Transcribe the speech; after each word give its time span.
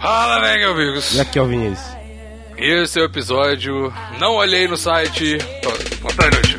Fala, 0.00 0.40
velho, 0.40 0.70
amigos. 0.70 1.14
E 1.14 1.20
aqui 1.20 1.38
é 1.38 1.42
o 1.42 1.46
Vinícius. 1.46 1.96
Esse 2.56 2.98
é 2.98 3.02
o 3.02 3.06
episódio. 3.06 3.92
Não 4.18 4.34
olhei 4.34 4.66
no 4.66 4.76
site. 4.76 5.38
Conta 6.00 6.26
inútil. 6.26 6.49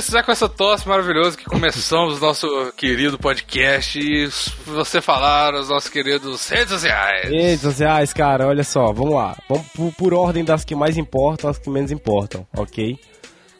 É 0.00 0.22
com 0.22 0.32
essa 0.32 0.48
tosse 0.48 0.88
maravilhosa 0.88 1.36
que 1.36 1.44
começamos 1.44 2.16
o 2.16 2.20
nosso 2.20 2.72
querido 2.74 3.18
podcast 3.18 4.00
e 4.00 4.26
você 4.64 4.98
falar 4.98 5.54
os 5.54 5.68
nossos 5.68 5.90
queridos 5.90 6.48
redes 6.48 6.70
sociais. 6.70 7.28
Redes 7.28 7.60
sociais, 7.60 8.10
cara, 8.10 8.46
olha 8.46 8.64
só, 8.64 8.94
vamos 8.94 9.14
lá. 9.14 9.36
Vamos 9.46 9.66
por, 9.68 9.92
por 9.92 10.14
ordem 10.14 10.42
das 10.42 10.64
que 10.64 10.74
mais 10.74 10.96
importam 10.96 11.50
às 11.50 11.58
que 11.58 11.68
menos 11.68 11.92
importam, 11.92 12.46
ok? 12.56 12.98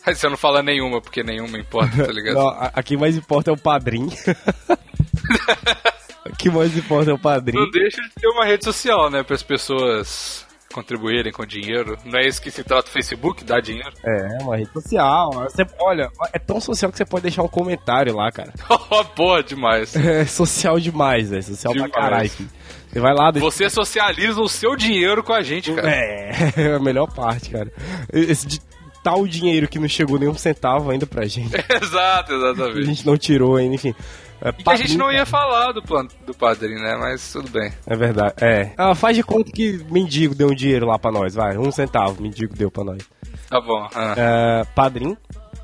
Aí 0.06 0.14
você 0.14 0.30
não 0.30 0.36
fala 0.36 0.62
nenhuma, 0.62 1.02
porque 1.02 1.22
nenhuma 1.22 1.58
importa, 1.58 2.06
tá 2.06 2.12
ligado? 2.12 2.36
não, 2.36 2.48
a, 2.48 2.70
a 2.74 2.82
que 2.82 2.96
mais 2.96 3.18
importa 3.18 3.50
é 3.50 3.52
o 3.52 3.58
padrinho. 3.58 4.08
o 6.24 6.36
que 6.36 6.48
mais 6.48 6.74
importa 6.74 7.10
é 7.10 7.14
o 7.14 7.18
padrinho. 7.18 7.62
Não 7.62 7.70
deixa 7.70 8.00
de 8.00 8.14
ter 8.14 8.28
uma 8.28 8.46
rede 8.46 8.64
social, 8.64 9.10
né, 9.10 9.22
para 9.22 9.36
as 9.36 9.42
pessoas 9.42 10.46
contribuírem 10.72 11.32
com 11.32 11.44
dinheiro. 11.44 11.96
Não 12.04 12.18
é 12.18 12.26
isso 12.26 12.40
que 12.40 12.50
se 12.50 12.62
trata 12.62 12.88
o 12.88 12.92
Facebook, 12.92 13.44
dar 13.44 13.60
dinheiro? 13.60 13.92
É, 14.04 14.42
uma 14.42 14.56
rede 14.56 14.72
social. 14.72 15.30
Você, 15.32 15.66
olha, 15.78 16.08
é 16.32 16.38
tão 16.38 16.60
social 16.60 16.90
que 16.90 16.98
você 16.98 17.04
pode 17.04 17.22
deixar 17.22 17.42
um 17.42 17.48
comentário 17.48 18.14
lá, 18.14 18.30
cara. 18.30 18.52
Porra, 19.14 19.42
demais. 19.42 19.94
É 19.96 20.24
social 20.24 20.78
demais, 20.78 21.30
velho. 21.30 21.42
Social 21.42 21.72
demais. 21.72 21.92
pra 21.92 22.00
caralho. 22.00 22.30
Você 22.30 23.00
vai 23.00 23.14
lá. 23.14 23.30
Deixa... 23.30 23.44
Você 23.44 23.70
socializa 23.70 24.40
o 24.40 24.48
seu 24.48 24.76
dinheiro 24.76 25.22
com 25.22 25.32
a 25.32 25.42
gente, 25.42 25.72
cara. 25.72 25.90
É, 25.90 26.52
é 26.56 26.74
a 26.74 26.80
melhor 26.80 27.06
parte, 27.06 27.50
cara. 27.50 27.70
Esse 28.12 28.46
de 28.46 28.60
tal 29.02 29.26
dinheiro 29.26 29.68
que 29.68 29.78
não 29.78 29.88
chegou 29.88 30.18
nem 30.18 30.28
um 30.28 30.34
centavo 30.34 30.90
ainda 30.90 31.06
pra 31.06 31.26
gente. 31.26 31.54
Exato, 31.82 32.32
exatamente. 32.32 32.78
A 32.78 32.82
gente 32.82 33.06
não 33.06 33.16
tirou 33.16 33.56
ainda, 33.56 33.74
enfim. 33.74 33.94
É, 34.42 34.48
e 34.48 34.62
que 34.62 34.70
a 34.70 34.76
gente 34.76 34.96
não 34.96 35.12
ia 35.12 35.26
falar 35.26 35.72
do, 35.72 35.82
do 36.26 36.34
padrinho, 36.34 36.80
né? 36.80 36.96
Mas 36.96 37.32
tudo 37.32 37.50
bem. 37.50 37.72
É 37.86 37.96
verdade. 37.96 38.34
É. 38.40 38.72
Ah, 38.76 38.94
faz 38.94 39.16
de 39.16 39.22
conta 39.22 39.50
que 39.52 39.84
mendigo 39.90 40.34
deu 40.34 40.48
um 40.48 40.54
dinheiro 40.54 40.86
lá 40.86 40.98
pra 40.98 41.12
nós, 41.12 41.34
vai. 41.34 41.58
Um 41.58 41.70
centavo, 41.70 42.22
mendigo 42.22 42.54
deu 42.54 42.70
pra 42.70 42.84
nós. 42.84 43.02
Tá 43.48 43.60
bom. 43.60 43.88
Ah. 43.94 44.14
É, 44.16 44.64
padrinho. 44.74 45.16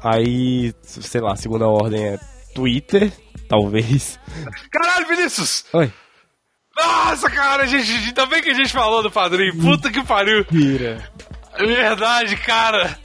Aí, 0.03 0.75
sei 0.83 1.21
lá, 1.21 1.35
segunda 1.37 1.67
ordem 1.67 2.05
é 2.05 2.19
Twitter, 2.55 3.11
talvez. 3.49 4.19
Caralho, 4.71 5.07
Vinícius! 5.09 5.65
Oi. 5.73 5.93
Nossa, 6.77 7.31
cara, 7.31 7.63
a 7.63 7.67
gente, 7.67 7.91
ainda 7.91 8.27
bem 8.27 8.43
que 8.43 8.51
a 8.51 8.55
gente 8.55 8.73
falou 8.73 9.03
do 9.03 9.11
padrinho. 9.11 9.57
Puta 9.57 9.91
que 9.91 10.05
pariu. 10.05 10.45
Mentira. 10.51 11.11
É 11.55 11.65
verdade, 11.65 12.37
cara. 12.37 12.99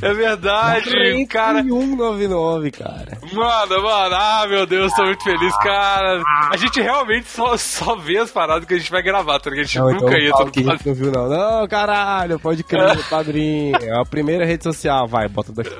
É 0.00 0.14
verdade, 0.14 0.90
41, 0.90 1.26
cara. 1.26 1.62
199, 1.62 2.70
cara. 2.70 3.18
Mano, 3.32 3.82
mano, 3.82 4.14
ah, 4.14 4.46
meu 4.48 4.66
Deus, 4.66 4.92
tô 4.94 5.04
muito 5.04 5.22
feliz, 5.24 5.56
cara. 5.58 6.22
A 6.50 6.56
gente 6.56 6.80
realmente 6.80 7.28
só, 7.28 7.56
só 7.56 7.96
vê 7.96 8.18
as 8.18 8.30
paradas 8.30 8.66
que 8.66 8.74
a 8.74 8.78
gente 8.78 8.90
vai 8.90 9.02
gravar, 9.02 9.38
tá? 9.40 9.50
A 9.50 9.54
gente 9.54 9.78
não, 9.78 9.90
nunca 9.90 10.16
então, 10.18 10.18
entra 10.18 10.44
no 10.44 10.52
padrinho. 10.52 10.78
não 10.86 10.94
viu, 10.94 11.12
não. 11.12 11.28
Não, 11.28 11.68
caralho, 11.68 12.38
pode 12.38 12.62
crer, 12.62 12.96
padrinho. 13.08 13.76
É 13.80 14.00
a 14.00 14.04
primeira 14.04 14.44
rede 14.44 14.64
social, 14.64 15.06
vai, 15.06 15.28
bota 15.28 15.52
daqui. 15.52 15.70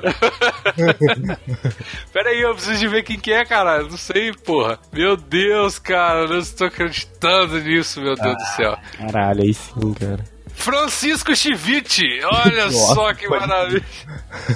Pera 2.11 2.29
aí, 2.29 2.41
eu 2.41 2.53
preciso 2.53 2.79
de 2.79 2.87
ver 2.87 3.03
quem 3.03 3.19
que 3.19 3.31
é, 3.31 3.45
cara. 3.45 3.83
Não 3.83 3.97
sei, 3.97 4.31
porra. 4.33 4.79
Meu 4.91 5.15
Deus, 5.15 5.79
cara, 5.79 6.21
eu 6.21 6.29
não 6.29 6.39
estou 6.39 6.67
acreditando 6.67 7.59
nisso, 7.59 8.01
meu 8.01 8.15
Deus 8.15 8.35
ah, 8.35 8.37
do 8.37 8.55
céu. 8.55 8.77
Caralho, 8.97 9.43
aí 9.43 9.53
sim, 9.53 9.93
cara. 9.93 10.34
Francisco 10.55 11.35
Chivite, 11.35 12.03
olha 12.23 12.65
Nossa, 12.65 12.95
só 12.95 13.13
que 13.13 13.27
maravilha. 13.27 13.85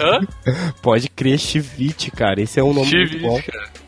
Hã? 0.02 0.20
Pode 0.82 1.10
crer 1.10 1.38
Chivite, 1.38 2.10
cara. 2.10 2.42
Esse 2.42 2.60
é 2.60 2.64
um 2.64 2.74
nome 2.74 2.88
Chivite, 2.88 3.20
muito 3.20 3.28
bom. 3.28 3.42
Cara. 3.42 3.79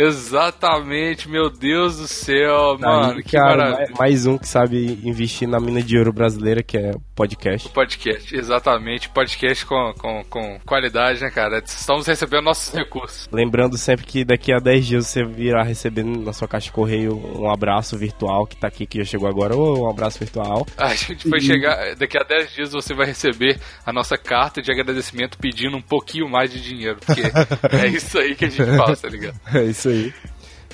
Exatamente, 0.00 1.28
meu 1.28 1.50
Deus 1.50 1.96
do 1.96 2.06
céu, 2.06 2.78
mano, 2.78 3.20
que 3.20 3.36
cara, 3.36 3.70
maravilha. 3.70 3.96
Mais 3.98 4.26
um 4.26 4.38
que 4.38 4.46
sabe 4.46 5.00
investir 5.02 5.48
na 5.48 5.58
mina 5.58 5.82
de 5.82 5.98
ouro 5.98 6.12
brasileira, 6.12 6.62
que 6.62 6.78
é 6.78 6.92
podcast. 7.16 7.66
O 7.66 7.72
podcast, 7.72 8.36
exatamente. 8.36 9.08
Podcast 9.08 9.66
com, 9.66 9.92
com, 9.98 10.22
com 10.30 10.60
qualidade, 10.64 11.20
né, 11.20 11.30
cara? 11.30 11.60
Estamos 11.66 12.06
recebendo 12.06 12.44
nossos 12.44 12.72
recursos. 12.72 13.28
Lembrando 13.32 13.76
sempre 13.76 14.06
que 14.06 14.24
daqui 14.24 14.52
a 14.52 14.60
10 14.60 14.86
dias 14.86 15.06
você 15.08 15.24
virá 15.24 15.64
recebendo 15.64 16.22
na 16.22 16.32
sua 16.32 16.46
caixa 16.46 16.66
de 16.66 16.72
correio 16.72 17.16
um 17.36 17.50
abraço 17.50 17.98
virtual 17.98 18.46
que 18.46 18.56
tá 18.56 18.68
aqui, 18.68 18.86
que 18.86 18.98
já 18.98 19.04
chegou 19.04 19.28
agora. 19.28 19.56
Ou 19.56 19.86
um 19.86 19.90
abraço 19.90 20.20
virtual. 20.20 20.64
A 20.76 20.94
gente 20.94 21.28
vai 21.28 21.40
e... 21.40 21.42
chegar, 21.42 21.96
daqui 21.96 22.16
a 22.16 22.22
10 22.22 22.52
dias 22.52 22.72
você 22.72 22.94
vai 22.94 23.06
receber 23.06 23.58
a 23.84 23.92
nossa 23.92 24.16
carta 24.16 24.62
de 24.62 24.70
agradecimento 24.70 25.38
pedindo 25.38 25.76
um 25.76 25.82
pouquinho 25.82 26.28
mais 26.28 26.52
de 26.52 26.62
dinheiro, 26.62 27.00
porque 27.04 27.22
é 27.76 27.88
isso 27.88 28.16
aí 28.16 28.36
que 28.36 28.44
a 28.44 28.48
gente 28.48 28.76
faz, 28.76 29.00
tá 29.00 29.08
ligado? 29.08 29.34
É 29.52 29.64
isso 29.64 29.87
aí. 29.88 30.14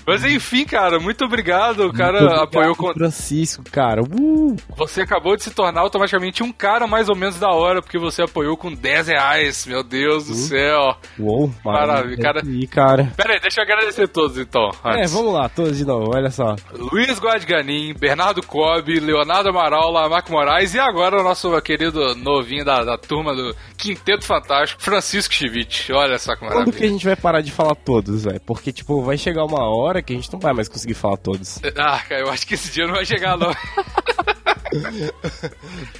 Mas 0.07 0.25
enfim, 0.25 0.65
cara, 0.65 0.99
muito 0.99 1.25
obrigado. 1.25 1.87
O 1.87 1.93
cara 1.93 2.19
obrigado, 2.19 2.43
apoiou 2.43 2.77
com. 2.77 2.93
Francisco, 2.93 3.63
cara. 3.71 4.03
Uh! 4.03 4.57
Você 4.77 5.03
acabou 5.03 5.37
de 5.37 5.43
se 5.43 5.51
tornar 5.51 5.81
automaticamente 5.81 6.43
um 6.43 6.53
cara 6.53 6.87
mais 6.87 7.09
ou 7.09 7.17
menos 7.17 7.39
da 7.39 7.51
hora, 7.51 7.83
porque 7.83 7.99
você 7.99 8.23
apoiou 8.23 8.57
com 8.57 8.73
10 8.73 9.09
reais. 9.09 9.67
Meu 9.67 9.83
Deus 9.83 10.25
uh. 10.25 10.29
do 10.29 10.35
céu. 10.35 10.97
Uou, 11.19 11.53
maravilha. 11.65 12.23
Cara... 12.23 12.43
Cara. 12.71 13.13
Pera 13.17 13.35
aí, 13.35 13.41
deixa 13.41 13.61
eu 13.61 13.65
agradecer 13.65 14.09
todos 14.09 14.39
então. 14.39 14.71
Antes. 14.85 15.13
É, 15.13 15.15
vamos 15.15 15.33
lá, 15.33 15.49
todos 15.49 15.77
de 15.77 15.85
novo, 15.85 16.15
olha 16.15 16.31
só. 16.31 16.57
Luiz 16.73 17.19
Guadganin, 17.19 17.95
Bernardo 17.95 18.43
Cobb, 18.43 19.01
Leonardo 19.01 19.49
Amaral, 19.49 19.91
Lamarco 19.91 20.33
Moraes 20.33 20.75
e 20.75 20.79
agora 20.79 21.21
o 21.21 21.23
nosso 21.23 21.61
querido 21.63 22.15
novinho 22.15 22.65
da, 22.65 22.85
da 22.85 22.99
turma 22.99 23.35
do 23.35 23.55
Quinteto 23.77 24.25
Fantástico, 24.25 24.83
Francisco 24.83 25.33
Chivite. 25.33 25.93
Olha 25.93 26.19
só 26.19 26.35
que 26.35 26.43
maravilha. 26.43 26.65
Quando 26.65 26.77
que 26.77 26.85
a 26.85 26.89
gente 26.89 27.05
vai 27.05 27.17
parar 27.17 27.41
de 27.41 27.53
falar 27.53 27.75
todos, 27.75 28.25
velho? 28.25 28.41
Porque, 28.41 28.73
tipo, 28.73 29.03
vai 29.03 29.17
chegar 29.17 29.45
uma 29.45 29.65
hora 29.69 29.94
hora 29.95 30.03
que 30.03 30.13
a 30.13 30.17
gente 30.17 30.33
não 30.33 30.41
vai 30.41 30.53
mais 30.53 30.69
conseguir 30.69 30.95
falar 30.95 31.17
todos. 31.17 31.61
Ah, 31.77 32.01
cara, 32.09 32.23
eu 32.23 32.31
acho 32.31 32.47
que 32.47 32.55
esse 32.55 32.71
dia 32.73 32.87
não 32.87 32.95
vai 32.95 33.05
chegar, 33.05 33.37
não. 33.37 33.55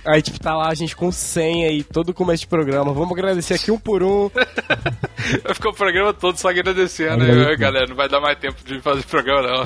Aí, 0.05 0.21
tipo, 0.21 0.39
tá 0.41 0.57
lá 0.57 0.69
a 0.69 0.75
gente 0.75 0.97
com 0.97 1.13
senha 1.13 1.71
e 1.71 1.83
todo 1.83 2.13
começo 2.13 2.41
de 2.41 2.47
programa. 2.47 2.93
Vamos 2.93 3.13
agradecer 3.13 3.55
aqui 3.55 3.71
um 3.71 3.79
por 3.79 4.03
um. 4.03 4.31
Vai 5.43 5.55
ficar 5.55 5.71
o 5.71 5.75
programa 5.75 6.13
todo 6.13 6.37
só 6.37 6.49
agradecendo. 6.49 7.25
Aí, 7.25 7.57
galera, 7.57 7.87
não 7.87 7.97
vai 7.97 8.09
dar 8.09 8.21
mais 8.21 8.39
tempo 8.39 8.63
de 8.63 8.79
fazer 8.81 9.03
programa, 9.05 9.43
não. 9.43 9.65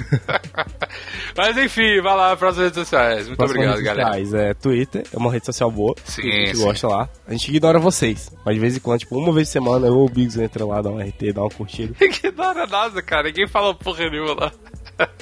Mas 1.37 1.57
enfim, 1.57 2.01
vai 2.01 2.17
lá 2.17 2.37
para 2.37 2.51
as 2.51 2.59
redes 2.59 2.75
sociais. 2.75 3.27
Muito 3.27 3.39
Próxima 3.39 3.61
obrigado, 3.61 3.77
redes 3.79 3.85
galera. 3.85 4.19
Sociais, 4.19 4.35
é 4.35 4.55
Twitter, 4.55 5.05
é 5.13 5.17
uma 5.17 5.33
rede 5.33 5.47
social 5.47 5.71
boa. 5.71 5.95
Sim, 6.05 6.29
a 6.29 6.47
gente 6.47 6.57
sim. 6.57 6.65
gosta 6.65 6.89
lá. 6.89 7.09
A 7.27 7.33
gente 7.33 7.49
ignora 7.49 7.79
vocês. 7.81 8.31
Mas 8.45 8.55
de 8.55 8.61
vez 8.61 8.77
em 8.77 8.81
quando, 8.81 9.01
tipo, 9.01 9.19
uma 9.19 9.33
vez 9.33 9.49
por 9.49 9.53
semana, 9.53 9.87
eu 9.87 9.95
ou 9.95 10.07
o 10.07 10.09
Biggs 10.09 10.41
entra 10.41 10.65
lá, 10.65 10.81
dá 10.81 10.91
um 10.91 11.01
RT, 11.01 11.33
dá 11.35 11.43
uma 11.43 11.51
curtida. 11.51 11.95
Ignora 12.01 12.67
nada, 12.67 13.03
cara. 13.03 13.25
Ninguém 13.25 13.49
fala 13.49 13.75
porra 13.75 14.09
nenhuma 14.09 14.18
lá. 14.25 14.53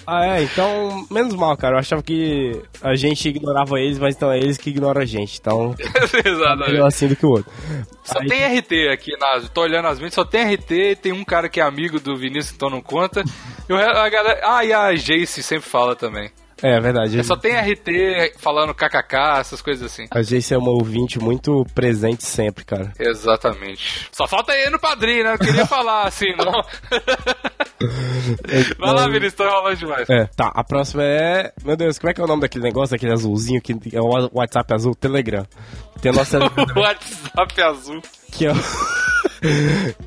Ah, 0.06 0.38
é, 0.38 0.42
então, 0.42 1.06
menos 1.10 1.34
mal, 1.34 1.56
cara. 1.56 1.74
Eu 1.74 1.80
achava 1.80 2.02
que 2.02 2.62
a 2.80 2.94
gente 2.94 3.28
ignorava 3.28 3.78
eles, 3.78 3.98
mas 3.98 4.14
então 4.14 4.32
é 4.32 4.38
eles 4.38 4.56
que 4.56 4.70
ignoram 4.70 5.02
a 5.02 5.04
gente. 5.04 5.38
Então, 5.38 5.74
Exatamente. 6.24 6.70
melhor 6.70 6.86
assim 6.86 7.08
do 7.08 7.16
que 7.16 7.26
o 7.26 7.30
outro. 7.30 7.52
Só 8.02 8.20
Aí, 8.20 8.26
tem 8.26 8.58
RT 8.58 8.88
aqui, 8.92 9.16
na, 9.18 9.40
tô 9.52 9.62
olhando 9.62 9.88
as 9.88 9.98
minhas, 9.98 10.14
só 10.14 10.24
tem 10.24 10.54
RT, 10.54 10.96
tem 11.02 11.12
um 11.12 11.24
cara 11.24 11.48
que 11.48 11.60
é 11.60 11.62
amigo 11.62 12.00
do 12.00 12.16
Vinícius, 12.16 12.54
então 12.54 12.70
não 12.70 12.80
conta. 12.80 13.22
E 13.68 13.72
a 13.72 14.08
galera, 14.08 14.40
ah, 14.44 14.64
e 14.64 14.72
a 14.72 14.94
Jace 14.94 15.42
sempre 15.42 15.68
fala 15.68 15.94
também. 15.96 16.30
É, 16.62 16.76
é 16.76 16.80
verdade. 16.80 17.18
É, 17.18 17.22
só 17.22 17.36
tem 17.36 17.54
RT 17.54 18.38
falando 18.38 18.74
kkk, 18.74 19.40
essas 19.40 19.60
coisas 19.60 19.92
assim. 19.92 20.06
A 20.10 20.22
gente 20.22 20.52
é 20.52 20.58
uma 20.58 20.70
ouvinte 20.70 21.18
muito 21.18 21.64
presente 21.74 22.24
sempre, 22.24 22.64
cara. 22.64 22.92
Exatamente. 22.98 24.08
Só 24.10 24.26
falta 24.26 24.52
aí 24.52 24.70
no 24.70 24.78
padrinho, 24.78 25.24
né? 25.24 25.34
Eu 25.34 25.38
queria 25.38 25.64
falar 25.66 26.06
assim, 26.06 26.34
não. 26.36 26.52
Vai 28.78 28.94
lá, 28.94 29.06
Vinícius, 29.06 29.34
tô 29.34 29.44
enrolando 29.44 29.76
demais. 29.76 30.08
É, 30.08 30.26
tá. 30.34 30.50
A 30.54 30.64
próxima 30.64 31.02
é. 31.04 31.52
Meu 31.64 31.76
Deus, 31.76 31.98
como 31.98 32.10
é 32.10 32.14
que 32.14 32.20
é 32.20 32.24
o 32.24 32.26
nome 32.26 32.40
daquele 32.40 32.64
negócio, 32.64 32.96
daquele 32.96 33.12
azulzinho 33.12 33.60
que 33.60 33.74
é 33.92 34.00
o 34.00 34.30
WhatsApp 34.32 34.72
azul? 34.72 34.94
Telegram. 34.94 35.46
Tem 36.00 36.10
a 36.10 36.14
nossa. 36.14 36.38
WhatsApp 36.74 37.62
azul. 37.62 38.00
Que 38.32 38.46
é 38.46 38.52
o. 38.52 38.56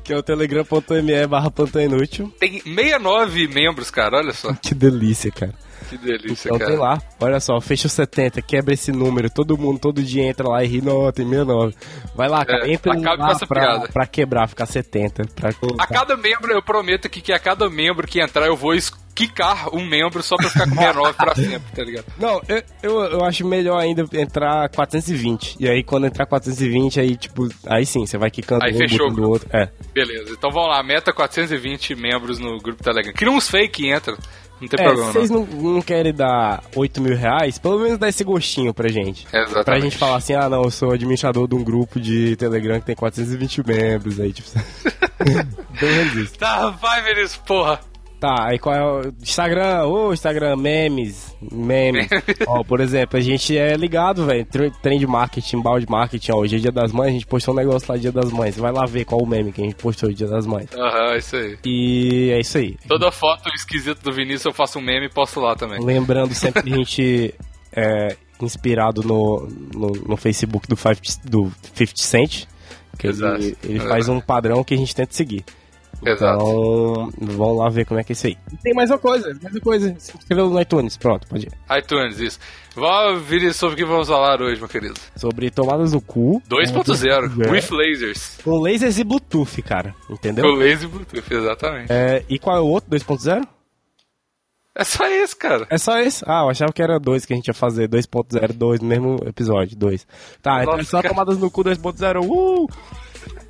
que 0.02 0.12
é 0.12 0.16
o 0.16 0.22
telegram.me 0.22 1.26
barra 1.28 1.52
inútil. 1.84 2.32
Tem 2.38 2.60
69 2.60 3.48
membros, 3.48 3.90
cara, 3.90 4.18
olha 4.18 4.32
só. 4.32 4.52
Que 4.54 4.74
delícia, 4.74 5.30
cara. 5.30 5.54
Que 5.90 5.98
delícia, 5.98 6.48
então, 6.48 6.58
cara. 6.58 6.70
tem 6.70 6.78
lá, 6.78 7.02
olha 7.18 7.40
só, 7.40 7.60
fecha 7.60 7.88
o 7.88 7.90
70, 7.90 8.40
quebra 8.42 8.72
esse 8.72 8.92
número, 8.92 9.28
todo 9.28 9.58
mundo, 9.58 9.80
todo 9.80 10.00
dia 10.00 10.22
entra 10.22 10.48
lá 10.48 10.62
e 10.62 10.68
ri, 10.68 10.80
não, 10.80 11.10
tem 11.10 11.26
69. 11.26 11.74
Vai 12.14 12.28
lá, 12.28 12.44
cara, 12.44 12.68
é, 12.68 12.72
entra 12.72 12.94
lá 12.94 13.36
pra, 13.48 13.80
pra, 13.88 14.06
quebrar, 14.06 14.48
ficar 14.48 14.66
70. 14.66 15.24
Pra... 15.34 15.50
A 15.80 15.86
cada 15.88 16.16
membro, 16.16 16.52
eu 16.52 16.62
prometo 16.62 17.08
que, 17.08 17.20
que 17.20 17.32
a 17.32 17.40
cada 17.40 17.68
membro 17.68 18.06
que 18.06 18.20
entrar 18.20 18.46
eu 18.46 18.56
vou 18.56 18.72
quicar 19.14 19.74
um 19.74 19.84
membro 19.84 20.22
só 20.22 20.36
pra 20.36 20.48
ficar 20.48 20.64
com 20.68 20.76
69 20.76 21.12
pra 21.14 21.34
sempre, 21.34 21.72
tá 21.74 21.82
ligado? 21.82 22.06
Não, 22.18 22.40
eu, 22.48 22.62
eu, 22.82 23.00
eu 23.02 23.24
acho 23.24 23.46
melhor 23.46 23.78
ainda 23.78 24.04
entrar 24.12 24.68
420. 24.70 25.56
E 25.58 25.68
aí 25.68 25.82
quando 25.82 26.06
entrar 26.06 26.24
420, 26.24 27.00
aí 27.00 27.16
tipo, 27.16 27.48
aí 27.66 27.84
sim, 27.84 28.06
você 28.06 28.16
vai 28.16 28.30
quicando 28.30 28.64
Aí 28.64 28.72
um 28.72 28.78
fechou 28.78 29.12
do 29.12 29.28
outro. 29.28 29.48
É. 29.52 29.68
Beleza, 29.92 30.32
então 30.32 30.50
vamos 30.50 30.70
lá, 30.70 30.82
meta 30.82 31.12
420 31.12 31.94
membros 31.96 32.38
no 32.38 32.58
grupo 32.58 32.82
Telegram. 32.82 33.12
Cria 33.12 33.30
uns 33.30 33.50
fake 33.50 33.84
e 33.84 33.92
entra. 33.92 34.16
Não 34.60 34.68
tem 34.68 34.80
É, 34.80 34.84
problema. 34.84 35.06
se 35.12 35.18
vocês 35.18 35.30
não, 35.30 35.44
não 35.46 35.80
querem 35.82 36.12
dar 36.12 36.62
8 36.76 37.00
mil 37.00 37.16
reais, 37.16 37.58
pelo 37.58 37.78
menos 37.78 37.98
dá 37.98 38.08
esse 38.08 38.22
gostinho 38.24 38.74
pra 38.74 38.88
gente. 38.88 39.26
Exatamente. 39.32 39.64
Pra 39.64 39.80
gente 39.80 39.96
falar 39.96 40.16
assim, 40.16 40.34
ah 40.34 40.48
não, 40.48 40.64
eu 40.64 40.70
sou 40.70 40.90
administrador 40.92 41.48
de 41.48 41.54
um 41.54 41.64
grupo 41.64 41.98
de 41.98 42.36
Telegram 42.36 42.78
que 42.80 42.86
tem 42.86 42.94
420 42.96 43.66
membros, 43.66 44.20
aí 44.20 44.32
tipo... 44.32 44.48
Pelo 45.78 45.92
menos 45.92 46.14
isso. 46.14 46.38
Tá, 46.38 46.70
vai, 46.70 47.02
Vinícius, 47.02 47.36
porra. 47.38 47.80
Tá, 48.20 48.48
aí 48.50 48.58
qual 48.58 48.74
é 48.76 48.84
o 48.84 49.12
Instagram? 49.22 49.86
Ô, 49.86 50.12
Instagram, 50.12 50.54
memes, 50.54 51.34
memes. 51.50 52.06
ó, 52.46 52.62
por 52.62 52.78
exemplo, 52.80 53.18
a 53.18 53.20
gente 53.22 53.56
é 53.56 53.74
ligado, 53.74 54.26
velho, 54.26 54.44
tre- 54.44 54.70
trend 54.82 55.06
marketing, 55.06 55.62
balde 55.62 55.86
marketing, 55.88 56.32
ó, 56.32 56.36
hoje 56.36 56.56
é 56.56 56.58
dia 56.58 56.70
das 56.70 56.92
mães, 56.92 57.08
a 57.08 57.12
gente 57.12 57.26
postou 57.26 57.54
um 57.54 57.56
negócio 57.56 57.90
lá 57.90 57.96
dia 57.98 58.12
das 58.12 58.30
mães, 58.30 58.58
vai 58.58 58.70
lá 58.72 58.84
ver 58.84 59.06
qual 59.06 59.22
o 59.22 59.26
meme 59.26 59.52
que 59.52 59.62
a 59.62 59.64
gente 59.64 59.76
postou 59.76 60.12
dia 60.12 60.26
das 60.26 60.46
mães. 60.46 60.68
Aham, 60.76 61.16
isso 61.16 61.34
aí. 61.34 61.58
E 61.64 62.30
é 62.34 62.40
isso 62.40 62.58
aí. 62.58 62.76
Toda 62.86 63.10
foto 63.10 63.48
esquisita 63.54 64.02
do 64.02 64.12
Vinícius 64.12 64.44
eu 64.44 64.52
faço 64.52 64.78
um 64.78 64.82
meme 64.82 65.06
e 65.06 65.08
posto 65.08 65.40
lá 65.40 65.56
também. 65.56 65.82
Lembrando 65.82 66.34
sempre 66.34 66.62
que 66.62 66.72
a 66.74 66.76
gente 66.76 67.34
é 67.74 68.16
inspirado 68.42 69.02
no, 69.02 69.48
no, 69.74 69.88
no 70.08 70.16
Facebook 70.18 70.68
do 70.68 70.76
50, 70.76 71.00
do 71.24 71.50
50 71.74 71.92
Cent, 71.96 72.44
que 72.98 73.06
Exato. 73.06 73.36
ele, 73.42 73.56
ele 73.64 73.80
faz 73.80 74.10
um 74.10 74.20
padrão 74.20 74.62
que 74.62 74.74
a 74.74 74.76
gente 74.76 74.94
tenta 74.94 75.14
seguir. 75.14 75.42
Exato. 76.04 76.42
Então, 76.42 77.10
vamos 77.20 77.58
lá 77.58 77.68
ver 77.68 77.84
como 77.84 78.00
é 78.00 78.04
que 78.04 78.12
é 78.12 78.14
isso 78.14 78.26
aí. 78.26 78.36
E 78.52 78.56
tem 78.56 78.72
mais 78.74 78.90
uma 78.90 78.98
coisa, 78.98 79.28
mais 79.42 79.54
uma 79.54 79.60
coisa. 79.60 79.94
Se 79.98 80.16
inscreveu 80.16 80.48
no 80.48 80.60
iTunes, 80.60 80.96
pronto, 80.96 81.26
pode 81.28 81.46
ir. 81.46 81.78
iTunes, 81.78 82.18
isso. 82.20 82.38
Vamos, 82.74 83.22
Vinícius, 83.22 83.56
sobre 83.56 83.74
o 83.74 83.76
que 83.78 83.84
vamos 83.84 84.08
falar 84.08 84.40
hoje, 84.40 84.58
meu 84.60 84.68
querido. 84.68 84.94
Sobre 85.16 85.50
tomadas 85.50 85.92
no 85.92 86.00
cu. 86.00 86.40
2.0, 86.48 87.44
É. 87.46 87.50
with 87.50 87.66
lasers. 87.70 88.38
Com 88.42 88.58
lasers 88.60 88.98
e 88.98 89.04
Bluetooth, 89.04 89.60
cara. 89.62 89.94
Entendeu? 90.08 90.46
O 90.46 90.54
laser 90.54 90.88
Bluetooth, 90.88 91.34
exatamente. 91.34 91.92
É, 91.92 92.24
e 92.28 92.38
qual 92.38 92.56
é 92.56 92.60
o 92.60 92.66
outro, 92.66 92.90
2.0? 92.90 93.46
É 94.74 94.84
só 94.84 95.06
isso, 95.08 95.36
cara. 95.36 95.66
É 95.68 95.76
só 95.76 95.98
esse? 95.98 96.24
Ah, 96.26 96.42
eu 96.44 96.48
achava 96.50 96.72
que 96.72 96.80
era 96.80 96.98
dois 96.98 97.26
que 97.26 97.32
a 97.32 97.36
gente 97.36 97.48
ia 97.48 97.54
fazer, 97.54 97.88
2.02 97.88 98.80
no 98.80 98.86
mesmo 98.88 99.16
episódio, 99.26 99.76
2. 99.76 100.06
Tá, 100.40 100.62
então 100.62 100.74
é 100.74 100.76
Nossa, 100.78 100.90
só 100.90 101.02
cara. 101.02 101.12
tomadas 101.12 101.38
no 101.38 101.50
cu 101.50 101.64
2.0. 101.64 102.20
Uh! 102.24 102.66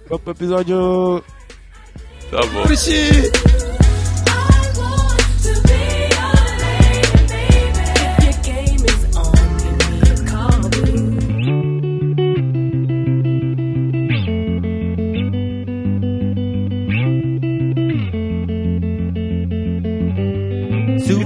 Vamos 0.09 0.25
pro 0.25 0.33
episódio. 0.33 1.23
Tá 2.31 2.41
bom. 2.53 2.63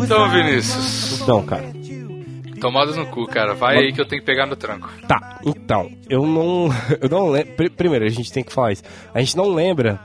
Então, 0.04 0.30
Vinícius, 0.30 1.20
Então, 1.22 1.42
cara. 1.42 1.64
tomadas 2.60 2.96
no 2.96 3.06
cu, 3.06 3.26
cara. 3.26 3.54
Vai 3.54 3.78
aí 3.78 3.92
que 3.92 4.00
eu 4.00 4.06
tenho 4.06 4.20
que 4.22 4.26
pegar 4.26 4.46
no 4.46 4.54
tranco. 4.56 4.88
Tá, 5.08 5.40
então, 5.44 5.90
eu 6.08 6.26
não. 6.26 6.68
Eu 7.00 7.08
não 7.08 7.28
lembro. 7.28 7.70
Primeiro, 7.72 8.04
a 8.04 8.08
gente 8.08 8.32
tem 8.32 8.42
que 8.44 8.52
falar 8.52 8.72
isso. 8.72 8.82
A 9.12 9.20
gente 9.20 9.36
não 9.36 9.52
lembra 9.52 10.00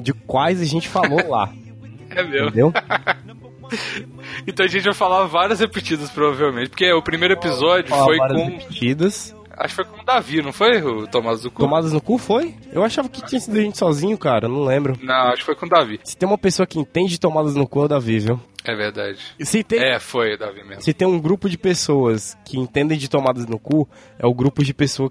de 0.00 0.12
quais 0.12 0.60
a 0.60 0.64
gente 0.64 0.88
falou 0.88 1.28
lá. 1.28 1.52
É 2.12 2.24
meu. 2.24 2.48
Entendeu? 2.48 2.72
Então 4.46 4.64
a 4.66 4.68
gente 4.68 4.82
vai 4.82 4.94
falar 4.94 5.26
várias 5.26 5.60
repetidas, 5.60 6.10
provavelmente. 6.10 6.70
Porque 6.70 6.90
o 6.92 7.00
primeiro 7.02 7.34
episódio 7.34 7.88
foi 7.94 8.16
várias 8.16 8.36
com. 8.42 8.44
repetidas. 8.50 9.36
Acho 9.56 9.68
que 9.68 9.74
foi 9.76 9.84
com 9.84 10.00
o 10.00 10.04
Davi, 10.04 10.42
não 10.42 10.52
foi? 10.52 10.82
O 10.82 11.06
Tomadas 11.06 11.42
do 11.42 11.50
cu? 11.50 11.60
Tomadas 11.62 11.92
no 11.92 12.00
cu 12.00 12.16
foi? 12.18 12.54
Eu 12.72 12.82
achava 12.82 13.08
que 13.08 13.24
tinha 13.26 13.40
sido 13.40 13.58
a 13.58 13.60
gente 13.60 13.76
sozinho, 13.78 14.16
cara. 14.18 14.48
Não 14.48 14.64
lembro. 14.64 14.98
Não, 15.02 15.14
acho 15.28 15.36
que 15.38 15.44
foi 15.44 15.54
com 15.54 15.66
o 15.66 15.68
Davi. 15.68 16.00
Se 16.02 16.16
tem 16.16 16.26
uma 16.28 16.38
pessoa 16.38 16.66
que 16.66 16.78
entende 16.80 17.20
tomadas 17.20 17.54
no 17.54 17.66
cu, 17.68 17.82
é 17.82 17.84
o 17.84 17.88
Davi, 17.88 18.18
viu? 18.18 18.40
É 18.64 18.74
verdade. 18.74 19.18
Se 19.40 19.62
tem, 19.62 19.78
É, 19.78 20.00
foi 20.00 20.34
o 20.34 20.38
Davi 20.38 20.64
mesmo. 20.64 20.82
se 20.82 20.92
tem 20.94 21.06
um 21.06 21.20
grupo 21.20 21.48
de 21.48 21.56
pessoas 21.58 22.36
que 22.44 22.58
entendem 22.58 22.96
de 22.98 23.08
tomadas 23.08 23.46
no 23.46 23.58
cu, 23.58 23.88
é 24.18 24.26
o 24.26 24.34
grupo 24.34 24.64
de 24.64 24.72
pessoa 24.74 25.10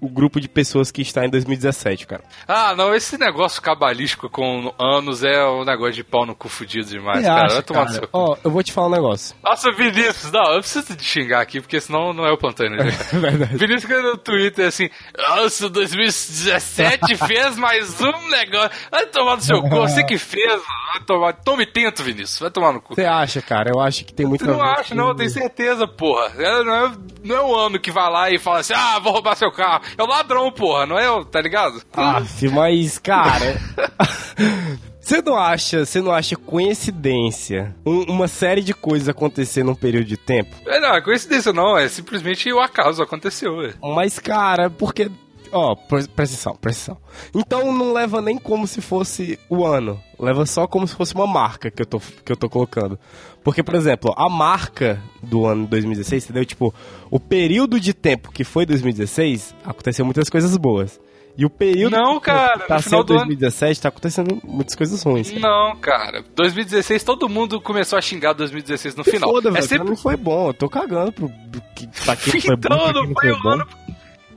o 0.00 0.08
grupo 0.08 0.40
de 0.40 0.48
pessoas 0.48 0.90
que 0.90 1.00
está 1.02 1.24
em 1.24 1.30
2017, 1.30 2.06
cara. 2.06 2.22
Ah, 2.46 2.74
não, 2.76 2.94
esse 2.94 3.16
negócio 3.18 3.60
cabalístico 3.62 4.28
com 4.28 4.72
anos 4.78 5.24
é 5.24 5.44
um 5.46 5.64
negócio 5.64 5.94
de 5.94 6.04
pau 6.04 6.26
no 6.26 6.34
cu 6.34 6.48
fudido 6.48 6.86
demais, 6.86 7.20
Você 7.20 7.26
cara. 7.26 7.44
acha, 7.46 7.54
Vai 7.54 7.62
tomar 7.62 7.80
no 7.80 7.86
cara? 7.86 7.98
seu 7.98 8.08
cu. 8.08 8.18
Ó, 8.18 8.36
eu 8.44 8.50
vou 8.50 8.62
te 8.62 8.72
falar 8.72 8.88
um 8.88 8.90
negócio. 8.90 9.34
Nossa, 9.42 9.72
Vinícius, 9.72 10.30
não, 10.30 10.52
eu 10.52 10.60
preciso 10.60 10.94
te 10.96 11.04
xingar 11.04 11.40
aqui, 11.40 11.60
porque 11.60 11.80
senão 11.80 12.12
não 12.12 12.26
é 12.26 12.32
o 12.32 12.36
plantânio. 12.38 12.76
Né? 12.76 12.90
É. 13.26 13.56
Vinícius 13.56 13.82
fica 13.82 14.00
no 14.02 14.16
Twitter 14.16 14.66
assim, 14.68 14.88
nossa, 15.16 15.68
2017 15.68 17.16
fez 17.26 17.56
mais 17.56 18.00
um 18.00 18.28
negócio. 18.28 18.70
Vai 18.90 19.06
tomar 19.06 19.36
no 19.36 19.42
seu 19.42 19.62
cu, 19.62 19.68
você 19.70 20.04
que 20.04 20.18
fez. 20.18 20.60
Vai 20.92 21.02
tomar, 21.04 21.32
tome 21.34 21.66
tento, 21.66 22.02
Vinícius, 22.02 22.38
vai 22.38 22.50
tomar 22.50 22.72
no 22.72 22.80
cu. 22.80 22.94
Você 22.94 23.04
acha, 23.04 23.40
cara? 23.42 23.70
Eu 23.74 23.80
acho 23.80 24.04
que 24.04 24.12
tem 24.14 24.26
muito 24.26 24.44
Você 24.44 24.50
não 24.50 24.62
a 24.62 24.74
ver 24.74 24.80
acha, 24.80 24.88
com- 24.90 24.94
não, 24.94 25.08
eu 25.08 25.14
tenho 25.14 25.30
certeza, 25.30 25.86
porra. 25.88 26.32
É, 26.38 26.62
não, 26.64 26.74
é, 26.86 26.92
não 27.24 27.36
é 27.36 27.40
o 27.42 27.54
ano 27.54 27.78
que 27.78 27.90
vai 27.90 28.10
lá 28.10 28.30
e 28.30 28.38
fala 28.38 28.60
assim, 28.60 28.74
ah, 28.74 28.98
vou 28.98 29.12
roubar 29.12 29.34
seu 29.36 29.50
carro. 29.52 29.82
É 29.96 30.02
o 30.02 30.06
ladrão, 30.06 30.50
porra, 30.52 30.86
não 30.86 30.98
é 30.98 31.10
o, 31.10 31.24
tá 31.24 31.40
ligado? 31.40 31.82
Aff, 31.92 32.48
mas, 32.48 32.98
cara. 32.98 33.60
Você 35.00 35.22
não 35.22 35.36
acha, 35.38 35.84
você 35.86 36.00
não 36.00 36.10
acha 36.10 36.34
coincidência 36.34 37.76
um- 37.86 38.02
uma 38.10 38.26
série 38.26 38.60
de 38.60 38.74
coisas 38.74 39.08
acontecer 39.08 39.62
num 39.62 39.74
período 39.74 40.04
de 40.06 40.16
tempo? 40.16 40.56
É, 40.66 40.80
não, 40.80 40.96
é 40.96 41.00
coincidência 41.00 41.52
não, 41.52 41.78
é 41.78 41.88
simplesmente 41.88 42.52
o 42.52 42.58
acaso 42.58 43.00
aconteceu, 43.02 43.54
ué. 43.58 43.74
Mas, 43.94 44.18
cara, 44.18 44.68
porque. 44.68 45.08
Ó, 45.52 45.76
pre- 45.76 46.08
presta 46.08 46.34
atenção, 46.34 46.56
presta 46.60 46.92
atenção. 46.92 46.98
Então 47.32 47.72
não 47.72 47.92
leva 47.92 48.20
nem 48.20 48.36
como 48.36 48.66
se 48.66 48.80
fosse 48.80 49.38
o 49.48 49.64
ano. 49.64 50.02
Leva 50.18 50.44
só 50.44 50.66
como 50.66 50.88
se 50.88 50.96
fosse 50.96 51.14
uma 51.14 51.26
marca 51.26 51.70
que 51.70 51.82
eu 51.82 51.86
tô, 51.86 52.00
que 52.00 52.32
eu 52.32 52.36
tô 52.36 52.50
colocando. 52.50 52.98
Porque, 53.46 53.62
por 53.62 53.76
exemplo, 53.76 54.12
a 54.16 54.28
marca 54.28 55.00
do 55.22 55.46
ano 55.46 55.68
2016, 55.68 56.24
entendeu? 56.24 56.44
Tipo, 56.44 56.74
o 57.08 57.20
período 57.20 57.78
de 57.78 57.94
tempo 57.94 58.32
que 58.32 58.42
foi 58.42 58.66
2016, 58.66 59.54
aconteceu 59.64 60.04
muitas 60.04 60.28
coisas 60.28 60.56
boas. 60.56 60.98
E 61.38 61.44
o 61.46 61.50
período 61.50 61.92
Não, 61.92 62.18
que 62.18 62.26
cara, 62.26 62.58
tá 62.66 62.74
no 62.74 62.82
final 62.82 63.02
sendo 63.02 63.04
do 63.04 63.12
ano- 63.12 63.26
2017, 63.26 63.80
tá 63.82 63.88
acontecendo 63.88 64.40
muitas 64.42 64.74
coisas 64.74 65.00
ruins. 65.00 65.32
Não, 65.34 65.76
cara. 65.76 66.24
2016, 66.34 67.04
todo 67.04 67.28
mundo 67.28 67.60
começou 67.60 67.96
a 67.96 68.02
xingar 68.02 68.32
2016 68.32 68.96
no 68.96 69.04
final. 69.04 69.30
Foda, 69.30 69.50
é 69.50 69.52
velho, 69.52 69.64
sempre 69.68 69.90
mim 69.90 69.96
foi 69.96 70.16
bom. 70.16 70.48
Eu 70.48 70.54
tô 70.54 70.68
cagando 70.68 71.12
pro, 71.12 71.28
que 71.76 71.86
pra 72.04 72.16
quem 72.16 72.40
foi 72.40 72.56
bom, 72.56 72.62
Então, 72.64 72.78
quem 72.78 72.92
não 72.94 73.02
não 73.04 73.12
foi 73.14 73.14
foi 73.14 73.30
o 73.30 73.42
bom. 73.42 73.48
ano. 73.50 73.66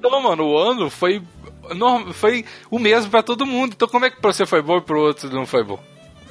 Não, 0.03 0.21
mano, 0.21 0.43
o 0.43 0.55
ano 0.55 0.87
foi. 0.91 1.19
Foi 2.13 2.45
o 2.69 2.77
mesmo 2.77 3.09
pra 3.09 3.23
todo 3.23 3.43
mundo. 3.43 3.73
Então, 3.75 3.87
como 3.87 4.05
é 4.05 4.11
que 4.11 4.21
pra 4.21 4.31
você 4.31 4.45
foi 4.45 4.61
bom 4.61 4.77
e 4.77 4.81
pro 4.81 5.01
outro 5.01 5.33
não 5.33 5.47
foi 5.47 5.63
bom? 5.63 5.79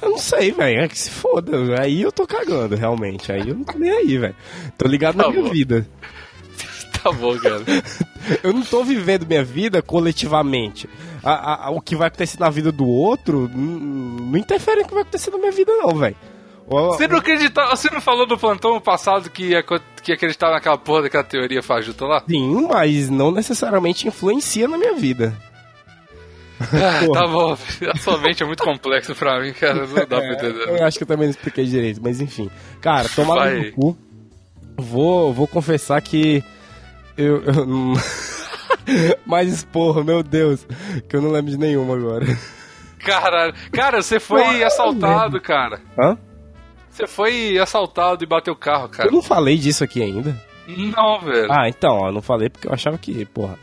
Eu 0.01 0.11
não 0.11 0.19
sei, 0.19 0.53
velho. 0.53 0.81
É 0.83 0.89
que 0.89 0.99
se 0.99 1.11
foda. 1.11 1.81
Aí 1.81 2.03
eu 2.03 2.13
tô 2.13 2.27
cagando, 2.27 2.77
realmente. 2.77 3.31
Aí 3.33 3.49
eu 3.49 3.55
não 3.55 3.65
tô 3.65 3.79
nem 3.79 3.91
aí, 3.91 4.17
velho. 4.19 4.37
Tô 4.77 4.87
ligado 4.87 5.17
na 5.17 5.25
Tá 5.25 5.31
minha 5.31 5.43
bom. 5.43 5.51
vida. 5.51 5.87
Tá 7.03 7.13
bom, 7.13 7.39
cara. 7.39 7.63
Eu 8.43 8.53
não 8.53 8.63
tô 8.63 8.83
vivendo 8.83 9.25
minha 9.25 9.45
vida 9.45 9.81
coletivamente. 9.81 10.89
A- 11.23 11.67
a- 11.67 11.71
o 11.71 11.81
que 11.81 11.95
vai 11.95 12.09
acontecer 12.09 12.41
na 12.41 12.51
vida 12.51 12.73
do 12.73 12.85
outro 12.87 13.49
não 13.55 14.37
interfere 14.37 14.81
no 14.83 14.89
que 14.89 14.93
vai 14.95 15.03
acontecer 15.03 15.31
na 15.31 15.39
minha 15.39 15.53
vida, 15.53 15.73
não, 15.77 15.95
velho. 15.97 16.17
Você 16.69 17.07
não 17.07 17.19
acreditava. 17.19 17.75
Você 17.77 17.89
não 17.89 18.01
falou 18.01 18.27
no 18.27 18.37
plantão 18.37 18.81
passado 18.81 19.31
que 19.31 19.45
ia, 19.45 19.63
que 19.63 20.11
ia 20.11 20.15
acreditar 20.17 20.51
naquela 20.51 20.77
porra 20.77 21.03
daquela 21.03 21.23
teoria 21.25 21.63
fajuta 21.63 22.05
lá? 22.05 22.23
Sim, 22.29 22.67
mas 22.69 23.09
não 23.09 23.31
necessariamente 23.31 24.09
influencia 24.09 24.67
na 24.67 24.77
minha 24.77 24.95
vida. 24.95 25.35
Ah, 26.61 27.07
tá 27.13 27.27
bom. 27.27 27.53
A 27.53 27.97
sua 27.99 28.19
mente 28.19 28.43
é 28.43 28.47
muito 28.47 28.63
complexo 28.63 29.15
pra 29.15 29.41
mim, 29.41 29.53
cara. 29.53 29.87
Não 29.87 29.95
dá 29.95 30.07
pra 30.07 30.33
entender. 30.33 30.69
Eu 30.69 30.85
acho 30.85 30.99
que 30.99 31.05
eu 31.05 31.09
também 31.09 31.27
não 31.27 31.31
expliquei 31.31 31.65
direito, 31.65 32.01
mas 32.03 32.21
enfim. 32.21 32.51
Cara, 32.81 33.09
Vai. 33.09 33.57
no 33.57 33.73
cu. 33.73 33.99
Vou, 34.77 35.33
vou 35.33 35.47
confessar 35.47 36.01
que 36.01 36.43
eu, 37.17 37.43
eu 37.43 37.67
não... 37.67 37.95
Mas, 39.27 39.65
porra, 39.65 40.03
meu 40.05 40.23
Deus, 40.23 40.67
que 41.09 41.17
eu 41.17 41.21
não 41.21 41.31
lembro 41.31 41.51
de 41.51 41.59
nenhuma 41.59 41.95
agora. 41.95 42.25
Caralho. 42.99 43.55
Cara, 43.73 44.03
você 44.03 44.21
foi 44.21 44.63
assaltado, 44.63 45.41
cara. 45.41 45.81
Hã? 45.99 46.17
Você 46.91 47.07
foi 47.07 47.59
assaltado 47.59 48.25
e 48.25 48.27
bateu 48.27 48.55
o 48.55 48.57
carro, 48.57 48.89
cara. 48.89 49.09
Eu 49.09 49.13
não 49.13 49.23
falei 49.23 49.57
disso 49.57 49.85
aqui 49.85 50.03
ainda. 50.03 50.41
Não, 50.67 51.21
velho. 51.21 51.51
Ah, 51.51 51.69
então, 51.69 51.97
ó, 51.97 52.13
não 52.13 52.21
falei 52.21 52.49
porque 52.49 52.69
eu 52.69 52.73
achava 52.73 52.99
que, 52.99 53.25
porra. 53.27 53.59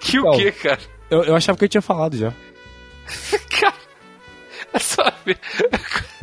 que 0.00 0.18
o 0.18 0.24
não. 0.24 0.32
que, 0.32 0.50
cara? 0.52 0.80
Eu, 1.12 1.24
eu 1.24 1.36
achava 1.36 1.58
que 1.58 1.64
eu 1.64 1.68
tinha 1.68 1.82
falado 1.82 2.16
já. 2.16 2.32
Cara, 3.60 3.74
é 4.72 4.78
só 4.78 5.02
ver. 5.26 5.38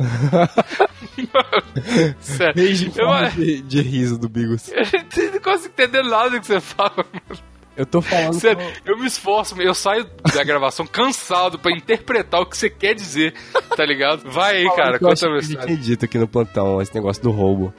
Mano, 1.32 2.16
sério. 2.20 2.54
Desde 2.54 2.92
Eu, 2.98 3.30
de, 3.36 3.60
de 3.62 3.82
riso 3.82 4.18
do 4.18 4.28
Bigos. 4.28 4.68
eu 4.74 5.32
não 5.32 5.40
consigo 5.40 5.68
entender 5.78 6.02
nada 6.02 6.40
que 6.40 6.46
você 6.46 6.58
fala, 6.60 6.92
mano. 6.96 7.40
Eu 7.76 7.86
tô 7.86 8.02
falando. 8.02 8.32
Sério, 8.34 8.60
eu 8.84 8.98
me 8.98 9.06
esforço, 9.06 9.60
eu 9.62 9.74
saio 9.74 10.10
da 10.34 10.42
gravação 10.42 10.84
cansado 10.86 11.56
pra 11.56 11.70
interpretar 11.70 12.40
o 12.40 12.46
que 12.46 12.56
você 12.56 12.68
quer 12.68 12.94
dizer, 12.94 13.32
tá 13.76 13.86
ligado? 13.86 14.28
Vai 14.28 14.56
aí, 14.56 14.74
cara, 14.74 14.96
eu 14.96 15.00
conta 15.00 15.12
a 15.12 15.16
que 15.16 15.36
a 15.36 15.40
gente 15.40 15.50
história. 15.50 15.66
tinha 15.66 15.78
dito 15.78 16.04
aqui 16.04 16.18
no 16.18 16.26
plantão, 16.26 16.82
esse 16.82 16.92
negócio 16.94 17.22
do 17.22 17.30
roubo. 17.30 17.72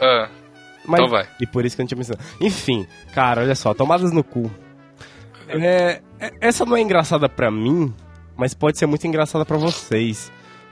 Ah, 0.00 0.30
Mas, 0.86 1.00
Então 1.00 1.10
vai. 1.10 1.28
E 1.38 1.46
por 1.46 1.66
isso 1.66 1.76
que 1.76 1.82
eu 1.82 1.84
não 1.84 1.88
tinha 1.88 1.98
mencionado. 1.98 2.24
Enfim, 2.40 2.86
cara, 3.14 3.42
olha 3.42 3.54
só, 3.54 3.74
tomadas 3.74 4.10
no 4.10 4.24
cu. 4.24 4.50
É, 5.48 6.00
é- 6.20 6.32
essa 6.40 6.64
não 6.64 6.76
é 6.76 6.80
engraçada 6.80 7.28
pra 7.28 7.50
mim, 7.50 7.92
mas 8.36 8.54
pode 8.54 8.78
ser 8.78 8.86
muito 8.86 9.06
engraçada 9.06 9.44
pra 9.44 9.56
vocês. 9.56 10.30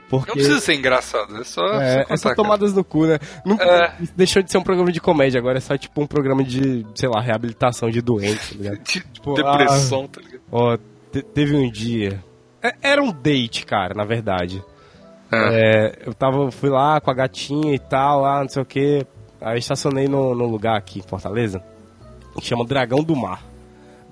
Porque 0.09 0.27
não 0.29 0.35
precisa 0.35 0.59
ser 0.59 0.75
engraçado, 0.75 1.35
é 1.41 1.43
só, 1.43 1.65
é, 1.81 2.05
é 2.07 2.15
só 2.17 2.25
cara. 2.29 2.35
tomadas 2.35 2.73
no 2.73 2.83
cu, 2.83 3.07
né? 3.07 3.17
Não, 3.43 3.55
É. 3.59 3.91
Deixou 4.15 4.43
de 4.43 4.51
ser 4.51 4.59
um 4.59 4.63
programa 4.63 4.91
de 4.91 5.01
comédia, 5.01 5.39
agora 5.39 5.57
é 5.57 5.61
só 5.61 5.75
tipo 5.75 5.99
um 5.99 6.05
programa 6.05 6.43
de, 6.43 6.85
sei 6.93 7.09
lá, 7.09 7.19
reabilitação 7.19 7.89
de 7.89 8.01
doente, 8.01 8.49
tá 8.51 8.55
ligado? 8.55 8.77
De 8.85 8.99
Tipo, 9.01 9.33
depressão, 9.33 10.07
tá 10.07 10.21
ligado? 10.21 10.41
Ó, 10.51 10.77
te- 11.11 11.23
teve 11.23 11.55
um 11.55 11.71
dia. 11.71 12.23
é- 12.61 12.75
Era 12.83 13.01
um 13.01 13.11
date, 13.11 13.65
cara, 13.65 13.95
na 13.95 14.05
verdade. 14.05 14.63
Ah. 15.31 15.49
É, 15.51 16.03
eu 16.05 16.13
tava, 16.13 16.51
fui 16.51 16.69
lá 16.69 17.01
com 17.01 17.09
a 17.09 17.13
gatinha 17.15 17.73
e 17.73 17.79
tal, 17.79 18.21
lá, 18.21 18.41
não 18.41 18.49
sei 18.49 18.61
o 18.61 18.65
que. 18.65 19.05
Aí 19.41 19.57
estacionei 19.57 20.07
no 20.07 20.33
lugar 20.33 20.77
aqui 20.77 20.99
em 20.99 21.01
Fortaleza, 21.03 21.63
que 22.39 22.45
chama 22.45 22.63
Dragão 22.63 23.03
do 23.03 23.15
Mar. 23.15 23.41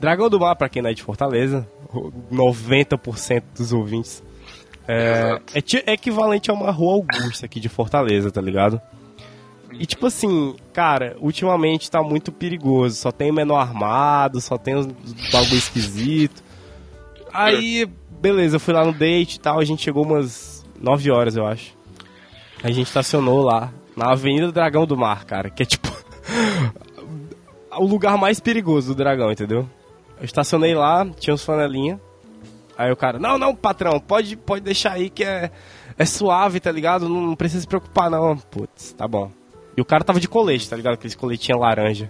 Dragão 0.04 0.30
do 0.30 0.38
Mar, 0.38 0.54
pra 0.58 0.68
quem 0.68 0.82
não 0.82 0.90
é 0.90 0.94
de 0.94 1.02
Fortaleza, 1.02 1.66
90% 2.30 3.42
dos 3.58 3.72
ouvintes. 3.72 4.22
É, 4.86 5.40
é, 5.54 5.62
é 5.86 5.94
equivalente 5.94 6.52
a 6.52 6.54
uma 6.54 6.72
rua 6.72 6.96
Augusta 6.96 7.46
aqui 7.46 7.58
de 7.58 7.70
Fortaleza, 7.70 8.30
tá 8.30 8.42
ligado? 8.42 8.82
E 9.72 9.86
tipo 9.86 10.06
assim, 10.06 10.58
cara, 10.74 11.16
ultimamente 11.22 11.90
tá 11.90 12.04
muito 12.04 12.34
perigoso. 12.34 12.98
Só 12.98 13.14
tem 13.14 13.32
menor 13.32 13.60
armado, 13.60 14.42
só 14.42 14.58
tem 14.58 14.76
uns 14.76 14.88
bagulho 15.32 15.56
esquisito. 15.56 16.44
Aí, 17.32 17.90
beleza, 18.20 18.58
eu 18.58 18.60
fui 18.60 18.74
lá 18.74 18.84
no 18.84 18.92
date 18.92 19.36
e 19.36 19.40
tal, 19.40 19.58
a 19.58 19.64
gente 19.64 19.84
chegou 19.84 20.04
umas 20.04 20.66
9 20.82 21.12
horas, 21.12 21.38
eu 21.38 21.48
acho. 21.48 21.78
A 22.62 22.70
gente 22.70 22.88
estacionou 22.88 23.42
lá, 23.42 23.72
na 23.96 24.12
Avenida 24.12 24.52
Dragão 24.52 24.86
do 24.86 24.98
Mar, 24.98 25.24
cara, 25.24 25.50
que 25.50 25.64
é 25.64 25.66
tipo. 25.66 25.88
o 27.80 27.86
lugar 27.86 28.18
mais 28.18 28.42
perigoso 28.42 28.90
do 28.90 28.98
dragão, 28.98 29.32
entendeu? 29.32 29.66
Eu 30.18 30.26
estacionei 30.26 30.74
lá, 30.76 31.06
tinha 31.20 31.34
uns 31.34 31.44
flanelinha. 31.44 32.00
Aí 32.78 32.92
o 32.92 32.96
cara, 32.96 33.20
não, 33.20 33.38
não, 33.38 33.56
patrão, 33.56 34.00
pode, 34.00 34.36
pode 34.36 34.64
deixar 34.64 34.94
aí 34.94 35.10
que 35.10 35.24
é, 35.24 35.52
é 35.98 36.06
suave, 36.06 36.60
tá 36.60 36.72
ligado? 36.72 37.08
Não, 37.08 37.22
não 37.22 37.36
precisa 37.36 37.62
se 37.62 37.68
preocupar, 37.68 38.10
não. 38.10 38.38
Putz, 38.38 38.94
tá 38.94 39.08
bom. 39.08 39.32
E 39.78 39.82
o 39.82 39.86
cara 39.86 40.04
tava 40.04 40.20
de 40.20 40.28
colete, 40.28 40.70
tá 40.70 40.76
ligado? 40.76 40.94
Aqueles 40.94 41.16
coletinha 41.16 41.58
laranja. 41.58 42.10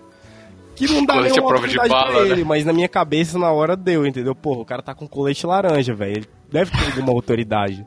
Que 0.75 0.87
não 0.87 1.05
dá 1.05 1.13
Colete 1.13 1.35
nenhuma 1.35 1.49
prova 1.49 1.67
de 1.67 1.77
bala, 1.77 2.23
né? 2.25 2.31
ele, 2.31 2.43
mas 2.43 2.65
na 2.65 2.73
minha 2.73 2.89
cabeça 2.89 3.37
na 3.37 3.51
hora 3.51 3.75
deu, 3.75 4.07
entendeu? 4.07 4.33
Porra, 4.33 4.61
o 4.61 4.65
cara 4.65 4.81
tá 4.81 4.95
com 4.95 5.07
colete 5.07 5.45
laranja, 5.45 5.93
velho. 5.93 6.17
Ele 6.17 6.29
deve 6.51 6.71
ter 6.71 6.85
alguma 6.85 7.11
autoridade. 7.13 7.85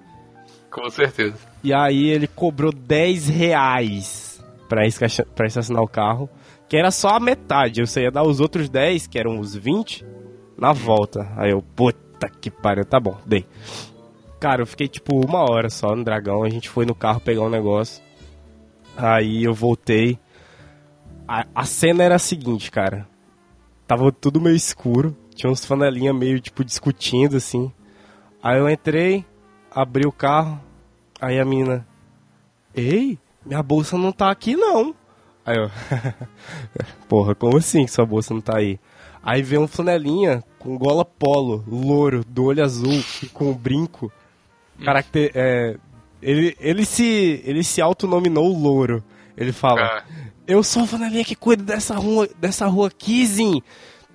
Com 0.71 0.89
certeza. 0.91 1.37
E 1.65 1.75
aí 1.75 2.11
ele 2.11 2.29
cobrou 2.29 2.73
10 2.73 3.29
reais 3.29 4.41
pra, 4.69 4.83
pra 5.35 5.47
estacionar 5.47 5.83
o 5.83 5.89
carro, 5.89 6.29
que 6.69 6.77
era 6.77 6.91
só 6.91 7.11
a 7.11 7.21
metade. 7.21 7.81
Eu 7.81 7.87
só 7.87 8.01
ia 8.01 8.11
dar 8.11 8.23
os 8.23 8.41
outros 8.41 8.69
10, 8.69 9.07
que 9.07 9.19
eram 9.19 9.39
os 9.39 9.55
20, 9.55 10.05
na 10.57 10.73
volta. 10.73 11.33
Aí 11.37 11.51
eu, 11.51 11.63
puta 11.63 12.29
que 12.29 12.51
pariu, 12.51 12.85
tá 12.85 12.99
bom, 12.99 13.17
dei. 13.27 13.47
Cara, 14.41 14.63
eu 14.63 14.67
fiquei 14.67 14.89
tipo 14.89 15.17
uma 15.25 15.51
hora 15.51 15.71
só 15.71 15.95
no 15.95 16.05
dragão, 16.05 16.45
a 16.45 16.49
gente 16.49 16.69
foi 16.69 16.85
no 16.85 16.95
carro 16.95 17.21
pegar 17.21 17.43
um 17.43 17.51
negócio. 17.51 18.03
Aí 18.97 19.45
eu 19.45 19.55
voltei. 19.55 20.19
A, 21.27 21.47
a 21.55 21.65
cena 21.65 22.05
era 22.05 22.17
a 22.17 22.21
seguinte, 22.21 22.71
cara. 22.71 23.07
Tava 23.87 24.11
tudo 24.11 24.41
meio 24.41 24.57
escuro, 24.57 25.17
tinha 25.35 25.51
uns 25.51 25.65
fanelinha 25.65 26.13
meio 26.13 26.41
tipo 26.41 26.65
discutindo 26.65 27.37
assim. 27.37 27.73
Aí 28.43 28.59
eu 28.59 28.69
entrei, 28.69 29.25
abri 29.71 30.07
o 30.07 30.13
carro, 30.13 30.61
aí 31.21 31.39
a 31.39 31.45
menina, 31.45 31.87
ei, 32.75 33.19
minha 33.45 33.63
bolsa 33.63 33.97
não 33.97 34.13
tá 34.13 34.31
aqui 34.31 34.57
não. 34.57 34.95
Aí 35.47 35.57
eu, 35.57 35.71
porra, 37.09 37.35
como 37.35 37.57
assim 37.57 37.85
que 37.85 37.91
sua 37.93 38.05
bolsa 38.05 38.35
não 38.35 38.41
tá 38.41 38.59
aí? 38.59 38.79
Aí 39.23 39.43
vem 39.43 39.59
um 39.59 39.67
flanelinha 39.69 40.43
com 40.59 40.77
gola 40.77 41.05
polo, 41.05 41.65
louro, 41.67 42.25
do 42.27 42.45
olho 42.45 42.63
azul, 42.65 43.03
com 43.33 43.51
um 43.51 43.55
brinco. 43.55 44.11
Caracter, 44.85 45.31
é, 45.35 45.77
ele, 46.23 46.57
ele 46.61 46.85
se 46.85 47.43
ele 47.45 47.63
se 47.65 47.81
autonominou 47.81 48.47
louro. 48.57 49.03
Ele 49.37 49.53
fala, 49.53 49.81
Ah. 49.83 50.05
eu 50.47 50.63
sou 50.63 50.83
o 50.83 50.87
flanelinha 50.87 51.25
que 51.25 51.35
cuida 51.37 51.63
dessa 51.63 51.95
rua, 51.97 52.29
dessa 52.39 52.67
rua 52.67 52.89
aqui, 52.89 53.25
Zin. 53.27 53.63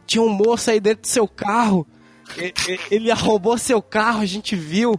Tinha 0.06 0.22
um 0.24 0.30
moço 0.30 0.70
aí 0.72 0.80
dentro 0.80 1.02
do 1.04 1.08
seu 1.08 1.28
carro. 1.28 1.86
E- 2.38 2.54
e- 2.70 2.80
Ele 2.90 3.12
arrombou 3.12 3.58
seu 3.58 3.82
carro, 3.82 4.22
a 4.22 4.26
gente 4.26 4.56
viu. 4.56 4.96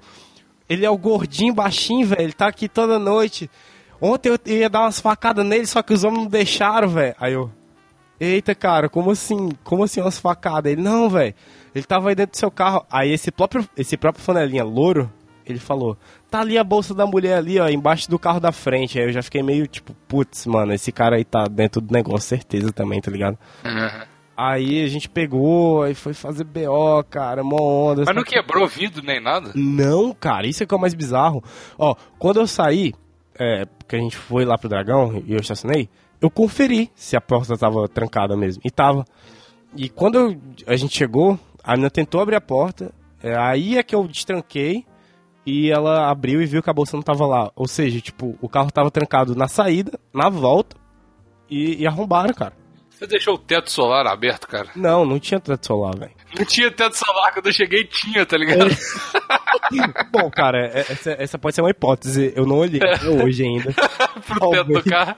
Ele 0.69 0.85
é 0.87 0.91
o 0.91 0.97
gordinho, 0.97 1.53
baixinho, 1.55 2.07
velho. 2.07 2.23
Ele 2.23 2.33
tá 2.33 2.47
aqui 2.47 2.69
toda 2.69 2.99
noite. 2.99 3.51
Ontem 4.05 4.31
eu 4.31 4.39
ia 4.47 4.69
dar 4.69 4.81
umas 4.81 4.99
facadas 4.99 5.47
nele, 5.47 5.65
só 5.65 5.81
que 5.81 5.93
os 5.93 6.03
homens 6.03 6.25
não 6.25 6.29
deixaram, 6.29 6.89
velho. 6.89 7.15
Aí 7.21 7.35
eu. 7.35 7.49
Eita, 8.19 8.53
cara, 8.53 8.89
como 8.89 9.13
assim? 9.13 9.51
Como 9.63 9.85
assim 9.85 10.01
umas 10.01 10.19
facadas? 10.19 10.73
Ele, 10.73 10.83
não, 10.83 11.09
velho. 11.09 11.33
Ele 11.73 11.85
tava 11.85 12.09
aí 12.09 12.15
dentro 12.17 12.33
do 12.33 12.37
seu 12.37 12.51
carro. 12.51 12.85
Aí 12.91 13.13
esse 13.13 13.31
próprio, 13.31 13.65
esse 13.77 13.97
próprio 13.97 14.25
flanelinha 14.25 14.65
louro, 14.65 15.09
ele 15.47 15.61
falou: 15.61 15.97
tá 16.29 16.41
ali 16.41 16.59
a 16.59 16.65
bolsa 16.65 16.93
da 16.93 17.07
mulher 17.07 17.39
ali, 17.39 17.61
ó, 17.61 17.69
embaixo 17.69 18.11
do 18.11 18.19
carro 18.19 18.41
da 18.41 18.51
frente. 18.51 18.99
Aí 18.99 19.07
eu 19.07 19.13
já 19.13 19.23
fiquei 19.23 19.41
meio 19.41 19.69
tipo, 19.69 19.95
putz, 20.09 20.47
mano, 20.47 20.75
esse 20.75 20.91
cara 20.91 21.15
aí 21.15 21.25
tá 21.25 21.47
dentro 21.47 21.81
do 21.81 21.93
negócio, 21.93 22.29
certeza 22.29 22.73
também, 22.73 23.01
tá 23.01 23.11
ligado? 23.11 23.39
Uhum. 23.65 24.07
Aí 24.37 24.83
a 24.83 24.89
gente 24.89 25.09
pegou, 25.09 25.83
aí 25.83 25.95
foi 25.95 26.13
fazer 26.13 26.43
BO, 26.43 27.05
cara, 27.09 27.45
mó 27.45 27.57
onda. 27.93 28.03
Mas 28.05 28.17
não 28.17 28.25
quebrou 28.25 28.67
vidro 28.67 29.01
nem 29.05 29.21
nada? 29.21 29.53
Não, 29.55 30.13
cara, 30.13 30.49
isso 30.49 30.63
é 30.63 30.67
que 30.67 30.75
é 30.75 30.77
o 30.77 30.81
mais 30.81 30.95
bizarro. 30.95 31.45
Ó, 31.79 31.95
quando 32.19 32.41
eu 32.41 32.47
saí, 32.49 32.93
é, 33.39 33.65
porque 33.65 33.97
a 33.97 33.99
gente 33.99 34.17
foi 34.17 34.45
lá 34.45 34.57
pro 34.59 34.69
Dragão 34.69 35.23
e 35.27 35.33
eu 35.33 35.41
estacionei, 35.41 35.89
eu 36.21 36.31
conferi 36.31 36.91
se 36.95 37.17
a 37.17 37.21
porta 37.21 37.57
tava 37.57 37.89
trancada 37.89 38.37
mesmo. 38.37 38.63
E 38.65 38.71
tava. 38.71 39.05
E 39.77 39.89
quando 39.89 40.19
eu- 40.19 40.41
a 40.67 40.77
gente 40.77 40.97
chegou, 40.97 41.39
a 41.65 41.73
menina 41.73 41.91
tentou 41.91 42.21
abrir 42.21 42.37
a 42.37 42.41
porta, 42.41 42.93
é, 43.23 43.37
aí 43.37 43.79
é 43.79 43.83
que 43.83 43.95
eu 43.95 44.07
destranquei 44.07 44.85
e 45.45 45.71
ela 45.71 46.09
abriu 46.11 46.41
e 46.41 46.47
viu 46.47 46.63
que 46.63 46.71
a 46.71 46.75
bolsa 46.75 46.97
não 46.97 47.03
tava 47.03 47.27
lá. 47.27 47.51
Ou 47.57 47.67
seja, 47.67 48.01
tipo, 48.01 48.37
o 48.41 48.49
carro 48.49 48.71
tava 48.71 48.91
trancado 48.91 49.35
na 49.35 49.49
saída, 49.49 49.99
na 50.13 50.29
volta 50.29 50.77
e, 51.51 51.83
e 51.83 51.87
arrombaram, 51.87 52.33
cara. 52.35 52.53
Você 52.91 53.07
deixou 53.07 53.35
o 53.35 53.39
teto 53.39 53.69
solar 53.71 54.07
aberto, 54.07 54.47
cara? 54.47 54.69
Não, 54.77 55.05
não 55.05 55.19
tinha 55.19 55.41
teto 55.41 55.67
solar, 55.67 55.97
velho. 55.99 56.13
Não 56.39 56.45
tinha 56.47 56.71
teto 56.71 56.95
solar 56.97 57.33
quando 57.33 57.47
eu 57.47 57.53
cheguei, 57.53 57.85
tinha, 57.85 58.25
tá 58.25 58.37
ligado? 58.37 58.71
Bom, 60.11 60.31
cara, 60.31 60.67
é- 60.67 60.81
essa, 60.81 61.11
essa 61.19 61.39
pode 61.39 61.55
ser 61.55 61.63
uma 61.63 61.71
hipótese. 61.71 62.33
Eu 62.35 62.47
não 62.47 62.57
olhei 62.57 62.81
até 62.83 63.07
hoje 63.09 63.45
ainda. 63.45 63.73
Pro 64.27 64.51
teto 64.51 64.65
do 64.65 64.73
Talvez. 64.83 64.85
carro. 64.85 65.17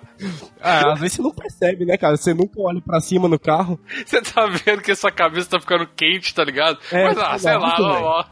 Ah, 0.61 0.93
às 0.93 1.01
vezes 1.01 1.17
você 1.17 1.23
não 1.23 1.31
percebe, 1.31 1.85
né, 1.85 1.97
cara? 1.97 2.17
Você 2.17 2.33
nunca 2.35 2.61
olha 2.61 2.81
pra 2.81 3.01
cima 3.01 3.29
no 3.29 3.39
carro. 3.39 3.79
Você 4.05 4.21
tá 4.23 4.47
vendo 4.47 4.83
que 4.83 4.91
essa 4.93 5.11
cabeça 5.11 5.51
tá 5.51 5.61
ficando 5.61 5.87
quente, 5.95 6.35
tá 6.35 6.45
ligado? 6.45 6.79
É, 6.91 7.05
Mas, 7.05 7.19
ah, 7.19 7.39
sei 7.39 7.57
lá, 7.59 7.67
exato, 7.69 7.83
ó, 7.83 8.21
ó. 8.21 8.25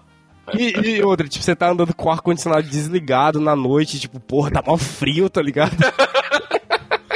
E, 0.59 0.97
e 0.97 1.03
outra, 1.05 1.29
tipo, 1.29 1.45
você 1.45 1.55
tá 1.55 1.71
andando 1.71 1.95
com 1.95 2.09
o 2.09 2.13
ar-condicionado 2.13 2.65
desligado 2.69 3.41
na 3.41 3.55
noite, 3.55 4.01
tipo, 4.01 4.19
porra, 4.19 4.51
tá 4.51 4.61
mó 4.67 4.77
frio, 4.77 5.31
tá 5.31 5.41
ligado? 5.41 5.71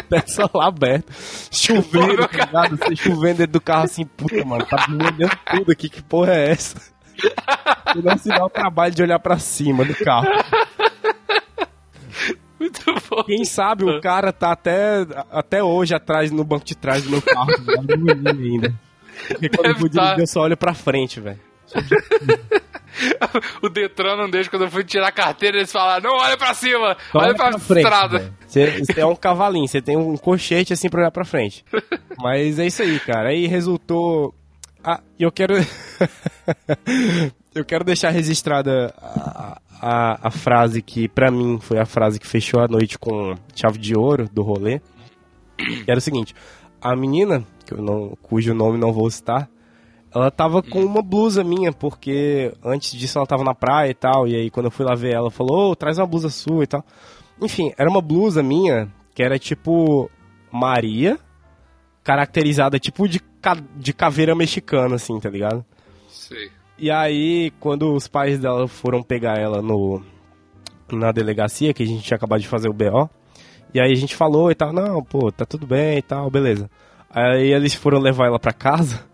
Peça 0.11 0.49
lá 0.55 0.67
aberto. 0.67 1.13
Chovendo, 1.51 2.29
tá 2.29 2.47
ligado? 2.47 2.77
Você 2.77 2.97
chovendo 2.97 3.39
dentro 3.39 3.53
do 3.53 3.61
carro 3.61 3.85
assim, 3.85 4.05
puta, 4.05 4.45
mano, 4.45 4.65
tá 4.65 4.87
molhando 4.89 5.39
tudo 5.51 5.73
aqui, 5.73 5.89
que 5.89 6.03
porra 6.03 6.35
é 6.35 6.51
essa? 6.51 6.81
Você 7.17 8.03
não 8.03 8.19
se 8.19 8.29
dá 8.29 8.45
o 8.45 8.51
trabalho 8.51 8.95
de 8.95 9.03
olhar 9.03 9.19
pra 9.19 9.39
cima 9.39 9.85
do 9.85 9.95
carro. 9.95 10.29
Muito 12.59 12.81
bom. 13.09 13.23
Quem 13.25 13.45
sabe 13.45 13.85
o 13.85 14.01
cara 14.01 14.33
tá 14.33 14.53
até, 14.53 15.07
até 15.31 15.63
hoje 15.63 15.95
atrás, 15.95 16.31
no 16.31 16.45
banco 16.45 16.65
de 16.65 16.75
trás 16.75 17.03
do 17.03 17.11
meu 17.11 17.23
carro, 17.23 17.49
tá 17.65 17.83
ainda. 18.31 18.75
Porque 19.29 19.49
quando 19.49 19.67
eu 19.67 19.79
vou 19.79 19.89
dirigir, 19.89 20.15
tá. 20.15 20.21
eu 20.21 20.27
só 20.27 20.43
olho 20.43 20.57
pra 20.57 20.75
frente, 20.75 21.21
velho. 21.21 21.41
O 23.63 23.69
Detran 23.69 24.17
não 24.17 24.31
deixa 24.31 24.49
quando 24.51 24.63
eu 24.63 24.71
fui 24.71 24.85
tirar 24.85 25.09
a 25.09 25.13
carteira, 25.13 25.57
eles 25.59 25.73
falaram, 25.73 26.11
não 26.11 26.19
olha 26.19 26.37
pra 26.37 26.55
cima, 26.55 26.97
Só 27.13 27.19
olha 27.19 27.35
pra, 27.35 27.51
estrada. 27.51 28.19
velho. 28.19 28.35
Você 28.47 28.85
você 28.85 29.01
é 29.01 29.07
um 29.07 29.17
cavalinho, 29.17 29.69
você 29.69 29.81
tem 29.83 29.97
um 29.97 30.17
colchete 30.17 30.73
assim 30.73 30.89
pra 30.89 31.01
olhar 31.01 31.11
pra 31.11 31.25
frente. 31.25 31.65
Mas 32.19 32.59
é 32.59 32.67
isso 32.67 32.83
aí, 32.83 32.99
cara. 33.01 33.29
Aí 33.31 33.47
resultou. 33.47 34.35
Ah, 34.83 35.01
eu 35.19 35.31
quero. 35.33 35.55
eu 37.55 37.65
quero 37.65 37.85
deixar 37.85 38.11
registrada 38.11 38.95
a, 38.99 39.61
a, 39.81 40.29
a 40.29 40.31
frase 40.31 40.81
que, 40.81 41.09
pra 41.09 41.31
mim, 41.31 41.59
foi 41.61 41.79
a 41.79 41.87
frase 41.87 42.19
que 42.21 42.27
fechou 42.27 42.61
a 42.61 42.69
noite 42.69 42.99
com 42.99 43.35
chave 43.55 43.79
de 43.79 43.97
ouro 43.99 44.29
do 44.33 44.43
rolê. 44.43 44.81
Que 45.57 45.91
era 45.91 45.99
o 45.99 46.03
seguinte: 46.03 46.35
a 46.81 46.95
menina, 46.95 47.45
que 47.65 47.75
eu 47.75 47.83
não, 47.83 48.17
cujo 48.23 48.55
nome 48.55 48.79
não 48.79 48.93
vou 48.93 49.11
citar, 49.11 49.49
ela 50.17 50.31
tava 50.31 50.63
com 50.63 50.85
uma 50.85 51.03
blusa 51.03 51.43
minha, 51.45 51.73
porque 51.73 52.53
antes 52.65 52.93
disso 52.93 53.19
ela 53.19 53.27
tava 53.27 53.45
na 53.45 53.55
praia 53.55 53.91
e 53.91 53.95
tal, 53.95 54.27
e 54.27 54.35
aí 54.35 54.51
quando 54.51 54.67
eu 54.67 54.71
fui 54.71 54.85
lá 54.85 54.95
ver 54.95 55.13
ela, 55.15 55.31
falou, 55.31 55.71
ô, 55.73 55.77
traz 55.77 55.99
uma 55.99 56.07
blusa 56.07 56.29
sua 56.31 56.65
e 56.65 56.67
tal. 56.67 56.85
Enfim, 57.41 57.73
era 57.77 57.89
uma 57.91 58.01
blusa 58.01 58.43
minha, 58.43 58.89
que 59.15 59.23
era 59.23 59.39
tipo 59.39 60.11
Maria, 60.51 61.19
caracterizada 62.03 62.79
tipo 62.79 63.09
de, 63.09 63.21
ca- 63.41 63.63
de 63.77 63.93
caveira 63.93 64.35
mexicana, 64.35 64.95
assim, 64.97 65.19
tá 65.21 65.29
ligado? 65.29 65.65
Sei. 66.09 66.51
E 66.79 66.91
aí, 66.91 67.51
quando 67.59 67.93
os 67.95 68.07
pais 68.07 68.39
dela 68.39 68.69
foram 68.69 69.03
pegar 69.03 69.39
ela 69.39 69.63
no 69.63 70.03
na 70.93 71.11
delegacia, 71.11 71.75
que 71.75 71.83
a 71.83 71.87
gente 71.87 72.05
tinha 72.05 72.17
acabado 72.17 72.41
de 72.41 72.47
fazer 72.47 72.69
o 72.69 72.73
BO, 72.73 73.11
e 73.75 73.81
aí 73.81 73.91
a 73.91 73.97
gente 73.97 74.15
falou 74.15 74.51
e 74.53 74.55
tal, 74.55 74.73
não, 74.73 75.03
pô, 75.03 75.33
tá 75.33 75.45
tudo 75.45 75.67
bem 75.67 75.99
e 75.99 76.03
tal, 76.03 76.31
beleza. 76.31 76.71
Aí 77.11 77.53
eles 77.53 77.75
foram 77.75 77.99
levar 77.99 78.27
ela 78.27 78.39
pra 78.39 78.53
casa, 78.53 79.05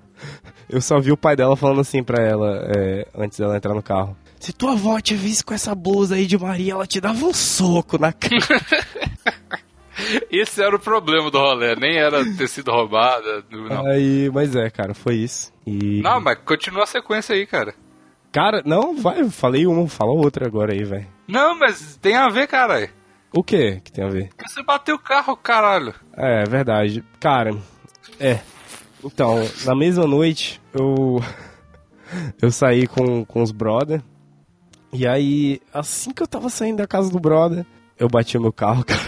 eu 0.72 0.80
só 0.80 0.98
vi 0.98 1.12
o 1.12 1.16
pai 1.16 1.36
dela 1.36 1.54
falando 1.54 1.80
assim 1.80 2.02
pra 2.02 2.22
ela, 2.22 2.66
é, 2.74 3.06
antes 3.14 3.38
dela 3.38 3.56
entrar 3.56 3.74
no 3.74 3.82
carro. 3.82 4.16
Se 4.40 4.52
tua 4.52 4.72
avó 4.72 4.98
te 5.00 5.14
visse 5.14 5.44
com 5.44 5.54
essa 5.54 5.74
blusa 5.74 6.16
aí 6.16 6.26
de 6.26 6.36
Maria, 6.36 6.72
ela 6.72 6.86
te 6.86 7.00
dava 7.00 7.24
um 7.24 7.32
soco 7.32 7.98
na 7.98 8.12
cara. 8.12 8.36
Esse 10.30 10.62
era 10.62 10.74
o 10.74 10.80
problema 10.80 11.30
do 11.30 11.38
rolê, 11.38 11.76
nem 11.76 11.96
era 11.98 12.24
ter 12.36 12.48
sido 12.48 12.72
roubada. 12.72 13.44
Não, 13.50 13.86
Aí, 13.86 14.30
mas 14.32 14.56
é, 14.56 14.68
cara, 14.70 14.94
foi 14.94 15.16
isso. 15.16 15.52
E... 15.66 16.00
não 16.00 16.20
mas 16.20 16.38
continua 16.44 16.84
a 16.84 16.86
sequência 16.86 17.34
aí, 17.34 17.46
cara. 17.46 17.74
Cara, 18.32 18.62
não, 18.64 18.96
vai, 18.96 19.28
falei 19.28 19.66
uma, 19.66 19.86
fala 19.86 20.12
outra 20.12 20.46
agora 20.46 20.72
aí, 20.72 20.82
velho. 20.82 21.06
Não, 21.28 21.56
mas 21.58 21.96
tem 21.98 22.16
a 22.16 22.28
ver, 22.30 22.48
caralho. 22.48 22.88
O 23.34 23.44
que 23.44 23.80
que 23.80 23.92
tem 23.92 24.04
a 24.04 24.08
ver? 24.08 24.28
Porque 24.28 24.48
Você 24.48 24.62
bateu 24.62 24.96
o 24.96 24.98
carro, 24.98 25.36
caralho. 25.36 25.94
É, 26.16 26.44
verdade. 26.44 27.04
Cara, 27.20 27.54
é. 28.18 28.40
Então, 29.04 29.36
na 29.64 29.74
mesma 29.74 30.06
noite, 30.06 30.60
eu. 30.72 31.20
Eu 32.42 32.50
saí 32.52 32.86
com, 32.86 33.24
com 33.24 33.42
os 33.42 33.50
brother. 33.52 34.02
E 34.92 35.06
aí, 35.06 35.62
assim 35.72 36.12
que 36.12 36.22
eu 36.22 36.26
tava 36.26 36.50
saindo 36.50 36.76
da 36.76 36.86
casa 36.86 37.10
do 37.10 37.18
brother, 37.18 37.64
eu 37.98 38.06
bati 38.06 38.36
o 38.36 38.40
meu 38.42 38.52
carro, 38.52 38.84
cara. 38.84 39.00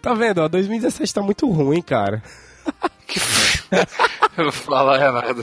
Tá 0.00 0.14
vendo? 0.14 0.42
Ó, 0.42 0.48
2017 0.48 1.12
tá 1.12 1.20
muito 1.20 1.50
ruim, 1.50 1.82
cara. 1.82 2.22
Eu 4.38 4.44
vou 4.44 4.52
falar 4.52 5.10
nada. 5.12 5.42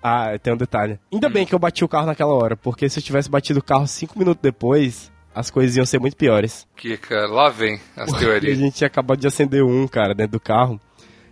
Ah, 0.00 0.38
tem 0.40 0.52
um 0.52 0.56
detalhe. 0.56 1.00
Ainda 1.12 1.28
bem 1.28 1.44
que 1.44 1.52
eu 1.54 1.58
bati 1.58 1.84
o 1.84 1.88
carro 1.88 2.06
naquela 2.06 2.32
hora, 2.32 2.56
porque 2.56 2.88
se 2.88 3.00
eu 3.00 3.02
tivesse 3.02 3.28
batido 3.28 3.58
o 3.58 3.64
carro 3.64 3.86
cinco 3.88 4.16
minutos 4.18 4.40
depois, 4.40 5.10
as 5.34 5.50
coisas 5.50 5.76
iam 5.76 5.84
ser 5.84 5.98
muito 5.98 6.16
piores. 6.16 6.66
Que, 6.76 6.96
cara, 6.96 7.26
lá 7.26 7.48
vem 7.48 7.80
as 7.96 8.12
E 8.12 8.14
a 8.14 8.18
teorias. 8.18 8.58
gente 8.58 8.74
tinha 8.76 8.86
acabado 8.86 9.18
de 9.18 9.26
acender 9.26 9.64
um, 9.64 9.88
cara, 9.88 10.14
dentro 10.14 10.32
do 10.32 10.40
carro. 10.40 10.80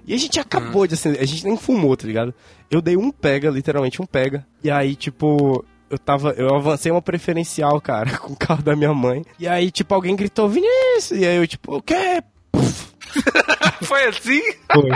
E 0.07 0.15
a 0.15 0.19
gente 0.19 0.41
acabou 0.41 0.87
de 0.87 0.95
acender, 0.95 1.21
a 1.21 1.25
gente 1.27 1.45
nem 1.45 1.57
fumou, 1.57 1.97
tá 1.97 2.07
ligado? 2.07 2.35
Eu 2.71 2.81
dei 2.81 2.97
um 2.97 3.11
pega, 3.11 3.51
literalmente 3.51 4.01
um 4.03 4.07
pega. 4.07 4.47
E 4.63 4.71
aí, 4.71 4.95
tipo, 4.97 5.65
eu 5.89 5.99
tava. 5.99 6.31
Eu 6.31 6.55
avancei 6.55 6.91
uma 6.91 7.03
preferencial, 7.03 7.81
cara, 7.81 8.17
com 8.19 8.33
o 8.33 8.37
carro 8.37 8.63
da 8.63 8.75
minha 8.77 8.93
mãe. 8.95 9.25
E 9.39 9.47
aí, 9.47 9.71
tipo, 9.71 9.95
alguém 9.95 10.17
gritou, 10.17 10.49
Vinícius! 10.49 11.21
E 11.21 11.27
aí 11.27 11.37
eu, 11.37 11.47
tipo, 11.47 11.77
o 11.77 11.83
quê? 11.83 12.23
Foi 13.83 14.05
assim? 14.05 14.41
Foi. 14.73 14.91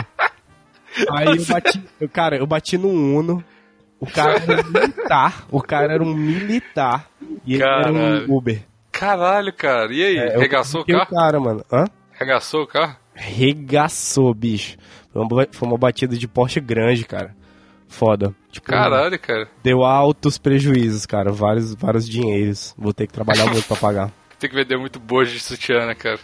Aí 1.10 1.26
eu 1.36 1.44
bati. 1.46 1.82
eu- 2.00 2.08
cara, 2.08 2.36
eu 2.36 2.46
bati 2.46 2.78
no 2.78 2.88
Uno. 2.88 3.44
O 4.00 4.06
cara 4.06 4.34
era 4.36 4.62
um 4.62 4.70
militar. 4.70 5.46
O 5.50 5.62
cara 5.62 5.92
era 5.94 6.02
um 6.02 6.14
militar. 6.14 7.08
E 7.46 7.54
ele 7.54 7.62
era 7.62 7.92
um 7.92 8.36
Uber. 8.36 8.62
Caralho, 8.92 9.52
cara. 9.52 9.92
E 9.92 10.04
aí? 10.04 10.18
É, 10.18 10.36
eu 10.36 10.40
Regaçou 10.40 10.82
o 10.82 10.84
critiquei 10.84 11.06
carro? 11.06 11.20
cara, 11.26 11.40
mano. 11.40 11.64
Hã? 11.72 11.84
Regaçou 12.12 12.62
o 12.62 12.66
carro? 12.66 12.96
Regaçou, 13.14 14.34
bicho. 14.34 14.76
Foi 15.12 15.68
uma, 15.68 15.78
batida 15.78 16.16
de 16.16 16.26
porte 16.26 16.60
grande, 16.60 17.04
cara. 17.04 17.34
Foda. 17.86 18.34
Tipo, 18.50 18.66
Caralho, 18.66 19.18
cara. 19.18 19.48
Deu 19.62 19.84
altos 19.84 20.36
prejuízos, 20.36 21.06
cara. 21.06 21.30
Vários, 21.30 21.74
vários 21.74 22.08
dinheiros. 22.08 22.74
Vou 22.76 22.92
ter 22.92 23.06
que 23.06 23.12
trabalhar 23.12 23.46
muito 23.46 23.66
pra 23.66 23.76
pagar. 23.76 24.10
Tem 24.38 24.50
que 24.50 24.56
vender 24.56 24.76
muito 24.76 24.98
bojo 24.98 25.30
de 25.30 25.40
sutiã, 25.40 25.86
né, 25.86 25.94
cara? 25.94 26.18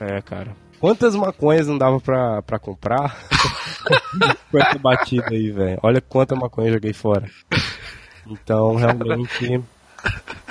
É, 0.00 0.22
cara. 0.22 0.56
Quantas 0.78 1.16
maconhas 1.16 1.66
não 1.66 1.76
dava 1.76 2.00
pra, 2.00 2.40
pra 2.42 2.58
comprar? 2.58 3.16
Com 4.50 4.58
essa 4.58 4.78
batida 4.78 5.26
aí, 5.30 5.50
velho. 5.50 5.78
Olha 5.82 6.00
quanta 6.00 6.36
maconha 6.36 6.68
eu 6.68 6.74
joguei 6.74 6.92
fora. 6.92 7.28
Então, 8.26 8.76
realmente. 8.76 9.60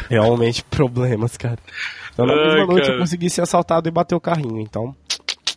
Realmente 0.09 0.63
problemas, 0.65 1.37
cara. 1.37 1.57
Então, 2.13 2.25
na 2.25 2.33
Ai, 2.33 2.45
mesma 2.45 2.65
noite 2.65 2.85
cara. 2.85 2.95
eu 2.95 2.99
consegui 2.99 3.29
ser 3.29 3.41
assaltado 3.41 3.87
e 3.87 3.91
bater 3.91 4.15
o 4.15 4.19
carrinho. 4.19 4.59
Então, 4.59 4.93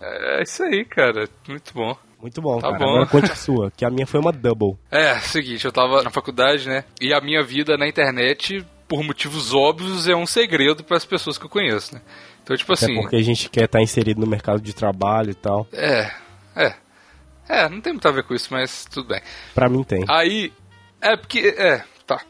É 0.00 0.42
isso 0.42 0.62
aí, 0.62 0.84
cara. 0.84 1.28
Muito 1.48 1.72
bom. 1.74 1.96
muito 2.20 2.40
bom, 2.40 2.58
Tá 2.58 2.68
cara. 2.72 2.78
bom. 2.78 2.90
Agora 2.90 3.06
conte 3.06 3.30
a 3.32 3.34
sua, 3.36 3.70
que 3.70 3.84
a 3.84 3.90
minha 3.90 4.06
foi 4.06 4.20
uma 4.20 4.32
double. 4.32 4.76
É, 4.90 5.18
seguinte, 5.20 5.64
eu 5.64 5.72
tava 5.72 6.02
na 6.02 6.10
faculdade, 6.10 6.68
né? 6.68 6.84
E 7.00 7.12
a 7.12 7.20
minha 7.20 7.42
vida 7.42 7.76
na 7.76 7.86
internet, 7.86 8.64
por 8.88 9.02
motivos 9.02 9.52
óbvios, 9.54 10.08
é 10.08 10.14
um 10.16 10.26
segredo 10.26 10.82
para 10.82 10.96
as 10.96 11.04
pessoas 11.04 11.36
que 11.38 11.44
eu 11.44 11.50
conheço, 11.50 11.94
né? 11.94 12.00
Então, 12.42 12.56
tipo 12.56 12.72
Até 12.72 12.84
assim. 12.86 12.94
porque 13.00 13.16
a 13.16 13.22
gente 13.22 13.48
quer 13.50 13.64
estar 13.64 13.80
inserido 13.82 14.20
no 14.20 14.26
mercado 14.26 14.60
de 14.60 14.74
trabalho 14.74 15.30
e 15.30 15.34
tal. 15.34 15.66
É, 15.72 16.10
é. 16.56 16.74
É, 17.48 17.68
não 17.68 17.80
tem 17.80 17.92
muito 17.92 18.06
a 18.08 18.12
ver 18.12 18.22
com 18.22 18.34
isso, 18.34 18.48
mas 18.50 18.84
tudo 18.86 19.08
bem. 19.08 19.20
Pra 19.54 19.68
mim 19.68 19.82
tem. 19.82 20.04
Aí, 20.08 20.52
é 21.00 21.16
porque, 21.16 21.54
é, 21.58 21.82
tá. 22.06 22.20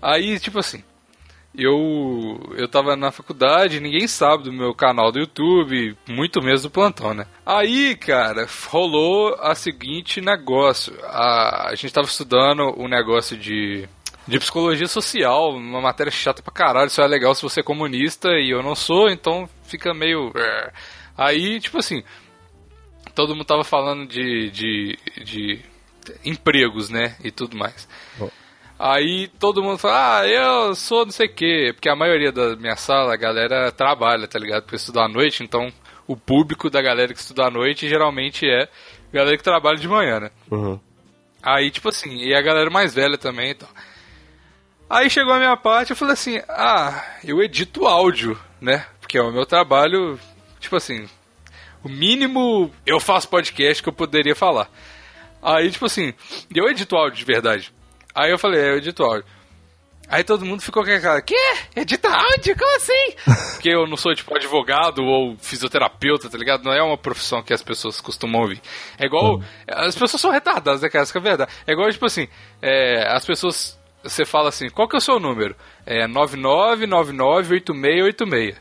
Aí, 0.00 0.38
tipo 0.40 0.58
assim, 0.58 0.82
eu 1.54 2.38
eu 2.56 2.68
tava 2.68 2.96
na 2.96 3.10
faculdade, 3.12 3.80
ninguém 3.80 4.06
sabe 4.08 4.44
do 4.44 4.52
meu 4.52 4.74
canal 4.74 5.12
do 5.12 5.18
YouTube, 5.18 5.96
muito 6.08 6.40
mesmo 6.42 6.68
do 6.68 6.72
plantão, 6.72 7.12
né? 7.14 7.26
Aí, 7.44 7.94
cara, 7.96 8.46
rolou 8.68 9.34
a 9.40 9.54
seguinte 9.54 10.20
negócio. 10.20 10.94
A, 11.04 11.70
a 11.70 11.74
gente 11.74 11.92
tava 11.92 12.06
estudando 12.06 12.74
o 12.78 12.88
negócio 12.88 13.36
de 13.36 13.88
de 14.26 14.38
psicologia 14.38 14.86
social, 14.86 15.50
uma 15.50 15.80
matéria 15.80 16.12
chata 16.12 16.42
pra 16.42 16.52
caralho, 16.52 16.86
isso 16.86 17.02
é 17.02 17.06
legal 17.06 17.34
se 17.34 17.42
você 17.42 17.60
é 17.60 17.64
comunista 17.64 18.28
e 18.28 18.50
eu 18.50 18.62
não 18.62 18.74
sou, 18.74 19.10
então 19.10 19.48
fica 19.64 19.92
meio. 19.92 20.32
é. 20.36 20.72
Aí, 21.16 21.60
tipo 21.60 21.78
assim, 21.78 22.02
todo 23.14 23.34
mundo 23.34 23.44
tava 23.44 23.64
falando 23.64 24.06
de, 24.06 24.50
de, 24.50 24.98
de 25.24 25.60
empregos, 26.24 26.88
né? 26.88 27.16
E 27.22 27.30
tudo 27.30 27.56
mais. 27.56 27.88
Bom. 28.16 28.30
Aí 28.84 29.28
todo 29.38 29.62
mundo 29.62 29.78
fala, 29.78 30.18
ah, 30.18 30.26
eu 30.26 30.74
sou 30.74 31.04
não 31.04 31.12
sei 31.12 31.28
o 31.28 31.32
quê. 31.32 31.70
Porque 31.72 31.88
a 31.88 31.94
maioria 31.94 32.32
da 32.32 32.56
minha 32.56 32.74
sala, 32.74 33.14
a 33.14 33.16
galera 33.16 33.70
trabalha, 33.70 34.26
tá 34.26 34.40
ligado? 34.40 34.64
Porque 34.64 34.74
estuda 34.74 35.02
à 35.02 35.08
noite, 35.08 35.44
então 35.44 35.72
o 36.04 36.16
público 36.16 36.68
da 36.68 36.82
galera 36.82 37.14
que 37.14 37.20
estuda 37.20 37.46
à 37.46 37.50
noite 37.50 37.88
geralmente 37.88 38.44
é 38.44 38.68
galera 39.12 39.36
que 39.36 39.44
trabalha 39.44 39.78
de 39.78 39.86
manhã, 39.86 40.18
né? 40.18 40.30
Uhum. 40.50 40.80
Aí, 41.40 41.70
tipo 41.70 41.90
assim, 41.90 42.24
e 42.24 42.34
a 42.34 42.42
galera 42.42 42.68
mais 42.70 42.92
velha 42.92 43.16
também 43.16 43.50
e 43.50 43.54
tal. 43.54 43.68
Aí 44.90 45.08
chegou 45.08 45.32
a 45.32 45.38
minha 45.38 45.56
parte, 45.56 45.90
eu 45.90 45.96
falei 45.96 46.14
assim, 46.14 46.42
ah, 46.48 47.04
eu 47.22 47.40
edito 47.40 47.86
áudio, 47.86 48.36
né? 48.60 48.84
Porque 49.00 49.16
é 49.16 49.22
o 49.22 49.30
meu 49.30 49.46
trabalho, 49.46 50.18
tipo 50.58 50.74
assim, 50.74 51.08
o 51.84 51.88
mínimo 51.88 52.68
eu 52.84 52.98
faço 52.98 53.28
podcast 53.28 53.80
que 53.80 53.88
eu 53.88 53.92
poderia 53.92 54.34
falar. 54.34 54.68
Aí, 55.40 55.70
tipo 55.70 55.86
assim, 55.86 56.12
eu 56.52 56.68
edito 56.68 56.96
áudio 56.96 57.18
de 57.18 57.24
verdade. 57.24 57.72
Aí 58.14 58.30
eu 58.30 58.38
falei, 58.38 58.60
é, 58.60 58.70
eu 58.70 58.76
edito 58.78 59.02
áudio. 59.02 59.24
Aí 60.08 60.22
todo 60.22 60.44
mundo 60.44 60.60
ficou 60.60 60.82
com 60.82 60.90
aquela 60.90 61.00
cara, 61.00 61.22
quê? 61.22 61.34
Edita 61.74 62.10
áudio? 62.10 62.54
Como 62.58 62.76
assim? 62.76 63.14
Porque 63.54 63.70
eu 63.70 63.86
não 63.86 63.96
sou, 63.96 64.14
tipo, 64.14 64.36
advogado 64.36 65.02
ou 65.02 65.34
fisioterapeuta, 65.38 66.28
tá 66.28 66.36
ligado? 66.36 66.62
Não 66.64 66.72
é 66.72 66.82
uma 66.82 66.98
profissão 66.98 67.42
que 67.42 67.54
as 67.54 67.62
pessoas 67.62 67.98
costumam 68.00 68.42
ouvir. 68.42 68.60
É 68.98 69.06
igual. 69.06 69.40
As 69.66 69.96
pessoas 69.96 70.20
são 70.20 70.30
retardadas, 70.30 70.82
né, 70.82 70.90
cara? 70.90 71.04
Essa 71.04 71.12
que 71.12 71.18
é 71.18 71.22
verdade. 71.22 71.50
É 71.66 71.72
igual, 71.72 71.90
tipo 71.90 72.04
assim, 72.04 72.28
é, 72.60 73.06
as 73.08 73.24
pessoas. 73.24 73.80
Você 74.02 74.26
fala 74.26 74.48
assim, 74.48 74.68
qual 74.68 74.88
que 74.88 74.96
é 74.96 74.98
o 74.98 75.00
seu 75.00 75.20
número? 75.20 75.54
É 75.86 76.08
99998686. 76.08 78.56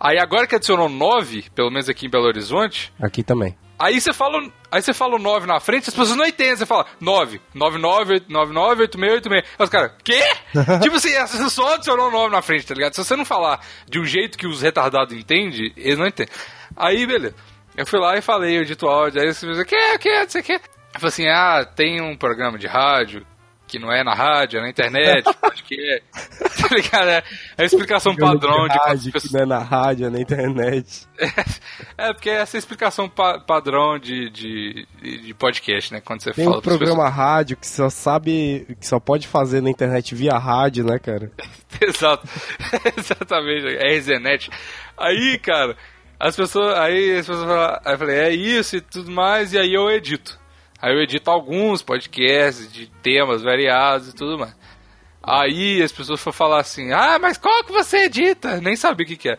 Aí 0.00 0.18
agora 0.18 0.46
que 0.46 0.54
adicionou 0.56 0.88
9, 0.88 1.50
pelo 1.54 1.70
menos 1.70 1.88
aqui 1.88 2.06
em 2.06 2.10
Belo 2.10 2.26
Horizonte, 2.26 2.92
Aqui 3.00 3.22
também. 3.22 3.56
Aí 3.78 4.00
você 4.00 4.12
fala, 4.12 4.50
aí 4.70 4.80
você 4.80 4.94
fala 4.94 5.16
o 5.16 5.18
9 5.18 5.46
na 5.46 5.60
frente, 5.60 5.88
as 5.88 5.94
pessoas 5.94 6.16
não 6.16 6.26
entendem. 6.26 6.56
Você 6.56 6.66
fala 6.66 6.86
9, 7.00 7.40
99, 7.54 8.22
99, 8.28 8.82
8686. 8.82 9.44
Aí 9.58 9.64
os 9.64 9.70
caras, 9.70 9.92
quê? 10.02 10.22
tipo 10.82 10.96
assim, 10.96 11.12
você 11.12 11.50
só 11.50 11.74
adicionou 11.74 12.08
o 12.08 12.10
9 12.10 12.30
na 12.32 12.42
frente, 12.42 12.66
tá 12.66 12.74
ligado? 12.74 12.94
Se 12.94 13.04
você 13.04 13.14
não 13.14 13.24
falar 13.24 13.60
de 13.88 14.00
um 14.00 14.04
jeito 14.04 14.38
que 14.38 14.46
os 14.46 14.62
retardados 14.62 15.14
entendem, 15.14 15.72
eles 15.76 15.98
não 15.98 16.06
entendem. 16.06 16.32
Aí, 16.74 17.06
beleza. 17.06 17.34
Eu 17.76 17.86
fui 17.86 18.00
lá 18.00 18.16
e 18.16 18.22
falei, 18.22 18.56
eu 18.56 18.62
edito 18.62 18.88
áudio, 18.88 19.20
aí 19.20 19.32
você 19.32 19.46
o 19.46 19.66
que, 19.66 19.98
que, 19.98 20.20
não 20.20 20.28
sei 20.28 20.40
o 20.40 20.44
que. 20.44 20.52
Eu 20.54 20.60
falei 20.94 21.08
assim, 21.08 21.28
ah, 21.28 21.62
tem 21.62 22.00
um 22.00 22.16
programa 22.16 22.58
de 22.58 22.66
rádio, 22.66 23.26
que 23.66 23.78
não 23.78 23.92
é 23.92 24.04
na 24.04 24.14
rádio, 24.14 24.58
é 24.58 24.62
na 24.62 24.70
internet, 24.70 25.24
podcast. 25.40 26.04
tá 26.60 26.74
ligado? 26.74 27.08
É 27.08 27.22
a 27.58 27.64
explicação 27.64 28.14
padrão 28.14 28.68
de 28.68 28.78
rádio, 28.78 29.12
pessoas... 29.12 29.30
que 29.30 29.34
não 29.34 29.42
é 29.42 29.46
na 29.46 29.58
rádio, 29.58 30.06
é 30.06 30.10
na 30.10 30.20
internet. 30.20 31.06
É, 31.98 32.12
porque 32.12 32.28
essa 32.28 32.56
é 32.56 32.58
a 32.58 32.60
explicação 32.60 33.08
pa- 33.08 33.38
padrão 33.40 33.98
de, 33.98 34.28
de, 34.28 34.86
de 35.02 35.34
podcast, 35.34 35.92
né? 35.92 36.00
Quando 36.00 36.20
você 36.22 36.30
Tem 36.32 36.44
fala 36.44 36.58
um 36.58 36.60
pras 36.60 36.76
programa 36.76 37.08
rádio 37.08 37.56
que 37.56 37.66
só 37.66 37.88
sabe, 37.88 38.66
que 38.78 38.86
só 38.86 39.00
pode 39.00 39.26
fazer 39.26 39.62
na 39.62 39.70
internet 39.70 40.14
via 40.14 40.36
rádio, 40.36 40.84
né, 40.84 40.98
cara? 40.98 41.30
pessoas. 41.78 41.96
Exato. 41.96 42.28
Exatamente. 42.96 43.76
É 43.76 43.96
RZNet. 43.98 44.50
Aí, 44.96 45.38
cara, 45.38 45.76
as 46.18 46.36
pessoas. 46.36 46.76
Aí 46.78 47.18
as 47.18 47.26
pessoas 47.26 47.46
falam, 47.46 47.80
aí 47.84 47.94
eu 47.94 47.98
falei, 47.98 48.16
é 48.18 48.30
isso 48.30 48.76
e 48.76 48.80
tudo 48.80 49.10
mais, 49.10 49.52
e 49.52 49.58
aí 49.58 49.72
eu 49.74 49.90
edito. 49.90 50.38
Aí 50.80 50.92
eu 50.94 51.00
edito 51.02 51.30
alguns 51.30 51.82
podcasts 51.82 52.70
de 52.70 52.86
temas 53.02 53.42
variados 53.42 54.08
e 54.08 54.14
tudo 54.14 54.38
mais. 54.38 54.54
Aí 55.22 55.82
as 55.82 55.90
pessoas 55.90 56.20
foram 56.20 56.32
falar 56.34 56.60
assim, 56.60 56.92
ah, 56.92 57.18
mas 57.18 57.36
qual 57.38 57.64
que 57.64 57.72
você 57.72 58.04
edita? 58.04 58.60
Nem 58.60 58.76
sabia 58.76 59.04
o 59.04 59.08
que 59.08 59.16
que 59.16 59.28
é. 59.30 59.38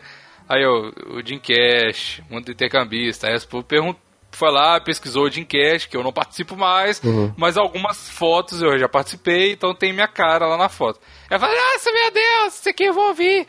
Aí 0.50 0.62
eu, 0.64 0.92
o 1.16 1.22
Jim 1.26 1.40
Cash, 1.40 2.22
Mundo 2.30 2.52
Intercambista, 2.52 3.28
aí 3.28 3.34
as 3.34 3.46
pessoas 3.46 3.66
pergun- 3.66 3.96
foi 4.32 4.52
lá, 4.52 4.80
pesquisou 4.80 5.26
o 5.26 5.30
Dreamcast, 5.30 5.88
que 5.90 5.98
eu 5.98 6.04
não 6.04 6.12
participo 6.14 6.56
mais, 6.56 7.02
mas 7.38 7.58
algumas 7.58 8.10
fotos 8.10 8.62
eu 8.62 8.78
já 8.78 8.88
participei, 8.88 9.54
então 9.54 9.74
tem 9.74 9.92
minha 9.94 10.08
cara 10.08 10.46
lá 10.46 10.58
na 10.58 10.70
foto. 10.70 11.00
Eu 11.30 11.40
falei, 11.40 11.56
nossa, 11.58 11.92
meu 11.92 12.12
Deus, 12.12 12.54
isso 12.60 12.70
aqui 12.70 12.84
eu 12.84 12.94
vou 12.94 13.08
ouvir. 13.08 13.48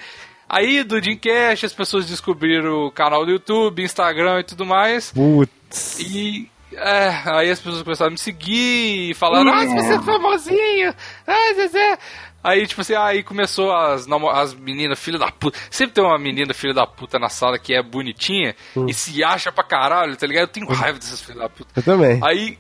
Aí 0.49 0.83
do 0.83 1.01
Dreamcast 1.01 1.67
as 1.67 1.75
pessoas 1.75 2.07
descobriram 2.07 2.87
o 2.87 2.91
canal 2.91 3.25
do 3.27 3.33
YouTube, 3.33 3.83
Instagram 3.83 4.41
e 4.41 4.45
tudo 4.45 4.65
mais. 4.65 5.13
Putz. 5.13 5.99
E 6.01 6.49
é, 6.73 7.23
aí 7.25 7.51
as 7.51 7.59
pessoas 7.59 7.83
começaram 7.83 8.09
a 8.09 8.13
me 8.13 8.19
seguir 8.19 9.11
e 9.11 9.15
falaram, 9.15 9.45
nossa, 9.45 9.75
você 9.75 9.95
é 9.95 10.03
famosinho. 10.03 10.95
Ai, 11.27 11.55
Zezé. 11.55 11.99
Aí, 12.43 12.67
tipo 12.67 12.81
assim, 12.81 12.95
aí 12.95 13.23
começou 13.23 13.75
as, 13.75 14.07
as 14.33 14.55
meninas, 14.55 14.99
filha 14.99 15.19
da 15.19 15.31
puta. 15.31 15.59
Sempre 15.71 15.95
tem 15.95 16.05
uma 16.05 16.19
menina, 16.19 16.55
filha 16.55 16.73
da 16.73 16.87
puta, 16.87 17.19
na 17.19 17.29
sala 17.29 17.59
que 17.59 17.75
é 17.75 17.83
bonitinha 17.83 18.55
e 18.87 18.95
se 18.95 19.25
acha 19.25 19.51
pra 19.51 19.65
caralho, 19.65 20.17
tá 20.17 20.27
ligado? 20.27 20.43
Eu 20.45 20.49
tenho 20.49 20.69
raiva 20.69 20.99
dessas 20.99 21.21
filhas 21.21 21.41
da 21.41 21.49
puta. 21.49 21.71
Eu 21.75 21.83
também. 21.83 22.21
Aí, 22.23 22.59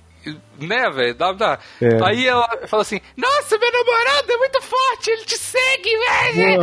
né, 0.60 0.90
velho, 0.90 1.14
dá, 1.14 1.32
dá. 1.32 1.58
É. 1.80 2.04
Aí 2.04 2.26
ela 2.26 2.48
fala 2.66 2.82
assim: 2.82 3.00
Nossa, 3.16 3.58
meu 3.58 3.72
namorado 3.72 4.32
é 4.32 4.36
muito 4.36 4.60
forte, 4.62 5.10
ele 5.10 5.24
te 5.24 5.38
segue, 5.38 5.90
velho. 6.34 6.58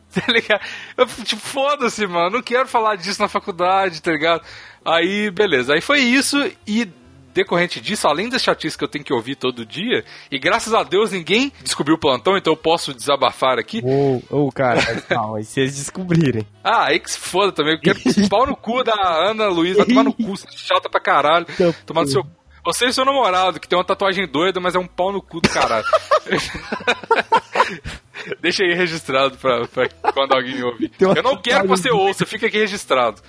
Tá 0.12 0.32
ligado? 0.32 0.60
Eu, 0.96 1.06
tipo, 1.06 1.40
foda-se, 1.40 2.06
mano, 2.06 2.30
não 2.30 2.42
quero 2.42 2.66
falar 2.66 2.96
disso 2.96 3.20
na 3.22 3.28
faculdade, 3.28 4.02
tá 4.02 4.10
ligado? 4.10 4.42
Aí, 4.84 5.30
beleza. 5.30 5.74
Aí 5.74 5.80
foi 5.80 6.00
isso 6.00 6.36
e. 6.66 6.88
Decorrente 7.32 7.80
disso, 7.80 8.08
além 8.08 8.28
das 8.28 8.42
chatices 8.42 8.76
que 8.76 8.82
eu 8.82 8.88
tenho 8.88 9.04
que 9.04 9.12
ouvir 9.12 9.36
todo 9.36 9.64
dia, 9.64 10.04
e 10.32 10.36
graças 10.36 10.74
a 10.74 10.82
Deus 10.82 11.12
ninguém 11.12 11.52
descobriu 11.62 11.94
o 11.94 11.98
plantão, 11.98 12.36
então 12.36 12.52
eu 12.52 12.56
posso 12.56 12.92
desabafar 12.92 13.56
aqui. 13.56 13.80
Ô, 13.84 14.20
ô, 14.28 14.50
cara, 14.50 14.82
mas 14.84 15.04
calma, 15.04 15.40
e 15.40 15.44
se 15.44 15.60
eles 15.60 15.76
descobrirem? 15.76 16.44
Ah, 16.64 16.86
aí 16.86 16.98
que 16.98 17.08
se 17.08 17.20
foda 17.20 17.52
também. 17.52 17.74
Eu 17.74 17.80
quero 17.80 18.00
pau 18.28 18.46
no 18.48 18.56
cu 18.56 18.82
da 18.82 18.94
Ana 19.30 19.48
vai 19.48 19.86
tomar 19.86 20.02
no 20.02 20.12
cu, 20.12 20.34
é 20.44 20.56
chata 20.56 20.90
pra 20.90 21.00
caralho. 21.00 21.46
Então, 21.48 21.72
Tomar 21.86 22.02
no 22.02 22.08
seu. 22.08 22.26
Você 22.64 22.86
e 22.86 22.92
seu 22.92 23.04
namorado, 23.04 23.58
que 23.58 23.68
tem 23.68 23.78
uma 23.78 23.84
tatuagem 23.84 24.26
doida, 24.26 24.60
mas 24.60 24.74
é 24.74 24.78
um 24.78 24.86
pau 24.86 25.12
no 25.12 25.22
cu 25.22 25.40
do 25.40 25.48
caralho. 25.48 25.86
Deixa 28.40 28.62
aí 28.62 28.74
registrado 28.74 29.38
pra, 29.38 29.66
pra 29.66 29.88
quando 30.12 30.32
alguém 30.32 30.62
ouvir. 30.62 30.90
Tem 30.90 31.08
Eu 31.08 31.22
não 31.22 31.36
quero 31.36 31.62
que 31.62 31.68
você 31.68 31.90
ouça, 31.90 32.26
fica 32.26 32.46
aqui 32.46 32.58
registrado. 32.58 33.22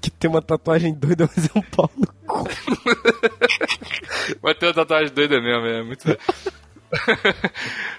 Que 0.00 0.10
tem 0.10 0.30
uma 0.30 0.40
tatuagem 0.40 0.94
doida, 0.94 1.28
mas 1.34 1.46
é 1.46 1.58
um 1.58 1.62
pau 1.62 1.90
no 1.96 2.06
cu. 2.26 2.48
Vai 4.40 4.54
ter 4.54 4.66
uma 4.66 4.74
tatuagem 4.74 5.12
doida 5.12 5.40
mesmo, 5.40 5.66
é 5.66 5.82
muito. 5.82 6.06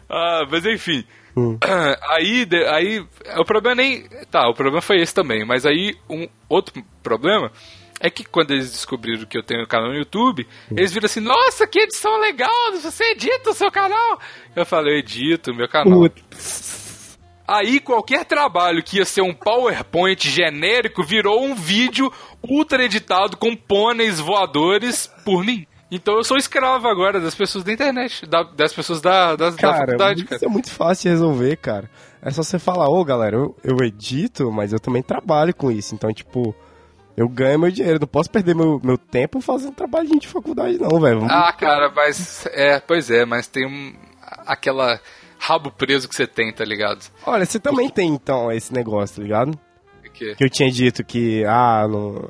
ah, 0.09 0.47
mas 0.49 0.65
enfim. 0.65 1.03
Hum. 1.35 1.57
Aí, 2.09 2.47
aí, 2.67 3.05
o 3.37 3.45
problema 3.45 3.75
nem. 3.75 4.07
Tá, 4.31 4.49
o 4.49 4.55
problema 4.55 4.81
foi 4.81 4.97
esse 5.01 5.13
também, 5.13 5.45
mas 5.45 5.67
aí 5.67 5.95
um 6.09 6.27
outro 6.49 6.83
problema 7.03 7.51
é 7.99 8.09
que 8.09 8.23
quando 8.23 8.51
eles 8.51 8.71
descobriram 8.71 9.25
que 9.25 9.37
eu 9.37 9.43
tenho 9.43 9.63
um 9.63 9.67
canal 9.67 9.89
no 9.89 9.95
YouTube, 9.97 10.47
eles 10.71 10.91
viram 10.91 11.05
assim: 11.05 11.19
Nossa, 11.19 11.65
que 11.67 11.79
edição 11.79 12.19
legal! 12.19 12.71
Você 12.81 13.03
edita 13.11 13.49
o 13.49 13.53
seu 13.53 13.71
canal? 13.71 14.19
Eu 14.55 14.65
falei: 14.65 14.95
Eu 14.95 14.99
edito 14.99 15.51
o 15.51 15.55
meu 15.55 15.67
canal. 15.67 15.99
Putz. 15.99 17.17
Aí 17.47 17.79
qualquer 17.79 18.25
trabalho 18.25 18.83
que 18.83 18.97
ia 18.97 19.05
ser 19.05 19.21
um 19.21 19.33
PowerPoint 19.33 20.29
genérico 20.29 21.01
virou 21.01 21.41
um 21.45 21.55
vídeo 21.55 22.11
ultra 22.43 22.83
editado 22.83 23.37
com 23.37 23.55
pôneis 23.55 24.19
voadores 24.19 25.09
por 25.23 25.45
mim. 25.45 25.65
Então 25.89 26.17
eu 26.17 26.23
sou 26.25 26.35
escravo 26.35 26.85
agora 26.89 27.21
das 27.21 27.33
pessoas 27.33 27.63
da 27.63 27.71
internet, 27.71 28.25
da- 28.25 28.43
das 28.43 28.73
pessoas 28.73 28.99
da, 28.99 29.37
das- 29.37 29.55
da 29.55 29.61
Cara, 29.61 29.77
faculdade, 29.85 30.19
isso 30.19 30.29
cara. 30.29 30.41
é 30.45 30.49
muito 30.49 30.69
fácil 30.69 31.03
de 31.03 31.09
resolver, 31.09 31.55
cara. 31.55 31.89
É 32.21 32.29
só 32.31 32.43
você 32.43 32.59
falar, 32.59 32.89
ô 32.89 33.05
galera, 33.05 33.37
eu, 33.37 33.55
eu 33.63 33.77
edito, 33.81 34.51
mas 34.51 34.73
eu 34.73 34.79
também 34.81 35.01
trabalho 35.01 35.55
com 35.55 35.71
isso. 35.71 35.95
Então, 35.95 36.11
tipo, 36.11 36.53
eu 37.17 37.27
ganho 37.27 37.59
meu 37.59 37.71
dinheiro. 37.71 37.99
Não 37.99 38.07
posso 38.07 38.29
perder 38.29 38.55
meu, 38.55 38.79
meu 38.81 38.97
tempo 38.97 39.41
fazendo 39.41 39.73
trabalhinho 39.73 40.19
de 40.19 40.27
faculdade, 40.27 40.77
não, 40.79 40.99
velho. 41.01 41.25
Ah, 41.29 41.51
cara, 41.51 41.91
mas. 41.93 42.45
É, 42.53 42.79
pois 42.79 43.09
é, 43.11 43.25
mas 43.25 43.47
tem 43.47 43.65
um, 43.67 43.93
aquela 44.45 44.99
rabo 45.39 45.71
preso 45.71 46.07
que 46.07 46.15
você 46.15 46.25
tem, 46.27 46.53
tá 46.53 46.63
ligado? 46.63 47.05
Olha, 47.25 47.45
você 47.45 47.59
também 47.59 47.89
tem, 47.89 48.09
então, 48.09 48.51
esse 48.51 48.73
negócio, 48.73 49.17
tá 49.17 49.21
ligado? 49.23 49.59
Que- 50.13 50.33
Que 50.33 50.43
eu 50.45 50.49
tinha 50.49 50.71
dito 50.71 51.03
que, 51.03 51.45
ah, 51.45 51.87
no, 51.87 52.27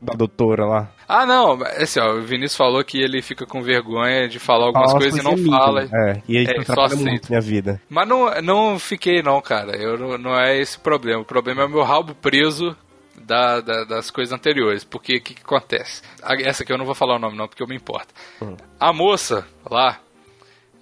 da 0.00 0.14
doutora 0.14 0.64
lá. 0.64 0.90
Ah, 1.06 1.26
não, 1.26 1.58
assim, 1.76 2.00
ó, 2.00 2.14
o 2.14 2.22
Vinícius 2.22 2.56
falou 2.56 2.82
que 2.82 2.98
ele 2.98 3.20
fica 3.20 3.44
com 3.44 3.60
vergonha 3.62 4.26
de 4.26 4.38
falar 4.38 4.66
algumas 4.68 4.90
Fala 4.92 5.00
coisas 5.02 5.20
e 5.20 5.22
não 5.22 5.32
coisa 5.34 5.50
fala. 5.50 5.80
mínima. 5.82 5.98
É, 6.12 6.22
e 6.26 6.38
aí 6.38 6.46
É, 6.46 6.50
é, 6.52 6.64
só 6.64 6.72
atrapalha 6.72 6.96
muito 6.96 7.28
minha 7.28 7.40
vida. 7.42 7.78
Mas 7.90 8.08
não, 8.08 8.30
não 8.40 8.78
fiquei, 8.78 9.22
não, 9.22 9.38
cara. 9.42 9.76
Eu 9.76 9.98
não, 9.98 10.16
não 10.16 10.34
é 10.40 10.58
esse 10.58 10.78
o 10.78 10.80
problema. 10.80 11.20
O 11.20 11.24
problema 11.26 11.60
é 11.60 11.66
o 11.66 11.68
meu 11.68 11.82
rabo 11.82 12.14
preso 12.14 12.74
da, 13.20 13.60
da- 13.60 13.84
das 13.84 14.10
coisas 14.10 14.32
anteriores. 14.32 14.84
Porque 14.84 15.16
o 15.16 15.20
que, 15.22 15.34
que 15.34 15.42
acontece? 15.42 16.02
Essa 16.40 16.62
aqui 16.62 16.72
eu 16.72 16.78
não 16.78 16.84
vou 16.84 16.94
falar 16.94 17.16
o 17.16 17.18
nome, 17.18 17.36
não, 17.36 17.48
porque 17.48 17.62
eu 17.62 17.66
me 17.68 17.76
importo. 17.76 18.12
Hum. 18.42 18.56
A 18.78 18.92
moça 18.92 19.46
lá, 19.70 20.00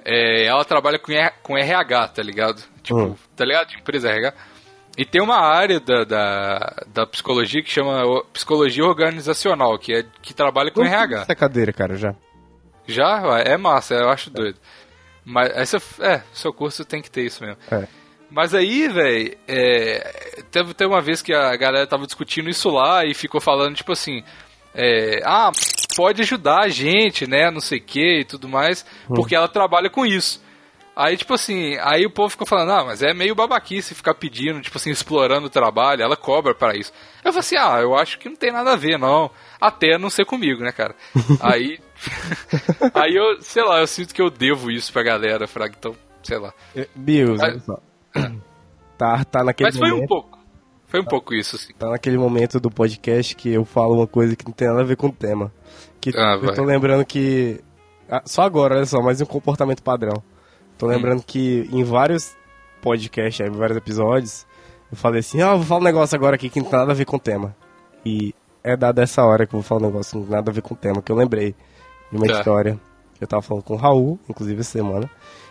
é, 0.04 0.44
ela 0.46 0.64
trabalha 0.64 0.98
com, 0.98 1.12
com 1.42 1.56
RH, 1.56 2.08
tá 2.08 2.22
ligado? 2.22 2.62
Tipo, 2.82 3.00
Hum. 3.00 3.16
tá 3.36 3.44
ligado? 3.44 3.68
De 3.68 3.76
empresa 3.78 4.08
RH. 4.10 4.34
E 4.96 5.04
tem 5.04 5.20
uma 5.20 5.38
área 5.40 5.80
da, 5.80 6.04
da, 6.04 6.76
da 6.86 7.06
psicologia 7.06 7.62
que 7.62 7.70
chama 7.70 8.22
psicologia 8.32 8.84
organizacional, 8.84 9.76
que, 9.78 9.92
é, 9.92 10.04
que 10.22 10.32
trabalha 10.32 10.70
com 10.70 10.84
RH. 10.84 11.22
Essa 11.22 11.34
cadeira, 11.34 11.72
cara, 11.72 11.96
já. 11.96 12.14
Já? 12.86 13.22
É 13.44 13.56
massa, 13.56 13.94
eu 13.94 14.08
acho 14.08 14.30
doido. 14.30 14.58
Mas 15.24 15.50
essa, 15.56 15.78
é, 16.04 16.22
seu 16.32 16.52
curso 16.52 16.84
tem 16.84 17.00
que 17.02 17.10
ter 17.10 17.22
isso 17.24 17.42
mesmo. 17.42 17.56
É. 17.72 17.88
Mas 18.34 18.52
aí, 18.52 18.88
velho, 18.88 19.36
é, 19.46 20.42
teve, 20.50 20.74
teve 20.74 20.90
uma 20.92 21.00
vez 21.00 21.22
que 21.22 21.32
a 21.32 21.54
galera 21.54 21.86
tava 21.86 22.04
discutindo 22.04 22.50
isso 22.50 22.68
lá 22.68 23.04
e 23.04 23.14
ficou 23.14 23.40
falando, 23.40 23.76
tipo 23.76 23.92
assim, 23.92 24.24
é, 24.74 25.20
ah, 25.24 25.52
pode 25.96 26.20
ajudar 26.20 26.62
a 26.62 26.68
gente, 26.68 27.28
né, 27.28 27.48
não 27.48 27.60
sei 27.60 27.78
o 27.78 27.84
que 27.84 28.20
e 28.20 28.24
tudo 28.24 28.48
mais, 28.48 28.84
porque 29.06 29.36
ela 29.36 29.46
trabalha 29.46 29.88
com 29.88 30.04
isso. 30.04 30.42
Aí, 30.96 31.16
tipo 31.16 31.32
assim, 31.32 31.76
aí 31.80 32.04
o 32.04 32.10
povo 32.10 32.30
ficou 32.30 32.46
falando, 32.46 32.72
ah, 32.72 32.84
mas 32.84 33.02
é 33.02 33.14
meio 33.14 33.36
babaquice 33.36 33.94
ficar 33.94 34.14
pedindo, 34.14 34.60
tipo 34.60 34.78
assim, 34.78 34.90
explorando 34.90 35.46
o 35.46 35.50
trabalho, 35.50 36.02
ela 36.02 36.16
cobra 36.16 36.56
para 36.56 36.76
isso. 36.76 36.92
Eu 37.24 37.32
falei 37.32 37.38
assim, 37.38 37.56
ah, 37.56 37.78
eu 37.80 37.96
acho 37.96 38.18
que 38.18 38.28
não 38.28 38.36
tem 38.36 38.50
nada 38.50 38.72
a 38.72 38.76
ver, 38.76 38.98
não. 38.98 39.30
Até 39.60 39.96
não 39.96 40.10
ser 40.10 40.24
comigo, 40.24 40.60
né, 40.60 40.72
cara? 40.72 40.96
aí, 41.40 41.78
aí 42.94 43.14
eu, 43.14 43.40
sei 43.40 43.62
lá, 43.62 43.78
eu 43.78 43.86
sinto 43.86 44.12
que 44.12 44.22
eu 44.22 44.28
devo 44.28 44.72
isso 44.72 44.92
pra 44.92 45.04
galera, 45.04 45.46
Fraga, 45.46 45.76
então, 45.78 45.96
sei 46.24 46.38
lá. 46.38 46.52
É, 46.74 46.88
olha 47.44 47.60
só. 47.60 47.93
Tá, 48.96 49.24
tá 49.24 49.42
naquele 49.42 49.70
Mas 49.70 49.76
foi 49.78 49.88
um 49.90 49.94
momento. 49.96 50.08
pouco. 50.08 50.38
Foi 50.86 51.00
um 51.00 51.04
pouco 51.04 51.34
isso, 51.34 51.56
assim. 51.56 51.72
Tá 51.76 51.90
naquele 51.90 52.16
momento 52.16 52.60
do 52.60 52.70
podcast 52.70 53.34
que 53.34 53.48
eu 53.52 53.64
falo 53.64 53.94
uma 53.96 54.06
coisa 54.06 54.36
que 54.36 54.44
não 54.44 54.52
tem 54.52 54.68
nada 54.68 54.82
a 54.82 54.84
ver 54.84 54.96
com 54.96 55.08
o 55.08 55.12
tema. 55.12 55.52
Que 56.00 56.10
Ah, 56.16 56.34
eu 56.34 56.42
vai. 56.46 56.54
tô 56.54 56.62
lembrando 56.62 57.04
que. 57.04 57.60
ah, 58.08 58.22
só 58.24 58.42
agora, 58.42 58.76
olha 58.76 58.86
só, 58.86 59.02
mais 59.02 59.20
um 59.20 59.26
comportamento 59.26 59.82
padrão. 59.82 60.22
Tô 60.78 60.86
lembrando 60.86 61.18
Hum. 61.18 61.24
que 61.26 61.68
em 61.72 61.82
vários 61.82 62.36
podcasts, 62.80 63.44
em 63.44 63.50
vários 63.50 63.76
episódios, 63.76 64.46
eu 64.92 64.96
falei 64.96 65.18
assim, 65.20 65.42
ah, 65.42 65.54
vou 65.56 65.64
falar 65.64 65.80
um 65.80 65.84
negócio 65.84 66.14
agora 66.16 66.36
aqui 66.36 66.48
que 66.48 66.60
não 66.60 66.70
tem 66.70 66.78
nada 66.78 66.92
a 66.92 66.94
ver 66.94 67.04
com 67.04 67.16
o 67.16 67.20
tema. 67.20 67.54
E 68.06 68.32
é 68.62 68.76
dada 68.76 69.02
essa 69.02 69.24
hora 69.24 69.44
que 69.46 69.54
eu 69.56 69.60
vou 69.60 69.66
falar 69.66 69.80
um 69.82 69.86
negócio 69.86 70.12
que 70.12 70.16
não 70.18 70.24
tem 70.26 70.36
nada 70.36 70.50
a 70.52 70.54
ver 70.54 70.62
com 70.62 70.74
o 70.74 70.76
tema, 70.76 71.02
que 71.02 71.10
eu 71.10 71.16
lembrei 71.16 71.52
de 72.12 72.16
uma 72.16 72.26
Tá. 72.28 72.34
história. 72.38 72.78
Eu 73.20 73.26
tava 73.26 73.42
falando 73.42 73.64
com 73.64 73.74
o 73.74 73.76
Raul, 73.76 74.20
inclusive 74.28 74.60
essa 74.60 74.70
semana. 74.70 75.10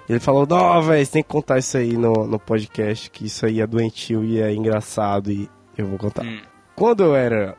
Ele 0.09 0.19
falou, 0.19 0.45
não, 0.45 0.81
velho, 0.81 1.07
tem 1.07 1.23
que 1.23 1.29
contar 1.29 1.59
isso 1.59 1.77
aí 1.77 1.95
no, 1.97 2.27
no 2.27 2.37
podcast, 2.37 3.09
que 3.09 3.25
isso 3.25 3.45
aí 3.45 3.61
é 3.61 3.67
doentio 3.67 4.23
e 4.23 4.41
é 4.41 4.53
engraçado 4.53 5.31
e 5.31 5.49
eu 5.77 5.87
vou 5.87 5.97
contar. 5.97 6.23
Hum. 6.25 6.39
Quando 6.75 7.03
eu 7.03 7.15
era 7.15 7.55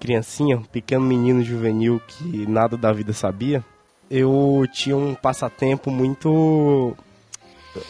criancinha, 0.00 0.56
um 0.56 0.62
pequeno 0.62 1.04
menino 1.04 1.42
juvenil 1.44 2.00
que 2.06 2.46
nada 2.46 2.76
da 2.78 2.92
vida 2.92 3.12
sabia, 3.12 3.62
eu 4.10 4.64
tinha 4.72 4.96
um 4.96 5.14
passatempo 5.14 5.90
muito. 5.90 6.96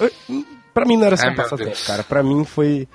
Eu- 0.01 0.11
Pra 0.75 0.85
mim 0.87 0.97
não 0.97 1.05
era 1.07 1.17
só 1.17 1.27
Ai, 1.27 1.33
um 1.33 1.37
passatempo, 1.37 1.65
Deus. 1.71 1.87
cara. 1.87 2.03
Pra 2.03 2.23
mim 2.23 2.45
foi 2.45 2.89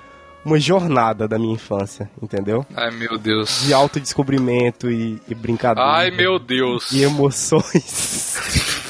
uma 0.43 0.59
jornada 0.59 1.27
da 1.27 1.37
minha 1.37 1.53
infância, 1.53 2.09
entendeu? 2.21 2.65
Ai, 2.75 2.89
meu 2.91 3.17
Deus. 3.19 3.63
De 3.65 3.73
autodescobrimento 3.73 4.89
e, 4.89 5.21
e 5.27 5.35
brincadeira. 5.35 5.87
Ai, 5.89 6.09
meu 6.11 6.39
Deus. 6.39 6.91
E 6.91 7.03
emoções. 7.03 8.37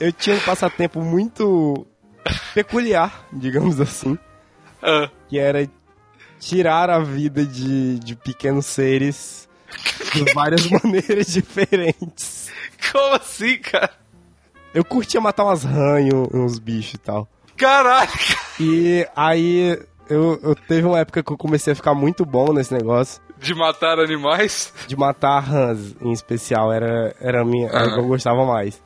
eu 0.00 0.12
tinha 0.12 0.36
um 0.36 0.40
passatempo 0.40 1.00
muito 1.00 1.86
peculiar, 2.54 3.26
digamos 3.32 3.80
assim 3.80 4.18
Ah, 4.82 5.08
que 5.28 5.38
era 5.38 5.68
tirar 6.38 6.90
a 6.90 6.98
vida 7.00 7.44
de, 7.44 7.98
de 7.98 8.14
pequenos 8.16 8.66
seres 8.66 9.48
de 10.12 10.24
várias 10.34 10.66
maneiras 10.68 11.26
diferentes. 11.32 12.50
como 12.92 13.14
assim, 13.14 13.58
cara? 13.58 13.90
Eu 14.74 14.84
curtia 14.84 15.20
matar 15.20 15.44
umas 15.44 15.64
ranhos, 15.64 16.28
uns 16.32 16.58
bichos 16.58 16.94
e 16.94 16.98
tal. 16.98 17.26
Caralho. 17.56 18.10
E 18.60 19.06
aí 19.16 19.78
eu, 20.10 20.38
eu 20.42 20.54
teve 20.54 20.86
uma 20.86 20.98
época 20.98 21.22
que 21.22 21.32
eu 21.32 21.36
comecei 21.38 21.72
a 21.72 21.76
ficar 21.76 21.94
muito 21.94 22.26
bom 22.26 22.52
nesse 22.52 22.74
negócio 22.74 23.22
De 23.38 23.54
matar 23.54 23.98
animais? 23.98 24.74
de 24.86 24.94
matar 24.94 25.40
rãs 25.40 25.96
em 26.02 26.12
especial. 26.12 26.70
Era, 26.70 27.16
era, 27.18 27.40
a 27.40 27.44
minha, 27.46 27.68
era 27.70 27.88
o 27.88 27.94
que 27.94 28.00
eu 28.00 28.06
gostava 28.06 28.44
mais. 28.44 28.82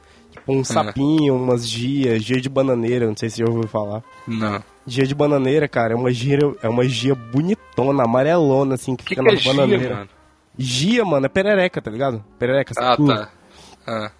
Um 0.48 0.64
sapinho, 0.64 1.37
umas 1.37 1.68
gias, 1.68 2.22
gia 2.22 2.40
de 2.40 2.48
bananeira, 2.48 3.07
não 3.07 3.16
sei 3.16 3.29
se 3.31 3.37
você 3.37 3.44
já 3.44 3.48
ouviu 3.50 3.68
falar. 3.68 4.03
Não. 4.26 4.62
Gia 4.87 5.07
de 5.07 5.14
bananeira, 5.14 5.68
cara, 5.68 5.92
é 5.92 5.96
uma 5.96 6.11
gia, 6.12 6.38
é 6.62 6.68
uma 6.68 6.85
gia 6.88 7.14
bonitona, 7.14 8.05
amarelona, 8.05 8.74
assim, 8.74 8.96
que 8.96 9.05
que, 9.05 9.11
fica 9.11 9.22
que 9.22 9.29
é 9.29 9.33
nas 9.33 9.42
gia, 9.42 9.55
mano? 9.55 10.09
Gia, 10.59 11.05
mano, 11.05 11.26
é 11.26 11.29
perereca, 11.29 11.81
tá 11.81 11.90
ligado? 11.90 12.24
Perereca, 12.38 12.72
Ah, 12.76 12.90
sapinho. 12.90 13.09
tá. 13.09 13.31
Ah. 13.87 14.11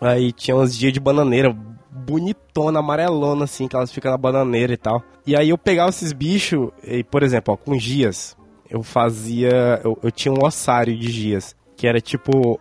Aí 0.00 0.32
tinha 0.32 0.56
umas 0.56 0.76
dias 0.78 0.92
de 0.92 1.00
bananeira 1.00 1.54
bonitona, 1.90 2.78
amarelona, 2.78 3.44
assim, 3.44 3.68
que 3.68 3.76
elas 3.76 3.92
ficam 3.92 4.10
na 4.10 4.16
bananeira 4.16 4.72
e 4.72 4.76
tal. 4.76 5.02
E 5.26 5.36
aí 5.36 5.50
eu 5.50 5.58
pegava 5.58 5.90
esses 5.90 6.12
bichos, 6.12 6.70
e, 6.84 7.04
por 7.04 7.22
exemplo, 7.22 7.54
ó, 7.54 7.56
com 7.56 7.78
gias, 7.78 8.36
eu 8.70 8.82
fazia. 8.82 9.80
Eu, 9.84 9.98
eu 10.02 10.10
tinha 10.10 10.32
um 10.32 10.44
ossário 10.44 10.96
de 10.96 11.10
gias, 11.10 11.54
que 11.76 11.86
era 11.86 12.00
tipo. 12.00 12.58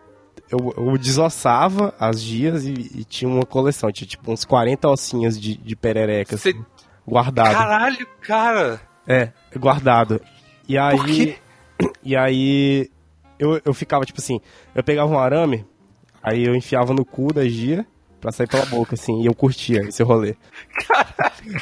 Eu, 0.51 0.73
eu 0.77 0.97
desossava 0.97 1.93
as 1.99 2.21
gias 2.21 2.65
e, 2.65 2.71
e 2.73 3.03
tinha 3.03 3.29
uma 3.29 3.45
coleção, 3.45 3.91
tinha 3.91 4.07
tipo 4.07 4.31
uns 4.31 4.43
40 4.43 4.89
ossinhos 4.89 5.39
de, 5.39 5.55
de 5.57 5.75
perereca, 5.75 6.35
Você- 6.37 6.49
assim, 6.49 6.65
guardado. 7.07 7.53
Caralho, 7.53 8.07
cara. 8.21 8.81
É, 9.07 9.31
guardado. 9.57 10.19
E 10.67 10.75
Por 10.75 10.81
aí. 10.81 11.15
quê? 11.15 11.37
E 12.03 12.15
aí. 12.15 12.89
Eu, 13.37 13.61
eu 13.63 13.73
ficava, 13.73 14.03
tipo 14.05 14.19
assim, 14.19 14.41
eu 14.75 14.83
pegava 14.83 15.09
um 15.09 15.17
arame, 15.17 15.65
aí 16.21 16.43
eu 16.43 16.53
enfiava 16.53 16.93
no 16.93 17.05
cu 17.05 17.31
da 17.31 17.47
Gia 17.47 17.85
pra 18.19 18.33
sair 18.33 18.47
pela 18.47 18.65
boca, 18.65 18.95
assim, 18.95 19.21
e 19.21 19.27
eu 19.27 19.33
curtia 19.33 19.81
esse 19.87 20.03
rolê. 20.03 20.35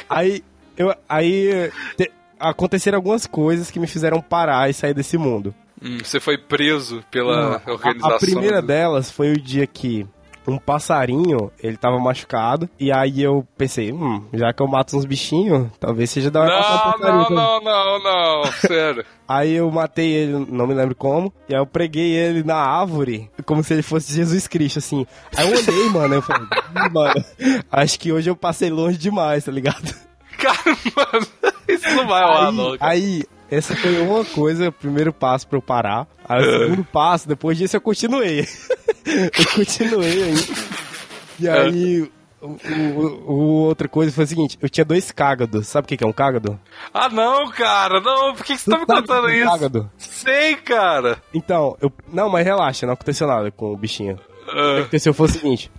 Aí. 0.08 0.42
Eu, 0.76 0.94
aí. 1.08 1.70
te- 1.96 2.10
aconteceram 2.38 2.96
algumas 2.98 3.26
coisas 3.26 3.70
que 3.70 3.78
me 3.80 3.86
fizeram 3.86 4.20
parar 4.20 4.68
e 4.70 4.74
sair 4.74 4.94
desse 4.94 5.16
mundo. 5.18 5.54
Hum, 5.82 5.98
você 6.02 6.18
foi 6.20 6.36
preso 6.38 7.02
pela 7.10 7.60
Não, 7.66 7.72
organização. 7.72 8.10
a, 8.12 8.16
a 8.16 8.18
primeira 8.18 8.60
do- 8.62 8.66
delas 8.68 9.10
foi 9.10 9.32
o 9.32 9.40
dia 9.40 9.66
que 9.66 10.06
um 10.46 10.56
passarinho, 10.56 11.52
ele 11.62 11.76
tava 11.76 11.98
machucado, 11.98 12.70
e 12.80 12.90
aí 12.90 13.22
eu 13.22 13.46
pensei, 13.58 13.92
hum, 13.92 14.24
já 14.32 14.50
que 14.50 14.62
eu 14.62 14.66
mato 14.66 14.96
uns 14.96 15.04
bichinhos, 15.04 15.68
talvez 15.78 16.08
seja 16.10 16.30
da 16.30 16.40
hora 16.40 16.50
matar 16.58 16.74
um 16.74 16.78
Não, 16.78 16.92
passarinho 16.92 17.18
não, 17.18 17.28
também. 17.28 17.44
não, 17.44 17.60
não, 17.62 18.42
não, 18.42 18.52
sério. 18.66 19.04
Aí 19.28 19.52
eu 19.52 19.70
matei 19.70 20.10
ele, 20.10 20.46
não 20.48 20.66
me 20.66 20.72
lembro 20.72 20.94
como, 20.94 21.30
e 21.50 21.54
aí 21.54 21.60
eu 21.60 21.66
preguei 21.66 22.12
ele 22.16 22.42
na 22.42 22.56
árvore, 22.56 23.30
como 23.44 23.62
se 23.62 23.74
ele 23.74 23.82
fosse 23.82 24.10
Jesus 24.10 24.48
Cristo, 24.48 24.78
assim. 24.78 25.06
Aí 25.36 25.44
eu 25.44 25.54
olhei, 25.54 25.86
mano, 25.92 26.14
eu 26.14 26.22
falei, 26.22 26.48
"Ih, 26.74 26.88
mano, 26.88 27.22
acho 27.70 28.00
que 28.00 28.10
hoje 28.10 28.30
eu 28.30 28.34
passei 28.36 28.70
longe 28.70 28.96
demais, 28.96 29.44
tá 29.44 29.52
ligado? 29.52 29.94
Cara, 30.38 30.62
mano, 30.96 31.26
isso 31.68 31.94
não 31.94 32.06
vai 32.08 32.22
rolar, 32.24 32.48
Aí, 32.48 32.56
não, 32.56 32.76
aí, 32.80 33.22
essa 33.50 33.74
foi 33.76 33.98
uma 34.00 34.24
coisa, 34.24 34.68
o 34.68 34.72
primeiro 34.72 35.12
passo 35.12 35.46
pra 35.46 35.58
eu 35.58 35.62
parar. 35.62 36.06
Aí 36.28 36.40
o 36.46 36.58
segundo 36.60 36.84
passo, 36.84 37.26
depois 37.28 37.56
disso 37.58 37.76
eu 37.76 37.80
continuei. 37.80 38.40
eu 39.06 39.46
continuei 39.54 40.22
aí. 40.22 40.34
E 41.40 41.48
aí, 41.48 42.10
o, 42.40 42.46
o- 42.46 43.32
o- 43.32 43.64
outra 43.66 43.88
coisa 43.88 44.12
foi 44.12 44.24
o 44.24 44.26
seguinte, 44.26 44.58
eu 44.60 44.68
tinha 44.68 44.84
dois 44.84 45.10
cágados, 45.12 45.66
sabe 45.68 45.84
o 45.86 45.88
que 45.88 45.96
que 45.96 46.04
é 46.04 46.06
um 46.06 46.12
cágado? 46.12 46.58
Ah, 46.92 47.08
não, 47.08 47.48
cara, 47.50 48.00
não, 48.00 48.34
por 48.34 48.44
que, 48.44 48.54
que 48.54 48.60
você 48.60 48.70
tá 48.70 48.78
me 48.78 48.86
contando 48.86 49.28
é 49.28 49.32
um 49.32 49.34
isso? 49.36 49.50
cágado? 49.50 49.90
Sei, 49.98 50.56
cara. 50.56 51.22
Então, 51.32 51.76
eu. 51.80 51.92
Não, 52.12 52.28
mas 52.28 52.44
relaxa, 52.44 52.86
não 52.86 52.94
aconteceu 52.94 53.26
nada 53.26 53.50
com 53.50 53.72
o 53.72 53.76
bichinho. 53.76 54.18
O 54.46 54.50
que 54.50 54.80
aconteceu 54.80 55.14
foi 55.14 55.26
o 55.26 55.30
seguinte. 55.30 55.70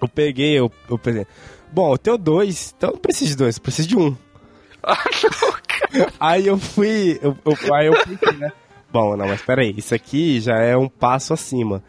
Eu 0.00 0.08
peguei, 0.08 0.58
eu, 0.58 0.70
eu 0.90 0.98
pensei. 0.98 1.26
Bom, 1.72 1.92
eu 1.92 1.98
tenho 1.98 2.18
dois, 2.18 2.74
então 2.76 2.90
eu 2.90 2.94
não 2.94 3.00
preciso 3.00 3.30
de 3.30 3.36
dois, 3.36 3.56
eu 3.56 3.62
preciso 3.62 3.88
de 3.88 3.96
um. 3.96 4.16
ah, 4.82 4.96
não. 5.42 5.54
Aí 6.18 6.46
eu 6.46 6.58
fui. 6.58 7.18
Eu, 7.22 7.36
eu- 7.44 7.74
aí 7.74 7.86
eu 7.86 7.92
pensei, 8.04 8.36
né? 8.38 8.52
Bom, 8.92 9.16
não, 9.16 9.26
mas 9.26 9.42
peraí, 9.42 9.74
isso 9.76 9.94
aqui 9.94 10.40
já 10.40 10.56
é 10.58 10.76
um 10.76 10.88
passo 10.88 11.32
acima. 11.34 11.82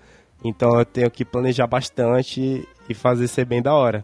Então 0.44 0.78
eu 0.80 0.86
tenho 0.86 1.10
que 1.12 1.24
planejar 1.26 1.68
bastante 1.68 2.68
e 2.90 2.94
fazer 2.94 3.28
ser 3.28 3.46
bem 3.46 3.62
da 3.62 3.74
hora. 3.74 4.04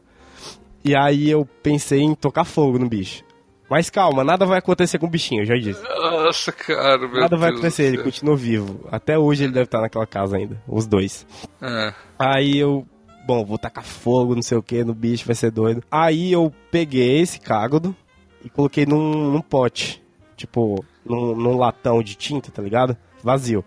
E 0.83 0.95
aí 0.95 1.29
eu 1.29 1.45
pensei 1.61 1.99
em 2.01 2.15
tocar 2.15 2.43
fogo 2.43 2.77
no 2.79 2.87
bicho. 2.89 3.23
Mas 3.69 3.89
calma, 3.89 4.23
nada 4.23 4.45
vai 4.45 4.59
acontecer 4.59 4.99
com 4.99 5.05
o 5.05 5.09
bichinho, 5.09 5.43
eu 5.43 5.45
já 5.45 5.55
disse. 5.55 5.81
Nossa, 5.81 6.51
cara, 6.51 6.97
meu 7.07 7.21
Nada 7.21 7.37
vai 7.37 7.49
Deus 7.49 7.59
acontecer, 7.61 7.89
do 7.91 7.95
ele 7.95 8.03
continua 8.03 8.35
vivo. 8.35 8.81
Até 8.91 9.17
hoje 9.17 9.45
ele 9.45 9.53
deve 9.53 9.65
estar 9.65 9.79
naquela 9.79 10.05
casa 10.05 10.35
ainda, 10.35 10.61
os 10.67 10.85
dois. 10.85 11.25
Ah, 11.61 11.93
Aí 12.19 12.57
eu, 12.57 12.85
bom, 13.25 13.45
vou 13.45 13.57
tacar 13.57 13.83
fogo, 13.85 14.35
não 14.35 14.41
sei 14.41 14.57
o 14.57 14.63
que, 14.63 14.83
no 14.83 14.93
bicho, 14.93 15.25
vai 15.25 15.35
ser 15.35 15.51
doido. 15.51 15.81
Aí 15.89 16.31
eu 16.33 16.51
peguei 16.69 17.21
esse 17.21 17.39
cágado 17.39 17.95
e 18.43 18.49
coloquei 18.49 18.85
num, 18.85 19.31
num 19.31 19.41
pote, 19.41 20.01
tipo, 20.35 20.83
num, 21.05 21.35
num 21.35 21.57
latão 21.57 22.01
de 22.01 22.15
tinta, 22.15 22.51
tá 22.51 22.61
ligado? 22.61 22.95
Vazio. 23.23 23.63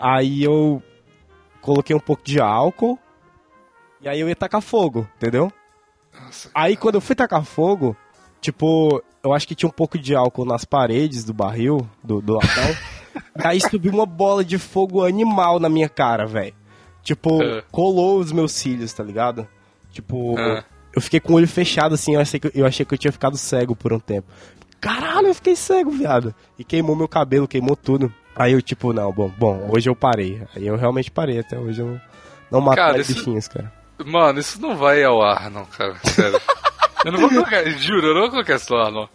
Aí 0.00 0.42
eu 0.42 0.82
coloquei 1.60 1.94
um 1.94 2.00
pouco 2.00 2.22
de 2.24 2.40
álcool 2.40 2.98
e 4.00 4.08
aí 4.08 4.18
eu 4.20 4.28
ia 4.28 4.36
tacar 4.36 4.60
fogo, 4.62 5.06
entendeu? 5.16 5.52
nossa. 6.12 6.50
Aí 6.54 6.76
quando 6.76 6.94
eu 6.96 7.00
fui 7.00 7.14
tacar 7.14 7.44
fogo, 7.44 7.96
tipo, 8.40 9.02
eu 9.22 9.32
acho 9.32 9.46
que 9.48 9.54
tinha 9.54 9.68
um 9.68 9.72
pouco 9.72 9.98
de 9.98 10.14
álcool 10.14 10.44
nas 10.44 10.64
paredes 10.64 11.24
do 11.24 11.34
barril, 11.34 11.86
do, 12.02 12.20
do 12.22 12.34
latão. 12.34 12.70
e 13.38 13.44
aí 13.46 13.60
subiu 13.60 13.92
uma 13.92 14.06
bola 14.06 14.44
de 14.44 14.58
fogo 14.58 15.04
animal 15.04 15.58
na 15.58 15.68
minha 15.68 15.88
cara, 15.88 16.26
velho. 16.26 16.54
Tipo, 17.02 17.42
É. 17.42 17.62
colou 17.70 18.18
os 18.18 18.32
meus 18.32 18.52
cílios, 18.52 18.92
tá 18.92 19.02
ligado? 19.04 19.46
Tipo, 19.92 20.38
É. 20.38 20.64
eu 20.94 21.00
fiquei 21.02 21.20
com 21.20 21.32
o 21.32 21.36
olho 21.36 21.48
fechado 21.48 21.94
assim, 21.94 22.14
eu 22.14 22.20
achei, 22.20 22.38
que, 22.40 22.50
eu 22.54 22.66
achei 22.66 22.84
que 22.86 22.94
eu 22.94 22.98
tinha 22.98 23.12
ficado 23.12 23.36
cego 23.36 23.74
por 23.74 23.92
um 23.92 23.98
tempo. 24.00 24.28
Caralho, 24.80 25.28
eu 25.28 25.34
fiquei 25.34 25.56
cego, 25.56 25.90
viado. 25.90 26.34
E 26.58 26.64
queimou 26.64 26.94
meu 26.94 27.08
cabelo, 27.08 27.48
queimou 27.48 27.74
tudo. 27.76 28.12
Aí 28.36 28.52
eu, 28.52 28.60
tipo, 28.60 28.92
não, 28.92 29.10
bom, 29.12 29.30
bom, 29.38 29.68
hoje 29.72 29.88
eu 29.88 29.96
parei. 29.96 30.42
Aí 30.54 30.66
eu 30.66 30.76
realmente 30.76 31.10
parei, 31.10 31.38
até 31.38 31.58
hoje 31.58 31.80
eu 31.80 31.98
não, 32.50 32.60
mato 32.60 32.76
Cara, 32.76 32.92
mais 32.94 33.08
isso- 33.08 33.18
bichinhos, 33.20 33.48
cara. 33.48 33.72
Mano, 34.04 34.40
isso 34.40 34.60
não 34.60 34.76
vai 34.76 35.02
ao 35.04 35.22
ar, 35.22 35.48
não, 35.50 35.64
cara. 35.64 35.94
Sério. 36.04 36.40
eu 37.04 37.12
não 37.12 37.20
vou 37.20 37.28
colocar, 37.30 37.64
juro, 37.70 38.08
eu 38.08 38.14
não 38.14 38.20
vou 38.22 38.30
colocar 38.30 38.56
isso 38.56 38.72
no 38.74 38.80
ar, 38.80 38.90
não. 38.90 39.08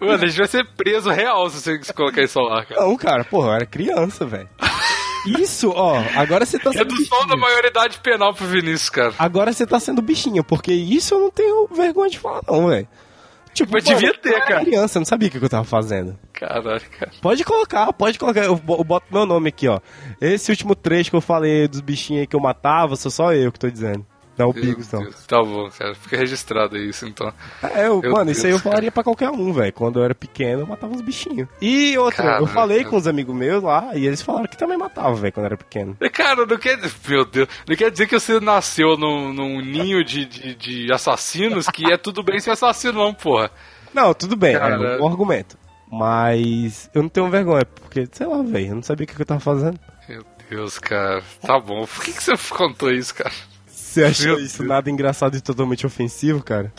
Mano, 0.00 0.24
a 0.24 0.26
gente 0.26 0.36
vai 0.38 0.48
ser 0.48 0.66
preso 0.76 1.10
real 1.10 1.48
se 1.48 1.60
você 1.60 1.92
colocar 1.92 2.22
isso 2.22 2.38
ao 2.38 2.52
ar, 2.52 2.66
cara. 2.66 2.80
Não, 2.80 2.96
cara, 2.96 3.24
porra, 3.24 3.48
eu 3.48 3.54
era 3.54 3.66
criança, 3.66 4.26
velho. 4.26 4.48
Isso, 5.26 5.70
ó, 5.74 6.02
agora 6.16 6.44
você 6.44 6.58
tá 6.58 6.72
sendo 6.72 6.90
Redução 6.92 7.18
da 7.20 7.24
bichinho. 7.26 7.40
maioridade 7.40 7.98
penal 8.00 8.34
pro 8.34 8.46
Vinícius, 8.46 8.90
cara. 8.90 9.14
Agora 9.18 9.52
você 9.52 9.66
tá 9.66 9.78
sendo 9.78 10.02
bichinho, 10.02 10.42
porque 10.42 10.72
isso 10.72 11.14
eu 11.14 11.20
não 11.20 11.30
tenho 11.30 11.68
vergonha 11.68 12.10
de 12.10 12.18
falar, 12.18 12.42
não, 12.48 12.68
velho. 12.68 12.88
Tipo, 13.54 13.72
Mas 13.72 13.84
devia 13.84 14.14
ter, 14.14 14.32
eu 14.32 14.40
cara. 14.40 14.60
criança, 14.64 14.96
eu 14.96 15.00
não 15.00 15.04
sabia 15.06 15.28
o 15.28 15.30
que 15.30 15.36
eu 15.36 15.48
tava 15.48 15.64
fazendo. 15.64 16.18
Caralho, 16.32 16.80
cara. 16.98 17.12
Pode 17.20 17.44
colocar, 17.44 17.92
pode 17.92 18.18
colocar. 18.18 18.40
Eu, 18.44 18.58
eu 18.66 18.82
boto 18.84 19.06
meu 19.10 19.26
nome 19.26 19.50
aqui, 19.50 19.68
ó. 19.68 19.78
Esse 20.20 20.50
último 20.50 20.74
trecho 20.74 21.10
que 21.10 21.16
eu 21.16 21.20
falei 21.20 21.68
dos 21.68 21.80
bichinhos 21.82 22.22
aí 22.22 22.26
que 22.26 22.34
eu 22.34 22.40
matava, 22.40 22.96
sou 22.96 23.10
só 23.10 23.32
eu 23.34 23.52
que 23.52 23.58
tô 23.58 23.68
dizendo. 23.70 24.06
Não 24.38 24.48
o 24.48 24.52
Bigos, 24.52 24.90
não. 24.90 25.02
Deus. 25.02 25.26
Tá 25.26 25.42
bom, 25.42 25.68
cara. 25.70 25.94
Fica 25.94 26.16
registrado 26.16 26.76
isso, 26.76 27.06
então. 27.06 27.32
É, 27.74 27.86
eu, 27.86 28.00
mano, 28.10 28.30
isso 28.30 28.46
aí 28.46 28.52
eu 28.52 28.56
Deus, 28.56 28.62
falaria 28.62 28.90
pra 28.90 29.04
qualquer 29.04 29.30
um, 29.30 29.52
velho. 29.52 29.72
Quando 29.72 29.98
eu 30.00 30.04
era 30.04 30.14
pequeno, 30.14 30.60
eu 30.62 30.66
matava 30.66 30.94
uns 30.94 31.02
bichinhos. 31.02 31.48
E 31.60 31.96
outra, 31.98 32.22
eu 32.22 32.26
Caralho. 32.26 32.46
falei 32.46 32.84
com 32.84 32.96
os 32.96 33.06
amigos 33.06 33.34
meus 33.34 33.62
lá, 33.62 33.90
e 33.94 34.06
eles 34.06 34.22
falaram 34.22 34.46
que 34.46 34.56
também 34.56 34.78
matava, 34.78 35.14
velho, 35.14 35.32
quando 35.32 35.44
eu 35.44 35.48
era 35.48 35.56
pequeno. 35.56 35.96
Cara, 36.12 36.46
não 36.46 36.56
quer. 36.56 36.78
Meu 37.06 37.24
Deus. 37.24 37.48
Não 37.68 37.76
quer 37.76 37.90
dizer 37.90 38.06
que 38.06 38.18
você 38.18 38.40
nasceu 38.40 38.96
num, 38.96 39.32
num 39.32 39.60
ninho 39.60 40.04
de, 40.04 40.24
de, 40.24 40.54
de 40.54 40.92
assassinos 40.92 41.66
que 41.66 41.92
é 41.92 41.96
tudo 41.96 42.22
bem 42.22 42.40
ser 42.40 42.50
assassino, 42.50 42.94
não, 42.94 43.12
porra. 43.12 43.50
Não, 43.92 44.14
tudo 44.14 44.36
bem, 44.36 44.54
é 44.54 44.58
Cara. 44.58 44.96
um 44.96 44.98
bom 44.98 45.08
argumento. 45.08 45.58
Mas 45.90 46.90
eu 46.94 47.02
não 47.02 47.08
tenho 47.10 47.28
vergonha, 47.28 47.66
porque, 47.66 48.08
sei 48.10 48.26
lá, 48.26 48.42
velho, 48.42 48.68
eu 48.68 48.74
não 48.76 48.82
sabia 48.82 49.04
o 49.04 49.06
que 49.06 49.14
que 49.14 49.20
eu 49.20 49.26
tava 49.26 49.40
fazendo. 49.40 49.78
Meu 50.08 50.24
Deus, 50.48 50.78
cara. 50.78 51.22
Tá 51.42 51.58
bom. 51.60 51.84
Por 51.86 52.02
que, 52.02 52.12
que 52.14 52.22
você 52.22 52.32
contou 52.48 52.90
isso, 52.90 53.14
cara? 53.14 53.30
Você 53.92 54.04
achou 54.04 54.38
isso 54.38 54.64
nada 54.64 54.90
engraçado 54.90 55.36
e 55.36 55.40
totalmente 55.40 55.86
ofensivo, 55.86 56.42
cara? 56.42 56.72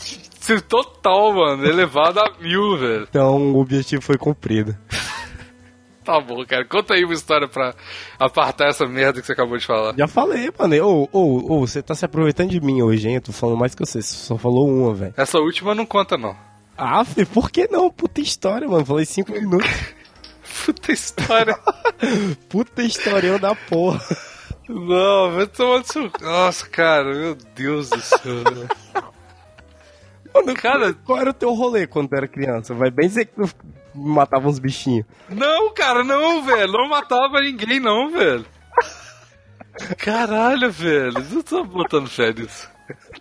Total, 0.68 1.32
mano. 1.32 1.64
Elevado 1.64 2.18
a 2.18 2.32
mil, 2.40 2.76
velho. 2.76 3.06
Então 3.08 3.54
o 3.54 3.60
objetivo 3.60 4.02
foi 4.02 4.18
cumprido. 4.18 4.76
Tá 6.04 6.20
bom, 6.20 6.44
cara. 6.44 6.66
Conta 6.66 6.92
aí 6.92 7.02
uma 7.02 7.14
história 7.14 7.48
pra 7.48 7.74
apartar 8.18 8.68
essa 8.68 8.84
merda 8.86 9.22
que 9.22 9.26
você 9.26 9.32
acabou 9.32 9.56
de 9.56 9.64
falar. 9.64 9.94
Já 9.96 10.06
falei, 10.06 10.52
mano. 10.58 10.86
Ô, 10.86 11.08
ô, 11.10 11.54
ô, 11.54 11.66
você 11.66 11.80
tá 11.80 11.94
se 11.94 12.04
aproveitando 12.04 12.50
de 12.50 12.60
mim 12.60 12.82
hoje, 12.82 13.08
hein? 13.08 13.14
Eu 13.14 13.22
tô 13.22 13.32
falando 13.32 13.56
mais 13.56 13.74
que 13.74 13.80
você. 13.80 14.02
Você 14.02 14.14
só 14.14 14.36
falou 14.36 14.68
uma, 14.68 14.92
velho. 14.92 15.14
Essa 15.16 15.38
última 15.38 15.74
não 15.74 15.86
conta, 15.86 16.18
não. 16.18 16.36
Ah, 16.76 17.02
fi, 17.06 17.24
por 17.24 17.50
que 17.50 17.66
não? 17.68 17.90
Puta 17.90 18.20
história, 18.20 18.68
mano. 18.68 18.84
Falei 18.84 19.06
cinco 19.06 19.32
minutos. 19.32 19.66
Puta 20.66 20.92
história. 20.92 21.58
Puta 22.50 22.82
historião 22.82 23.38
da 23.38 23.54
porra. 23.54 23.98
Não, 24.68 25.32
vai 25.32 25.46
tomar 25.46 25.78
no 25.78 25.84
seu... 25.84 26.10
Nossa, 26.20 26.66
cara. 26.68 27.12
Meu 27.14 27.34
Deus 27.54 27.90
do 27.90 28.00
céu. 28.00 28.44
velho. 28.44 28.68
Mano, 30.34 30.54
Cara- 30.54 30.92
qual 30.94 31.18
era 31.20 31.30
o 31.30 31.34
teu 31.34 31.52
rolê 31.52 31.86
quando 31.86 32.08
tu 32.08 32.16
era 32.16 32.26
criança? 32.28 32.74
Vai 32.74 32.90
bem 32.90 33.06
dizer 33.08 33.26
que 33.26 33.34
tu 33.34 33.48
matava 33.94 34.48
uns 34.48 34.58
bichinhos. 34.58 35.06
Não, 35.28 35.72
cara, 35.72 36.02
não, 36.02 36.42
velho. 36.44 36.72
Não 36.72 36.88
matava 36.88 37.40
ninguém, 37.40 37.78
não, 37.78 38.10
velho. 38.10 38.44
Caralho, 39.98 40.70
velho. 40.70 41.14
Não 41.30 41.42
tô 41.42 41.64
botando 41.64 42.08
fé 42.08 42.32
nisso. 42.32 42.68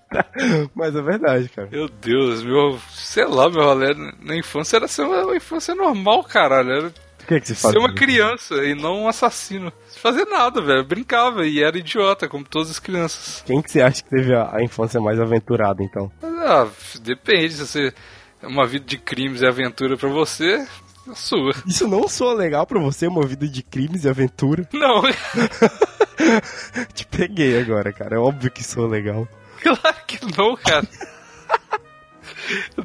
Mas 0.75 0.95
é 0.95 1.01
verdade, 1.01 1.49
cara. 1.49 1.67
Meu 1.71 1.87
Deus, 1.87 2.43
meu. 2.43 2.79
Sei 2.91 3.25
lá, 3.25 3.49
meu 3.49 3.63
rolê 3.63 3.93
na 4.21 4.35
infância 4.35 4.77
era 4.77 4.87
ser 4.87 5.03
uma 5.03 5.35
infância 5.35 5.73
normal, 5.75 6.23
caralho. 6.23 6.71
Era 6.71 6.93
que 7.25 7.33
é 7.35 7.39
que 7.39 7.47
você 7.47 7.55
ser 7.55 7.61
fazia? 7.61 7.79
uma 7.79 7.93
criança 7.93 8.55
e 8.63 8.75
não 8.75 9.03
um 9.03 9.07
assassino. 9.07 9.71
Fazer 10.01 10.25
nada, 10.25 10.61
velho. 10.61 10.83
Brincava 10.85 11.45
e 11.45 11.63
era 11.63 11.77
idiota, 11.77 12.27
como 12.27 12.43
todas 12.43 12.69
as 12.69 12.79
crianças. 12.79 13.43
Quem 13.45 13.61
que 13.61 13.71
você 13.71 13.81
acha 13.81 14.03
que 14.03 14.09
teve 14.09 14.33
a, 14.35 14.55
a 14.55 14.63
infância 14.63 14.99
mais 14.99 15.19
aventurada, 15.19 15.81
então? 15.83 16.11
Ah, 16.21 16.67
depende. 17.01 17.53
Se 17.53 17.65
você. 17.65 17.93
Uma 18.41 18.67
vida 18.67 18.85
de 18.85 18.97
crimes 18.97 19.41
e 19.41 19.45
aventura 19.45 19.95
pra 19.95 20.09
você. 20.09 20.65
A 21.09 21.15
sua. 21.15 21.53
Isso 21.67 21.87
não 21.87 22.07
soa 22.07 22.33
legal 22.33 22.65
pra 22.65 22.79
você, 22.79 23.07
uma 23.07 23.25
vida 23.25 23.47
de 23.47 23.61
crimes 23.63 24.03
e 24.03 24.09
aventura? 24.09 24.67
Não, 24.73 25.01
Te 26.93 27.05
peguei 27.07 27.59
agora, 27.59 27.91
cara. 27.91 28.15
É 28.15 28.19
óbvio 28.19 28.51
que 28.51 28.63
soa 28.63 28.87
legal. 28.87 29.27
claro 29.61 29.97
que 30.07 30.19
não, 30.37 30.55
cara. 30.55 30.87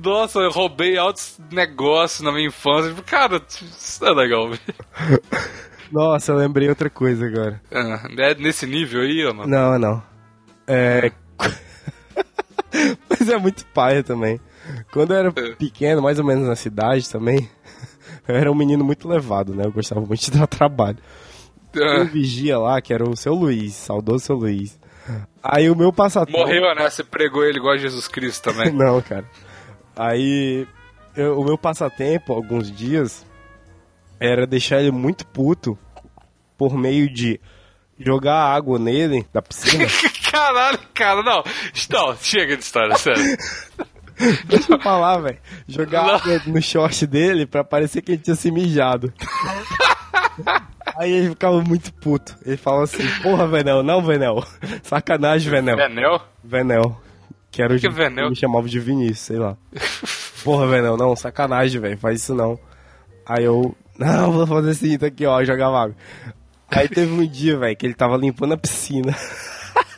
Nossa, 0.03 0.39
eu 0.41 0.51
roubei 0.51 0.97
altos 0.97 1.39
negócios 1.51 2.21
na 2.21 2.33
minha 2.33 2.47
infância. 2.49 2.95
Cara, 3.07 3.43
isso 3.49 4.03
não 4.05 4.11
é 4.13 4.15
legal. 4.15 4.51
Nossa, 5.91 6.33
eu 6.33 6.37
lembrei 6.37 6.69
outra 6.69 6.91
coisa 6.91 7.27
agora. 7.27 7.61
Ah, 7.73 8.07
é 8.19 8.35
nesse 8.35 8.67
nível 8.67 9.01
aí, 9.03 9.25
ó, 9.27 9.33
mano? 9.33 9.49
Não, 9.51 9.79
não. 9.79 10.03
É. 10.67 11.11
Mas 13.09 13.29
é 13.29 13.37
muito 13.39 13.65
paia 13.67 14.03
também. 14.03 14.41
Quando 14.93 15.13
eu 15.15 15.17
era 15.19 15.29
É. 15.35 15.55
pequeno, 15.55 16.03
mais 16.03 16.19
ou 16.19 16.25
menos 16.25 16.47
na 16.47 16.55
cidade 16.57 17.09
também, 17.09 17.49
eu 18.29 18.35
era 18.37 18.53
um 18.53 18.55
menino 18.55 18.85
muito 18.85 19.09
levado, 19.09 19.55
né? 19.55 19.65
Eu 19.65 19.73
gostava 19.73 20.01
muito 20.03 20.21
de 20.21 20.31
dar 20.31 20.47
trabalho. 20.47 20.99
Tinha 21.73 21.85
um 21.87 22.01
Ah, 22.03 22.05
vigia 22.05 22.59
lá, 22.59 22.81
que 22.81 22.93
era 22.93 23.09
o 23.09 23.17
seu 23.17 23.35
Luiz, 23.35 23.75
saudoso 23.75 24.25
seu 24.25 24.37
Luiz. 24.37 24.79
Aí 25.43 25.71
o 25.71 25.77
meu 25.77 25.91
passatempo. 25.91 26.39
morreu, 26.39 26.75
né? 26.75 26.89
Você 26.91 27.03
pregou 27.03 27.43
ele 27.45 27.57
igual 27.59 27.73
a 27.75 27.79
Jesus 27.79 28.07
Cristo 28.09 28.53
também. 28.53 28.71
Não, 28.77 29.01
cara. 29.01 29.25
Aí 29.99 30.67
eu- 31.17 31.39
o 31.41 31.45
meu 31.45 31.59
passatempo, 31.59 32.33
alguns 32.33 32.71
dias, 32.71 33.27
era 34.21 34.47
deixar 34.47 34.81
ele 34.81 34.93
muito 34.93 35.27
puto 35.27 35.77
por 36.57 36.75
meio 36.77 37.13
de 37.13 37.41
jogar 37.99 38.37
água 38.55 38.79
nele 38.79 39.27
da 39.33 39.43
piscina. 39.43 39.85
Caralho, 40.31 40.79
cara, 40.95 41.23
não. 41.23 41.43
Não, 41.91 42.17
chega 42.17 42.57
de 42.57 42.63
história, 42.63 42.97
sério. 42.97 43.23
Deixa 44.47 44.73
eu 44.75 44.81
falar, 44.81 45.19
velho. 45.19 45.39
Jogar 45.69 46.03
Não. 46.05 46.15
água 46.17 46.43
no 46.47 46.61
short 46.61 47.07
dele 47.07 47.47
pra 47.47 47.63
parecer 47.63 48.03
que 48.03 48.13
ele 48.13 48.19
tinha 48.23 48.35
se 48.35 48.51
mijado. 48.51 49.13
Aí 50.97 51.13
ele 51.13 51.29
ficava 51.31 51.61
muito 51.63 51.93
puto. 51.95 52.37
Ele 52.45 52.57
falava 52.57 52.83
assim, 52.85 53.07
porra, 53.23 53.47
Venel, 53.47 53.83
não, 53.85 54.03
Venel. 54.03 54.43
Sacanagem, 54.83 55.51
Venel. 55.51 55.77
Venel? 55.77 56.21
Venel. 56.43 57.01
Que 57.59 57.63
era 57.63 57.75
o 57.75 57.81
Que 57.81 57.89
Venel? 57.89 58.31
Me 58.31 58.37
chamava 58.37 58.69
de 58.69 58.79
Vinícius, 58.79 59.19
sei 59.19 59.37
lá. 59.37 59.57
Porra, 60.45 60.69
Venel, 60.69 60.97
não, 60.97 61.17
sacanagem, 61.17 61.81
velho. 61.81 61.99
Faz 61.99 62.23
isso 62.23 62.33
não. 62.33 62.57
Aí 63.27 63.43
eu, 63.43 63.75
não, 63.99 64.31
vou 64.31 64.47
fazer 64.47 64.71
assim, 64.71 64.97
tá 64.97 65.09
aqui, 65.09 65.27
ó, 65.27 65.43
jogava 65.43 65.83
água. 65.83 65.97
Aí 66.71 66.89
teve 66.89 67.11
um 67.11 67.27
dia, 67.27 67.59
velho, 67.59 67.77
que 67.77 67.85
ele 67.85 67.95
tava 67.95 68.17
limpando 68.17 68.55
a 68.55 68.57
piscina. 68.57 69.13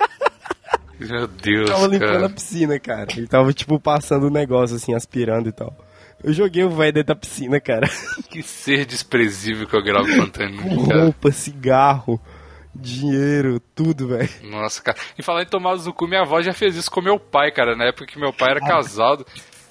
Meu 0.98 1.26
Deus, 1.28 1.68
tava 1.68 1.86
limpando 1.86 2.16
a 2.16 2.20
cara. 2.20 2.30
piscina, 2.30 2.80
cara. 2.80 3.06
Ele 3.14 3.26
tava, 3.26 3.52
tipo, 3.52 3.78
passando 3.78 4.28
o 4.28 4.30
negócio, 4.30 4.76
assim, 4.76 4.94
aspirando 4.94 5.50
e 5.50 5.52
tal. 5.52 5.76
Eu 6.24 6.32
joguei 6.32 6.64
o 6.64 6.70
velho 6.70 6.94
dentro 6.94 7.08
da 7.08 7.14
piscina, 7.14 7.60
cara. 7.60 7.86
Que 8.30 8.42
ser 8.42 8.86
desprezível 8.86 9.66
que 9.66 9.76
eu 9.76 9.84
gravo 9.84 10.08
contando, 10.16 10.62
roupa, 10.80 11.30
cigarro, 11.30 12.18
dinheiro, 12.74 13.60
tudo, 13.74 14.08
velho. 14.08 14.28
Nossa, 14.42 14.82
cara. 14.82 14.98
E 15.18 15.22
falar 15.22 15.42
em 15.42 15.46
no 15.86 15.92
cu, 15.92 16.06
minha 16.06 16.22
avó 16.22 16.40
já 16.42 16.52
fez 16.52 16.76
isso 16.76 16.90
com 16.90 17.00
meu 17.00 17.18
pai, 17.18 17.50
cara. 17.50 17.74
Na 17.76 17.84
época 17.86 18.06
que 18.06 18.18
meu 18.18 18.32
pai 18.32 18.50
era 18.50 18.60
casado. 18.60 19.26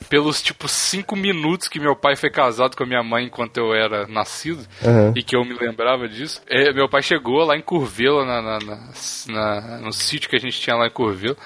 Pelos, 0.09 0.41
tipo, 0.41 0.67
cinco 0.67 1.15
minutos 1.15 1.67
que 1.67 1.79
meu 1.79 1.95
pai 1.95 2.15
foi 2.15 2.31
casado 2.31 2.75
com 2.75 2.81
a 2.83 2.85
minha 2.85 3.03
mãe 3.03 3.25
enquanto 3.25 3.57
eu 3.57 3.75
era 3.75 4.07
nascido. 4.07 4.65
Aham. 4.83 5.13
E 5.15 5.21
que 5.21 5.35
eu 5.35 5.45
me 5.45 5.53
lembrava 5.53 6.07
disso. 6.07 6.41
É, 6.47 6.73
meu 6.73 6.89
pai 6.89 7.03
chegou 7.03 7.43
lá 7.45 7.55
em 7.55 7.61
Curvelo, 7.61 8.25
na, 8.25 8.41
na- 8.41 8.59
na- 8.59 9.77
no 9.81 9.91
sítio 9.93 10.27
que 10.29 10.35
a 10.35 10.39
gente 10.39 10.59
tinha 10.59 10.75
lá 10.75 10.87
em 10.87 10.91
Curvelo. 10.91 11.37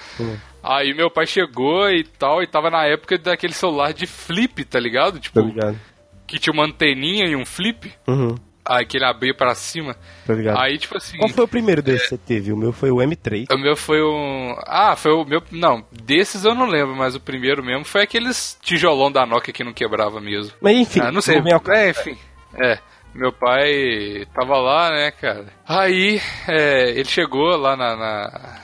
Aí 0.62 0.94
meu 0.94 1.10
pai 1.10 1.26
chegou 1.26 1.90
e 1.90 2.04
tal, 2.04 2.42
e 2.42 2.46
tava 2.46 2.70
na 2.70 2.86
época 2.86 3.18
daquele 3.18 3.52
celular 3.52 3.92
de 3.92 4.06
flip, 4.06 4.64
tá 4.64 4.80
ligado? 4.80 5.20
Tipo, 5.20 5.42
Tá 5.42 5.46
ligado? 5.46 5.78
que 6.26 6.38
tinha 6.38 6.54
uma 6.54 6.64
anteninha 6.64 7.26
e 7.26 7.36
um 7.36 7.44
flip. 7.44 7.92
Uhum, 8.08 8.34
Aí 8.66 8.86
que 8.86 8.96
ele 8.96 9.04
abria 9.04 9.34
pra 9.34 9.54
cima. 9.54 9.94
tá 10.26 10.32
ligado. 10.32 10.58
Aí, 10.58 10.78
tipo 10.78 10.96
assim. 10.96 11.18
Qual 11.18 11.28
foi 11.28 11.44
o 11.44 11.48
primeiro 11.48 11.82
desse 11.82 12.04
que 12.04 12.08
você 12.10 12.18
teve? 12.18 12.50
O 12.52 12.56
meu 12.56 12.72
foi 12.72 12.90
o 12.90 12.96
M3. 12.96 13.46
O 13.52 13.58
meu 13.58 13.76
foi 13.76 14.02
um. 14.02 14.56
Ah, 14.66 14.96
foi 14.96 15.12
o 15.12 15.24
meu. 15.24 15.42
Não, 15.50 15.84
desses 15.92 16.44
eu 16.44 16.54
não 16.54 16.64
lembro, 16.66 16.96
mas 16.96 17.14
o 17.14 17.20
primeiro 17.20 17.62
mesmo 17.62 17.84
foi 17.84 18.02
aqueles 18.02 18.58
tijolão 18.62 19.12
da 19.12 19.26
Nokia 19.26 19.52
que 19.52 19.62
não 19.64 19.72
quebrava 19.74 20.18
mesmo. 20.20 20.54
Mas 20.62 20.76
enfim, 20.78 21.00
ah, 21.00 21.12
não 21.12 21.20
sei. 21.20 21.38
ao- 21.38 21.72
É, 21.74 21.90
enfim. 21.90 22.16
É. 22.58 22.78
Meu 23.14 23.32
pai 23.32 24.26
tava 24.34 24.56
lá, 24.58 24.90
né, 24.90 25.10
cara? 25.12 25.46
Aí, 25.68 26.20
é, 26.48 26.90
ele 26.90 27.04
chegou 27.04 27.56
lá 27.56 27.76
na, 27.76 27.94
na- 27.94 28.60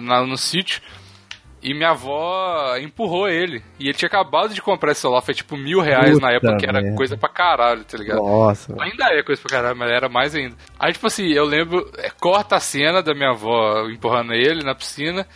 na- 0.00 0.22
no 0.26 0.36
sítio 0.36 0.80
e 1.62 1.74
minha 1.74 1.90
avó 1.90 2.76
empurrou 2.78 3.28
ele. 3.28 3.62
E 3.78 3.84
ele 3.84 3.94
tinha 3.94 4.06
acabado 4.08 4.54
de 4.54 4.62
comprar 4.62 4.92
esse 4.92 5.00
celular, 5.02 5.20
foi 5.22 5.34
tipo 5.34 5.56
mil 5.56 5.80
reais 5.80 6.18
na 6.18 6.28
Puta 6.28 6.32
época, 6.32 6.56
que 6.56 6.66
era 6.66 6.80
merda. 6.80 6.96
coisa 6.96 7.16
pra 7.16 7.28
caralho, 7.28 7.84
tá 7.84 7.98
ligado? 7.98 8.16
Nossa. 8.18 8.74
Ainda 8.80 9.04
é 9.12 9.22
coisa 9.22 9.40
pra 9.42 9.50
caralho, 9.50 9.76
mas 9.76 9.90
era 9.90 10.08
mais 10.08 10.34
ainda. 10.34 10.56
Aí, 10.78 10.92
tipo 10.92 11.06
assim, 11.06 11.28
eu 11.28 11.44
lembro, 11.44 11.90
é, 11.98 12.10
corta 12.20 12.56
a 12.56 12.60
cena 12.60 13.02
da 13.02 13.14
minha 13.14 13.30
avó 13.30 13.88
empurrando 13.88 14.32
ele 14.32 14.62
na 14.64 14.74
piscina. 14.74 15.26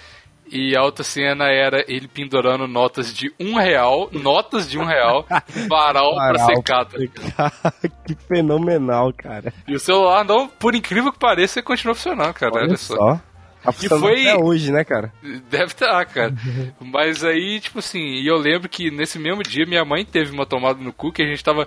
E 0.47 0.77
a 0.77 0.83
outra 0.83 1.03
cena 1.03 1.47
era 1.49 1.83
ele 1.89 2.07
pendurando 2.07 2.69
notas 2.69 3.13
de 3.15 3.33
um 3.41 3.55
real, 3.55 4.11
notas 4.13 4.69
de 4.71 4.79
um 4.79 4.85
real, 4.85 5.27
varal 5.69 6.15
pra 6.15 6.39
secar. 6.47 6.85
Tá 6.85 6.99
ligado? 6.99 7.93
que 8.07 8.15
fenomenal, 8.29 9.11
cara. 9.15 9.53
e 9.67 9.75
o 9.75 9.81
celular, 9.81 10.23
não, 10.23 10.47
por 10.47 10.75
incrível 10.75 11.11
que 11.11 11.19
pareça, 11.19 11.59
ele 11.59 11.67
continua 11.67 11.95
funcionando, 11.95 12.35
cara. 12.35 12.53
Olha, 12.55 12.65
Olha 12.67 12.77
só. 12.77 12.95
só. 12.95 13.21
Tá 13.65 13.73
funcionando 13.73 14.01
foi- 14.03 14.29
até 14.29 14.37
hoje, 14.43 14.71
né, 14.71 14.85
cara? 14.85 15.13
Deve 15.51 15.65
estar, 15.65 16.05
cara. 16.07 16.35
Mas 16.81 17.25
aí, 17.25 17.59
tipo 17.61 17.79
assim, 17.79 17.99
e 18.01 18.27
eu 18.27 18.37
lembro 18.37 18.69
que 18.69 18.91
nesse 18.91 19.19
mesmo 19.19 19.43
dia 19.43 19.65
minha 19.67 19.85
mãe 19.85 20.05
teve 20.05 20.31
uma 20.33 20.45
tomada 20.47 20.79
no 20.83 20.93
cu 20.93 21.11
que 21.11 21.23
a 21.23 21.27
gente 21.27 21.43
tava 21.43 21.67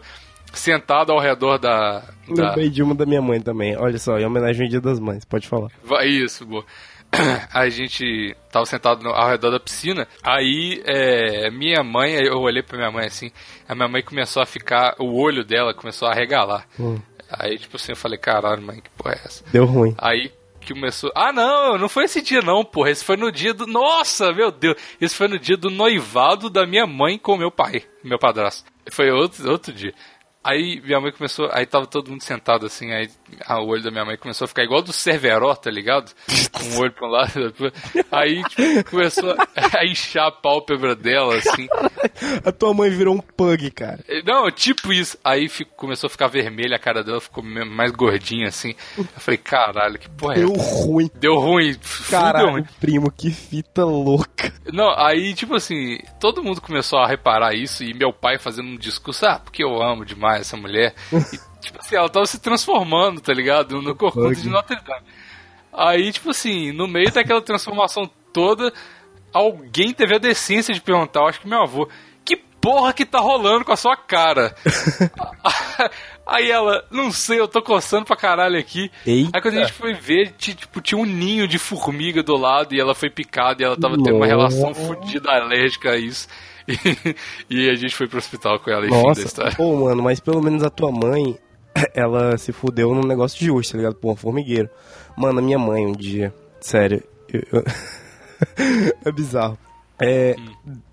sentado 0.53 1.11
ao 1.11 1.19
redor 1.19 1.57
da. 1.57 2.03
da... 2.29 2.49
Lembrei 2.49 2.69
de 2.69 2.81
uma 2.83 2.95
da 2.95 3.05
minha 3.05 3.21
mãe 3.21 3.41
também. 3.41 3.75
Olha 3.77 3.97
só, 3.97 4.17
em 4.17 4.25
homenagem 4.25 4.65
ao 4.65 4.69
Dia 4.69 4.81
das 4.81 4.99
Mães, 4.99 5.25
pode 5.25 5.47
falar. 5.47 5.69
Vai, 5.83 6.07
Isso, 6.07 6.45
boa. 6.45 6.63
A 7.53 7.69
gente 7.69 8.35
tava 8.51 8.65
sentado 8.65 9.01
no- 9.03 9.11
ao 9.11 9.29
redor 9.29 9.49
da 9.51 9.59
piscina. 9.59 10.07
Aí, 10.21 10.81
é, 10.85 11.49
minha 11.49 11.81
mãe, 11.83 12.13
eu 12.15 12.37
olhei 12.39 12.61
pra 12.61 12.77
minha 12.77 12.91
mãe 12.91 13.05
assim. 13.07 13.31
A 13.67 13.73
minha 13.73 13.87
mãe 13.87 14.01
começou 14.03 14.41
a 14.41 14.45
ficar. 14.45 14.93
O 14.99 15.19
olho 15.21 15.43
dela 15.45 15.73
começou 15.73 16.07
a 16.07 16.13
regalar. 16.13 16.65
Hum. 16.79 16.99
Aí, 17.31 17.57
tipo 17.57 17.77
assim, 17.77 17.93
eu 17.93 17.95
falei: 17.97 18.17
caralho, 18.17 18.61
mãe, 18.61 18.81
que 18.81 18.89
porra 18.91 19.15
é 19.15 19.21
essa? 19.25 19.43
Deu 19.51 19.65
ruim. 19.65 19.95
Aí 19.97 20.31
que 20.67 20.73
começou. 20.73 21.11
Ah, 21.15 21.31
não, 21.31 21.77
não 21.77 21.87
foi 21.87 22.03
esse 22.05 22.21
dia, 22.21 22.41
não, 22.41 22.63
porra. 22.63 22.91
Esse 22.91 23.03
foi 23.03 23.15
no 23.15 23.31
dia 23.31 23.53
do. 23.53 23.65
Nossa, 23.65 24.33
meu 24.33 24.51
Deus. 24.51 24.75
Esse 24.99 25.15
foi 25.15 25.27
no 25.27 25.39
dia 25.39 25.55
do 25.55 25.69
noivado 25.69 26.49
da 26.49 26.65
minha 26.65 26.85
mãe 26.85 27.17
com 27.17 27.37
meu 27.37 27.49
pai, 27.49 27.83
meu 28.03 28.19
padrasto. 28.19 28.69
Foi 28.91 29.09
outro, 29.09 29.49
outro 29.49 29.71
dia. 29.71 29.93
Aí 30.43 30.81
minha 30.81 30.99
mãe 30.99 31.11
começou. 31.11 31.49
Aí 31.51 31.65
tava 31.65 31.87
todo 31.87 32.11
mundo 32.11 32.21
sentado 32.21 32.65
assim. 32.65 32.91
Aí 32.91 33.09
ah, 33.45 33.59
o 33.61 33.67
olho 33.67 33.83
da 33.83 33.91
minha 33.91 34.05
mãe 34.05 34.17
começou 34.17 34.45
a 34.45 34.47
ficar 34.47 34.63
igual 34.63 34.81
do 34.81 34.91
Cerveró, 34.93 35.55
tá 35.55 35.69
ligado? 35.69 36.11
Com 36.51 36.63
um 36.65 36.79
olho 36.79 36.91
pra 36.93 37.07
um 37.07 37.11
lado. 37.11 37.31
Aí 38.11 38.41
tipo, 38.45 38.89
começou 38.91 39.35
a 39.55 39.85
inchar 39.85 40.27
a 40.27 40.31
pálpebra 40.31 40.95
dela, 40.95 41.35
assim. 41.35 41.67
A 42.45 42.51
tua 42.51 42.73
mãe 42.73 42.89
virou 42.89 43.15
um 43.15 43.19
pug, 43.21 43.69
cara. 43.71 43.99
Não, 44.25 44.49
tipo 44.51 44.91
isso. 44.93 45.17
Aí 45.23 45.47
fico- 45.49 45.71
começou 45.75 46.07
a 46.07 46.11
ficar 46.11 46.27
vermelha 46.27 46.75
a 46.75 46.79
cara 46.79 47.03
dela, 47.03 47.19
ficou 47.21 47.43
mais 47.43 47.91
gordinha 47.91 48.47
assim. 48.47 48.73
Eu 48.97 49.05
falei, 49.17 49.37
caralho, 49.37 49.99
que 49.99 50.09
porra 50.09 50.33
é 50.35 50.37
Deu 50.39 50.53
ruim. 50.53 51.09
Deu 51.15 51.35
ruim. 51.39 51.75
Caralho, 52.09 52.51
ruim. 52.51 52.63
primo, 52.79 53.11
que 53.11 53.29
fita 53.31 53.83
louca. 53.85 54.51
Não, 54.71 54.89
aí, 54.97 55.33
tipo 55.33 55.55
assim, 55.55 55.97
todo 56.19 56.43
mundo 56.43 56.61
começou 56.61 56.99
a 56.99 57.07
reparar 57.07 57.53
isso 57.53 57.83
e 57.83 57.93
meu 57.93 58.11
pai 58.13 58.37
fazendo 58.37 58.67
um 58.69 58.77
discurso, 58.77 59.25
ah, 59.25 59.39
porque 59.39 59.63
eu 59.63 59.81
amo 59.81 60.05
demais 60.05 60.41
essa 60.41 60.57
mulher. 60.57 60.93
E, 61.13 61.39
tipo 61.61 61.79
assim, 61.79 61.95
ela 61.95 62.09
tava 62.09 62.25
se 62.25 62.39
transformando, 62.39 63.19
tá 63.21 63.33
ligado? 63.33 63.81
No 63.81 63.95
Corcunda 63.95 64.33
de 64.35 64.49
Notre 64.49 64.75
Dame. 64.77 65.05
Aí, 65.73 66.11
tipo 66.11 66.29
assim, 66.31 66.71
no 66.71 66.87
meio 66.87 67.11
daquela 67.11 67.41
transformação 67.41 68.09
toda, 68.33 68.73
alguém 69.33 69.93
teve 69.93 70.15
a 70.15 70.19
decência 70.19 70.73
de 70.73 70.81
perguntar, 70.81 71.19
eu 71.21 71.27
acho 71.27 71.41
que 71.41 71.47
meu 71.47 71.61
avô, 71.61 71.87
que 72.25 72.35
porra 72.35 72.91
que 72.93 73.05
tá 73.05 73.19
rolando 73.19 73.63
com 73.65 73.71
a 73.71 73.75
sua 73.77 73.95
cara? 73.95 74.55
Aí 76.25 76.51
ela, 76.51 76.83
não 76.91 77.09
sei, 77.11 77.39
eu 77.39 77.47
tô 77.47 77.61
coçando 77.61 78.05
pra 78.05 78.15
caralho 78.17 78.59
aqui. 78.59 78.91
Eita. 79.05 79.29
Aí 79.33 79.41
quando 79.41 79.55
a 79.57 79.61
gente 79.61 79.71
foi 79.73 79.93
ver, 79.93 80.33
ti- 80.37 80.53
tipo, 80.55 80.81
tinha 80.81 80.99
um 80.99 81.05
ninho 81.05 81.47
de 81.47 81.57
formiga 81.57 82.21
do 82.21 82.35
lado 82.35 82.75
e 82.75 82.79
ela 82.81 82.93
foi 82.93 83.09
picada 83.09 83.61
e 83.61 83.65
ela 83.65 83.77
tava 83.77 83.95
tendo 83.95 84.17
uma 84.17 84.27
Nossa. 84.27 84.57
relação 84.57 84.73
fodida 84.73 85.31
alérgica 85.31 85.91
a 85.91 85.97
isso. 85.97 86.27
E, 87.49 87.61
e 87.65 87.69
a 87.69 87.75
gente 87.75 87.95
foi 87.95 88.07
pro 88.09 88.17
hospital 88.17 88.59
com 88.59 88.69
ela 88.69 88.85
e 88.85 88.89
fim 88.89 88.95
da 88.95 89.03
Nossa, 89.03 89.21
história. 89.21 89.55
pô, 89.55 89.73
mano, 89.85 90.03
mas 90.03 90.19
pelo 90.19 90.41
menos 90.41 90.61
a 90.63 90.69
tua 90.69 90.91
mãe, 90.91 91.37
ela 91.93 92.37
se 92.37 92.51
fudeu 92.51 92.93
num 92.93 93.05
negócio 93.05 93.39
de 93.39 93.49
urso, 93.51 93.71
tá 93.71 93.77
ligado? 93.77 93.97
Um 94.03 94.15
formigueiro. 94.15 94.69
Mano, 95.15 95.39
a 95.39 95.41
minha 95.41 95.57
mãe 95.59 95.85
um 95.85 95.93
dia, 95.93 96.33
sério, 96.59 97.03
eu- 97.31 97.43
eu- 97.51 97.63
é 99.05 99.11
bizarro. 99.11 99.57
É, 99.99 100.35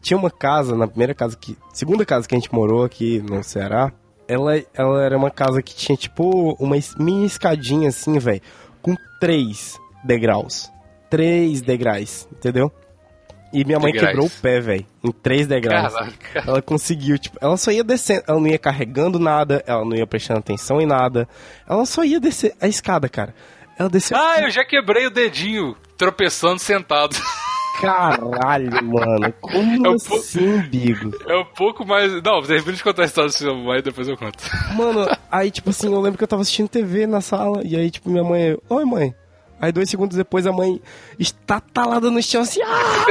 Tinha 0.01 0.16
uma 0.16 0.30
casa, 0.30 0.74
na 0.74 0.87
primeira 0.89 1.14
casa 1.14 1.37
que. 1.37 1.57
Segunda 1.74 2.07
casa 2.07 2.26
que 2.26 2.35
a 2.35 2.39
gente 2.39 2.53
morou 2.55 2.85
aqui 2.85 3.20
no 3.20 3.43
Ceará, 3.45 3.93
ela, 4.26 4.53
ela 4.72 5.03
era 5.03 5.16
uma 5.16 5.30
casa 5.30 5.61
que 5.62 5.74
tinha 5.74 5.97
tipo 5.97 6.57
uma 6.59 6.76
mini 6.99 7.26
escadinha 7.26 7.89
assim, 7.91 8.18
velho, 8.18 8.41
com 8.80 8.95
três 9.20 9.78
degraus. 10.03 10.70
Três 11.11 11.61
degraus, 11.61 12.26
entendeu? 12.32 12.72
E 13.55 13.64
minha 13.64 13.78
mãe 13.78 13.92
Degraus. 13.92 14.11
quebrou 14.11 14.26
o 14.26 14.30
pé, 14.42 14.61
velho. 14.61 14.86
Em 15.05 15.12
três 15.12 15.46
degraus. 15.46 15.92
Caralho, 15.94 16.12
cara. 16.32 16.44
Ela 16.48 16.61
conseguiu, 16.61 17.16
tipo, 17.18 17.38
ela 17.40 17.57
só 17.57 17.70
ia 17.70 17.84
descendo, 17.84 18.24
ela 18.26 18.40
não 18.40 18.48
ia 18.48 18.59
carregando 18.59 19.18
nada, 19.18 19.62
ela 19.66 19.84
não 19.84 19.94
ia 19.96 20.07
prestando 20.07 20.40
atenção 20.40 20.80
em 20.80 20.86
nada. 20.86 21.28
Ela 21.68 21.86
só 21.86 22.05
ia 22.05 22.18
descer 22.18 22.55
a 22.61 22.66
escada, 22.66 23.09
cara. 23.09 23.32
Ela 23.78 23.88
desceu. 23.88 24.16
Ah, 24.16 24.40
eu 24.40 24.50
já 24.50 24.64
quebrei 24.64 25.07
o 25.07 25.11
dedinho 25.11 25.76
tropeçando 25.96 26.59
sentado. 26.59 27.16
Caralho, 27.80 28.70
mano. 28.84 29.32
Como 29.40 29.86
É 29.86 29.90
um 29.90 29.94
assim, 29.94 30.59
Bigo? 30.62 31.11
É 31.28 31.36
um 31.36 31.44
pouco 31.44 31.84
mais. 31.86 32.12
Não, 32.22 32.40
de 32.40 32.57
repente 32.57 32.82
contar 32.82 33.02
a 33.02 33.07
história 33.07 33.28
do 33.28 33.32
seu 33.34 33.55
mãe, 33.55 33.82
depois 33.82 34.09
eu 34.09 34.16
conto. 34.16 34.38
Mano, 34.74 35.09
aí, 35.30 35.50
tipo 35.50 35.70
assim, 35.70 35.92
eu 35.92 36.00
lembro 36.00 36.16
que 36.16 36.24
eu 36.24 36.28
tava 36.28 36.42
assistindo 36.42 36.68
TV 36.68 37.07
na 37.07 37.20
sala, 37.20 37.62
e 37.64 37.76
aí, 37.76 37.90
tipo, 37.90 38.09
minha 38.09 38.24
mãe, 38.24 38.57
oi, 38.68 38.84
mãe. 38.84 39.14
Aí, 39.65 39.73
dois 39.73 39.89
segundos 39.89 40.17
depois, 40.17 40.47
a 40.47 40.53
mãe 40.53 40.81
estatalada 41.19 42.11
no 42.11 42.23
chão, 42.23 42.43
assim, 42.43 42.61
ah, 42.62 43.07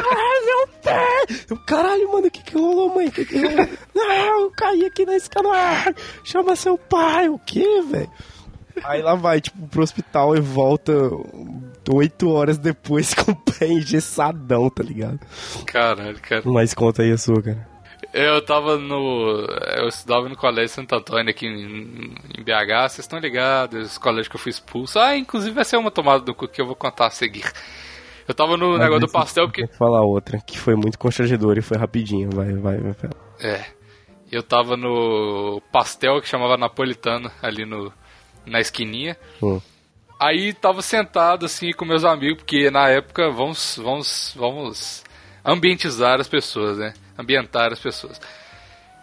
meu 0.45 0.67
pé! 0.83 1.07
Eu, 1.49 1.57
caralho, 1.65 2.11
mano, 2.11 2.27
o 2.27 2.31
que 2.31 2.43
que 2.43 2.53
rolou, 2.53 2.93
mãe? 2.93 3.07
O 3.07 3.11
que 3.11 3.25
que 3.25 3.37
rolou? 3.39 3.67
Não, 3.95 4.11
eu 4.11 4.51
caí 4.51 4.85
aqui 4.85 5.03
na 5.05 5.15
escada, 5.15 5.49
ah, 5.51 5.93
chama 6.23 6.55
seu 6.55 6.77
pai, 6.77 7.27
o 7.27 7.39
quê, 7.39 7.81
velho? 7.89 8.11
Aí 8.83 9.01
lá 9.01 9.15
vai, 9.15 9.41
tipo, 9.41 9.67
pro 9.67 9.81
hospital 9.83 10.35
e 10.35 10.39
volta 10.39 10.93
oito 11.91 12.29
horas 12.29 12.57
depois 12.57 13.13
com 13.15 13.31
o 13.31 13.35
pé 13.35 13.67
engessadão, 13.67 14.69
tá 14.69 14.83
ligado? 14.83 15.19
Caralho, 15.65 16.19
cara. 16.21 16.43
Mas 16.45 16.73
conta 16.73 17.01
aí 17.01 17.11
a 17.11 17.17
sua, 17.17 17.41
cara. 17.41 17.72
Eu 18.13 18.45
tava 18.45 18.77
no. 18.77 19.43
Eu 19.75 19.87
estudava 19.87 20.29
no 20.29 20.37
Colégio 20.37 20.69
Santo 20.69 20.93
Antônio 20.93 21.31
aqui 21.31 21.47
em, 21.47 22.13
em 22.37 22.43
BH, 22.43 22.89
vocês 22.89 22.99
estão 22.99 23.17
ligados, 23.17 23.87
esse 23.87 23.99
colégio 23.99 24.29
que 24.29 24.35
eu 24.35 24.39
fui 24.39 24.51
expulso. 24.51 24.99
Ah, 24.99 25.17
inclusive 25.17 25.55
vai 25.55 25.65
ser 25.65 25.77
uma 25.77 25.89
tomada 25.89 26.23
do 26.23 26.35
cu 26.35 26.47
que 26.47 26.61
eu 26.61 26.67
vou 26.67 26.75
contar 26.75 27.07
a 27.07 27.09
seguir. 27.09 27.51
Eu 28.27 28.35
tava 28.35 28.55
no 28.55 28.77
negócio 28.77 29.07
do 29.07 29.11
pastel 29.11 29.47
porque. 29.47 29.65
Vou 29.65 29.75
falar 29.75 30.01
outra, 30.01 30.39
que 30.39 30.59
foi 30.59 30.75
muito 30.75 30.99
constrangedora 30.99 31.57
e 31.57 31.63
foi 31.63 31.75
rapidinho, 31.75 32.29
vai, 32.29 32.53
vai, 32.53 32.77
vai. 32.77 32.93
vai. 32.93 33.11
É. 33.41 33.65
Eu 34.31 34.43
tava 34.43 34.77
no 34.77 35.61
pastel 35.71 36.21
que 36.21 36.27
chamava 36.27 36.55
napolitano 36.55 37.31
ali 37.41 37.65
no, 37.65 37.91
na 38.45 38.59
esquininha. 38.59 39.17
Hum. 39.41 39.59
Aí 40.19 40.53
tava 40.53 40.81
sentado 40.81 41.45
assim 41.45 41.71
com 41.71 41.83
meus 41.83 42.05
amigos, 42.05 42.37
porque 42.37 42.71
na 42.71 42.89
época 42.89 43.29
vamos, 43.29 43.79
vamos, 43.83 44.33
vamos 44.37 45.03
ambientizar 45.43 46.19
as 46.19 46.27
pessoas, 46.27 46.77
né? 46.77 46.93
Ambientar 47.17 47.71
as 47.71 47.79
pessoas. 47.79 48.19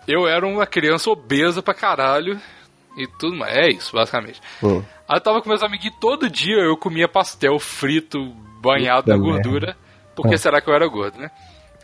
Eu 0.08 0.26
era 0.26 0.46
uma 0.46 0.66
criança 0.66 1.10
obesa 1.10 1.62
pra 1.62 1.74
caralho 1.74 2.40
e 2.96 3.06
tudo 3.18 3.36
mais. 3.36 3.56
É 3.56 3.68
isso, 3.68 3.94
basicamente. 3.94 4.40
Hum. 4.62 4.82
Aí 5.08 5.16
eu 5.16 5.20
tava 5.20 5.40
com 5.40 5.48
meus 5.48 5.62
amiguinhos 5.62 5.96
todo 6.00 6.28
dia, 6.28 6.56
eu 6.56 6.76
comia 6.76 7.06
pastel 7.08 7.58
frito, 7.58 8.18
banhado 8.60 9.04
Puta 9.04 9.16
na 9.16 9.22
gordura. 9.22 9.76
Porque 10.16 10.34
Ah. 10.34 10.38
será 10.38 10.60
que 10.60 10.68
eu 10.68 10.74
era 10.74 10.86
gordo, 10.88 11.18
né? 11.18 11.30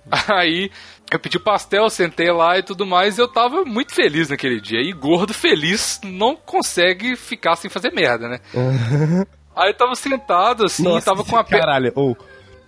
Aí 0.28 0.70
eu 1.10 1.18
pedi 1.18 1.38
pastel, 1.38 1.88
sentei 1.88 2.30
lá 2.32 2.58
e 2.58 2.62
tudo 2.62 2.84
mais, 2.86 3.18
e 3.18 3.20
eu 3.20 3.28
tava 3.28 3.64
muito 3.64 3.94
feliz 3.94 4.28
naquele 4.30 4.60
dia. 4.60 4.80
E 4.80 4.92
gordo 4.92 5.32
feliz 5.32 6.00
não 6.04 6.34
consegue 6.36 7.14
ficar 7.16 7.56
sem 7.56 7.70
fazer 7.70 7.92
merda, 7.92 8.28
né? 8.28 8.40
Aí 9.54 9.70
eu 9.70 9.76
tava 9.76 9.94
sentado 9.94 10.64
assim, 10.64 10.82
Nossa, 10.82 11.06
tava 11.06 11.24
com 11.24 11.36
a 11.36 11.42
perna. 11.44 11.64
Caralho, 11.64 11.92
ou 11.94 12.16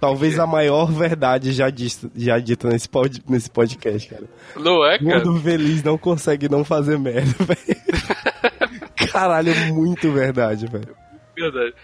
talvez 0.00 0.38
a 0.38 0.46
maior 0.46 0.90
verdade 0.90 1.52
já 1.52 1.68
dita, 1.70 2.10
já 2.16 2.38
dita 2.38 2.68
nesse, 2.68 2.88
pod, 2.88 3.22
nesse 3.28 3.50
podcast, 3.50 4.08
cara. 4.08 4.24
Não 4.56 4.84
é, 4.86 4.98
cara? 4.98 5.22
Gordo 5.22 5.40
feliz 5.40 5.82
não 5.82 5.98
consegue 5.98 6.48
não 6.48 6.64
fazer 6.64 6.98
merda, 6.98 7.34
velho. 7.44 7.80
Caralho, 9.12 9.50
é 9.52 9.72
muito 9.72 10.10
verdade, 10.12 10.66
velho. 10.66 10.94
Verdade. 11.36 11.74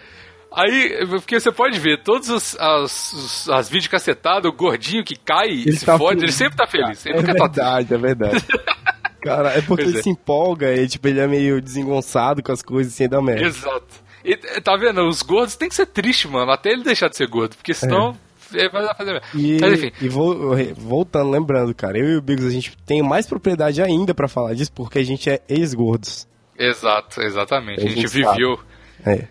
Aí, 0.57 1.05
porque 1.09 1.37
você 1.39 1.51
pode 1.51 1.77
ver, 1.79 2.01
todos 2.01 2.29
os, 2.29 2.57
as, 2.59 3.11
os- 3.13 3.49
as 3.49 3.67
vídeos 3.69 3.87
cacetadas, 3.89 4.49
o 4.49 4.55
gordinho 4.55 5.03
que 5.03 5.15
cai 5.17 5.49
e 5.49 5.73
se 5.73 5.85
tá 5.85 5.97
fode, 5.97 6.19
ele 6.19 6.31
feliz. 6.31 6.35
sempre 6.35 6.55
tá 6.57 6.65
feliz. 6.67 7.05
Ele 7.05 7.15
É 7.15 7.21
nunca 7.21 7.35
tá 7.35 7.49
triste. 7.49 7.55
verdade, 7.57 7.93
é 7.93 7.97
verdade. 7.97 8.45
Cara, 9.21 9.49
é 9.49 9.61
porque 9.61 9.83
Pois 9.83 9.87
ele 9.89 9.99
é. 9.99 10.03
se 10.03 10.09
empolga 10.09 10.71
e, 10.73 10.87
tipo, 10.87 11.07
ele 11.07 11.19
é 11.19 11.27
meio 11.27 11.59
desengonçado 11.59 12.43
com 12.43 12.51
as 12.51 12.61
coisas 12.61 12.93
sem 12.93 13.09
dar 13.09 13.21
merda. 13.23 13.41
Exato. 13.47 14.04
E, 14.25 14.35
tá 14.61 14.75
vendo? 14.75 15.07
Os 15.07 15.21
gordos 15.21 15.55
tem 15.55 15.69
que 15.69 15.75
ser 15.75 15.85
tristes, 15.85 16.29
mano, 16.29 16.51
até 16.51 16.71
ele 16.71 16.83
deixar 16.83 17.07
de 17.09 17.15
ser 17.15 17.27
gordo, 17.27 17.55
porque 17.55 17.73
senão 17.73 18.17
ele 18.53 18.69
vai 18.69 18.93
fazer. 18.95 19.15
É. 19.17 19.21
E, 19.35 19.57
Mas 19.61 19.73
enfim, 19.73 19.91
e 20.01 20.09
vou- 20.09 20.55
voltando, 20.75 21.29
lembrando, 21.29 21.73
cara, 21.75 21.97
eu 21.97 22.09
e 22.09 22.17
o 22.17 22.21
Bigos, 22.21 22.45
a 22.45 22.49
gente 22.49 22.75
tem 22.85 23.01
mais 23.03 23.27
propriedade 23.27 23.81
ainda 23.81 24.13
pra 24.15 24.27
falar 24.27 24.53
disso, 24.55 24.71
porque 24.73 24.97
a 24.99 25.03
gente 25.05 25.29
é 25.29 25.41
ex-gordos. 25.47 26.27
exato, 26.57 27.21
exatamente. 27.21 27.81
A 27.81 27.85
A 27.85 27.87
gente 27.89 28.07
sabe. 28.09 28.23
viveu. 28.33 28.59
É. 29.05 29.27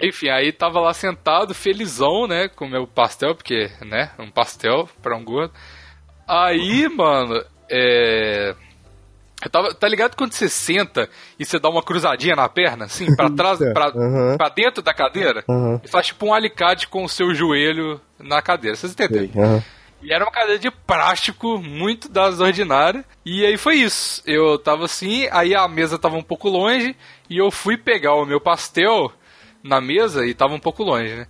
Enfim, 0.00 0.28
aí 0.28 0.50
tava 0.50 0.80
lá 0.80 0.92
sentado, 0.92 1.54
felizão, 1.54 2.26
né, 2.26 2.48
com 2.48 2.66
meu 2.66 2.86
pastel, 2.86 3.34
porque, 3.36 3.70
né, 3.86 4.10
um 4.18 4.30
pastel 4.30 4.88
pra 5.00 5.16
um 5.16 5.24
gordo. 5.24 5.52
Aí, 6.26 6.88
mano, 6.88 7.40
é. 7.70 8.54
Tava, 9.50 9.74
tá 9.74 9.88
ligado 9.88 10.16
quando 10.16 10.32
você 10.32 10.48
senta 10.48 11.08
e 11.38 11.44
você 11.44 11.58
dá 11.58 11.68
uma 11.68 11.82
cruzadinha 11.82 12.36
na 12.36 12.48
perna, 12.48 12.86
assim, 12.86 13.14
pra 13.14 13.30
trás, 13.34 13.58
pra, 13.58 13.92
pra 14.36 14.48
dentro 14.48 14.82
da 14.82 14.94
cadeira? 14.94 15.44
Aham. 15.48 15.80
E 15.84 15.88
faz 15.88 16.06
tipo 16.06 16.26
um 16.26 16.34
alicate 16.34 16.88
com 16.88 17.04
o 17.04 17.08
seu 17.08 17.34
joelho 17.34 18.00
na 18.18 18.40
cadeira. 18.42 18.76
Vocês 18.76 18.92
entenderam? 18.92 19.30
Aham. 19.36 19.64
E 20.02 20.12
era 20.12 20.22
uma 20.22 20.30
cadeira 20.30 20.58
de 20.58 20.70
plástico, 20.70 21.58
muito 21.58 22.10
das 22.10 22.38
ordinárias. 22.38 23.02
E 23.24 23.44
aí 23.46 23.56
foi 23.56 23.76
isso. 23.76 24.22
Eu 24.26 24.58
tava 24.58 24.84
assim, 24.84 25.26
aí 25.32 25.54
a 25.54 25.66
mesa 25.66 25.98
tava 25.98 26.16
um 26.16 26.22
pouco 26.22 26.48
longe, 26.48 26.94
e 27.30 27.38
eu 27.38 27.50
fui 27.50 27.78
pegar 27.78 28.14
o 28.14 28.26
meu 28.26 28.38
pastel 28.38 29.10
na 29.62 29.80
mesa 29.80 30.26
e 30.26 30.34
tava 30.34 30.52
um 30.52 30.60
pouco 30.60 30.82
longe, 30.82 31.14
né? 31.14 31.26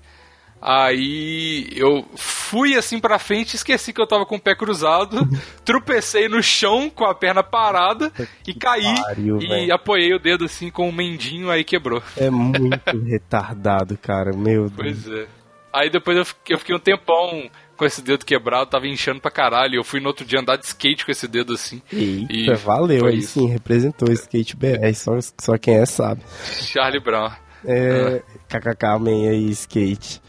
Aí 0.66 1.68
eu 1.76 2.06
fui 2.16 2.74
assim 2.74 2.98
pra 2.98 3.18
frente, 3.18 3.54
esqueci 3.54 3.92
que 3.92 4.00
eu 4.00 4.06
tava 4.06 4.24
com 4.24 4.36
o 4.36 4.40
pé 4.40 4.54
cruzado, 4.54 5.28
tropecei 5.62 6.26
no 6.26 6.42
chão 6.42 6.88
com 6.88 7.04
a 7.04 7.14
perna 7.14 7.42
parada 7.42 8.10
e 8.46 8.54
caí 8.54 8.94
pariu, 9.02 9.38
e 9.42 9.46
velho. 9.46 9.74
apoiei 9.74 10.14
o 10.14 10.18
dedo 10.18 10.46
assim 10.46 10.70
com 10.70 10.88
o 10.88 10.92
mendinho, 10.92 11.50
aí 11.50 11.62
quebrou. 11.64 12.02
É 12.16 12.30
muito 12.30 12.80
retardado, 13.06 13.98
cara, 13.98 14.32
meu 14.34 14.70
Deus. 14.70 14.72
Pois 15.04 15.08
é. 15.20 15.26
Aí 15.70 15.90
depois 15.90 16.16
eu 16.16 16.24
fiquei, 16.24 16.54
eu 16.54 16.58
fiquei 16.58 16.74
um 16.74 16.78
tempão 16.78 17.50
com 17.76 17.84
esse 17.84 18.00
dedo 18.00 18.24
quebrado, 18.24 18.70
tava 18.70 18.86
inchando 18.86 19.20
pra 19.20 19.30
caralho. 19.30 19.74
Eu 19.74 19.84
fui 19.84 20.00
no 20.00 20.06
outro 20.06 20.24
dia 20.24 20.40
andar 20.40 20.56
de 20.56 20.64
skate 20.64 21.04
com 21.04 21.10
esse 21.10 21.28
dedo 21.28 21.52
assim. 21.52 21.82
Eita, 21.92 22.32
E 22.32 22.54
valeu, 22.54 23.04
aí 23.06 23.18
isso. 23.18 23.40
sim, 23.40 23.48
representou 23.50 24.08
o 24.08 24.12
skate 24.12 24.56
BR, 24.56 24.94
só, 24.94 25.18
só 25.38 25.58
quem 25.58 25.74
é 25.76 25.84
sabe. 25.84 26.22
Charlie 26.44 27.00
Brown. 27.02 27.28
É, 27.66 28.22
kkk, 28.48 28.98
man 29.00 29.28
aí, 29.28 29.50
skate. 29.50 30.22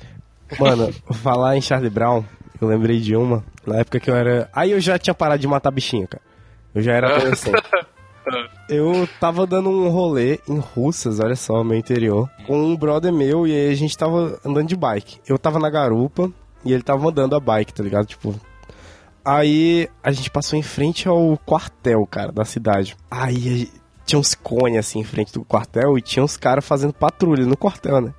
Mano, 0.59 0.93
falar 1.13 1.57
em 1.57 1.61
Charlie 1.61 1.89
Brown, 1.89 2.23
eu 2.61 2.67
lembrei 2.67 2.99
de 2.99 3.15
uma, 3.15 3.43
na 3.65 3.77
época 3.77 3.99
que 3.99 4.09
eu 4.09 4.15
era... 4.15 4.49
Aí 4.53 4.71
eu 4.71 4.79
já 4.79 4.97
tinha 4.97 5.13
parado 5.13 5.41
de 5.41 5.47
matar 5.47 5.71
bichinho, 5.71 6.07
cara. 6.07 6.23
Eu 6.73 6.81
já 6.81 6.93
era 6.93 7.15
adolescente. 7.15 7.61
Eu 8.67 9.07
tava 9.19 9.45
dando 9.45 9.69
um 9.69 9.89
rolê 9.89 10.39
em 10.49 10.57
Russas, 10.57 11.19
olha 11.19 11.35
só, 11.35 11.63
meu 11.63 11.77
interior, 11.77 12.29
com 12.47 12.57
um 12.57 12.75
brother 12.75 13.13
meu 13.13 13.45
e 13.45 13.51
aí 13.51 13.71
a 13.71 13.75
gente 13.75 13.95
tava 13.95 14.39
andando 14.43 14.67
de 14.67 14.75
bike. 14.75 15.19
Eu 15.27 15.37
tava 15.37 15.59
na 15.59 15.69
garupa 15.69 16.31
e 16.63 16.73
ele 16.73 16.81
tava 16.81 17.07
andando 17.07 17.35
a 17.35 17.39
bike, 17.39 17.73
tá 17.73 17.83
ligado? 17.83 18.07
Tipo. 18.07 18.33
Aí 19.23 19.87
a 20.03 20.11
gente 20.11 20.29
passou 20.31 20.57
em 20.57 20.63
frente 20.63 21.07
ao 21.07 21.37
quartel, 21.45 22.05
cara, 22.07 22.31
da 22.31 22.45
cidade. 22.45 22.97
Aí 23.09 23.71
tinha 24.05 24.19
uns 24.19 24.35
cones 24.35 24.79
assim 24.79 24.99
em 24.99 25.03
frente 25.03 25.33
do 25.33 25.43
quartel 25.43 25.97
e 25.97 26.01
tinha 26.01 26.23
uns 26.23 26.37
caras 26.37 26.65
fazendo 26.65 26.93
patrulha 26.93 27.45
no 27.45 27.57
quartel, 27.57 28.01
né? 28.01 28.13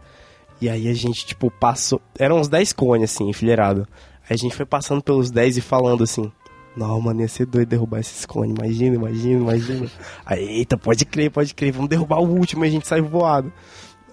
E 0.61 0.69
aí 0.69 0.89
a 0.89 0.95
gente, 0.95 1.27
tipo, 1.27 1.51
passou. 1.51 2.01
Eram 2.19 2.39
uns 2.39 2.49
10 2.49 2.73
cones, 2.73 3.13
assim, 3.13 3.29
enfileirado. 3.29 3.87
Aí 4.23 4.35
a 4.35 4.37
gente 4.37 4.55
foi 4.55 4.67
passando 4.67 5.03
pelos 5.03 5.31
10 5.31 5.59
e 5.59 5.61
falando 5.61 6.03
assim. 6.03 6.31
Não, 6.77 7.01
mano, 7.01 7.23
ia 7.23 7.29
ser 7.29 7.47
doido 7.47 7.69
derrubar 7.69 8.01
esses 8.01 8.27
cones. 8.27 8.55
Imagina, 8.55 8.97
imagina, 8.97 9.41
imagina. 9.41 9.91
Aí, 10.25 10.45
eita, 10.59 10.77
pode 10.77 11.07
crer, 11.07 11.31
pode 11.31 11.55
crer. 11.55 11.73
Vamos 11.73 11.89
derrubar 11.89 12.21
o 12.21 12.29
último 12.29 12.65
e 12.65 12.69
a 12.69 12.71
gente 12.71 12.87
sai 12.87 13.01
voado. 13.01 13.51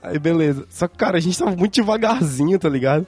Aí, 0.02 0.18
beleza. 0.18 0.66
Só 0.70 0.88
que, 0.88 0.98
cara, 0.98 1.18
a 1.18 1.22
gente 1.22 1.38
tava 1.38 1.56
muito 1.56 1.74
devagarzinho, 1.74 2.58
tá 2.58 2.70
ligado? 2.70 3.06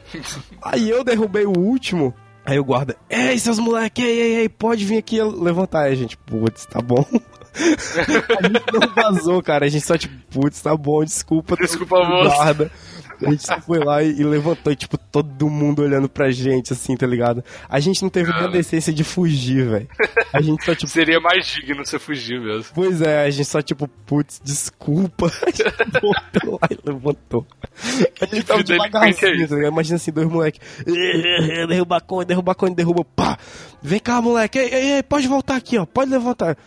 Aí 0.61 0.89
eu 0.89 1.03
derrubei 1.03 1.45
o 1.45 1.57
último. 1.57 2.13
Aí 2.45 2.59
o 2.59 2.63
guarda, 2.63 2.95
ei, 3.09 3.39
seus 3.39 3.57
moleque, 3.57 4.03
ei, 4.03 4.21
ei, 4.21 4.35
ei, 4.41 4.49
pode 4.49 4.85
vir 4.85 4.99
aqui 4.99 5.19
levantar. 5.23 5.85
Aí 5.85 5.93
a 5.93 5.95
gente, 5.95 6.15
putz, 6.15 6.67
tá 6.67 6.79
bom. 6.79 7.03
a 7.09 8.47
gente 8.47 8.65
não 8.71 8.93
vazou, 8.93 9.41
cara. 9.41 9.65
A 9.65 9.69
gente 9.69 9.83
só, 9.83 9.97
tipo, 9.97 10.15
putz, 10.29 10.61
tá 10.61 10.77
bom, 10.77 11.03
desculpa. 11.03 11.55
Desculpa, 11.55 12.03
moço. 12.03 12.35
guarda. 12.35 12.71
A 13.21 13.31
gente 13.31 13.45
só 13.45 13.59
foi 13.61 13.79
lá 13.79 14.01
e, 14.03 14.19
e 14.19 14.23
levantou, 14.23 14.71
e, 14.71 14.75
tipo, 14.75 14.97
todo 14.97 15.49
mundo 15.49 15.81
olhando 15.81 16.09
pra 16.09 16.31
gente, 16.31 16.73
assim, 16.73 16.95
tá 16.95 17.05
ligado? 17.05 17.43
A 17.69 17.79
gente 17.79 18.01
não 18.01 18.09
teve 18.09 18.31
nem 18.31 18.43
a 18.43 18.47
decência 18.47 18.93
de 18.93 19.03
fugir, 19.03 19.67
velho. 19.67 19.87
A 20.33 20.41
gente 20.41 20.63
só, 20.63 20.73
tipo, 20.73 20.87
Seria 20.95 21.19
mais 21.19 21.45
digno 21.47 21.85
você 21.85 21.99
fugir 21.99 22.39
mesmo. 22.39 22.73
Pois 22.73 23.01
é, 23.01 23.25
a 23.25 23.29
gente 23.29 23.45
só 23.45 23.61
tipo, 23.61 23.87
putz, 24.05 24.41
desculpa. 24.43 25.27
A 25.45 25.49
gente 25.49 25.63
voltou 26.01 26.59
lá 26.61 26.67
e 26.71 26.89
levantou. 26.89 27.45
A 28.21 28.25
gente 28.25 28.43
tava 28.43 28.63
devagarzinho, 28.63 29.47
tá 29.47 29.55
ligado? 29.55 29.71
Imagina 29.71 29.95
assim, 29.95 30.11
dois 30.11 30.27
moleques. 30.27 30.61
Derruba 31.67 32.01
cone, 32.01 32.25
derruba 32.25 32.55
cone, 32.55 32.75
derruba. 32.75 33.05
Pá! 33.15 33.37
Vem 33.81 33.99
cá, 33.99 34.21
moleque. 34.21 34.57
Ei, 34.57 34.73
ei, 34.73 34.91
ei, 34.93 35.03
pode 35.03 35.27
voltar 35.27 35.55
aqui, 35.55 35.77
ó. 35.77 35.85
Pode 35.85 36.11
levantar. 36.11 36.57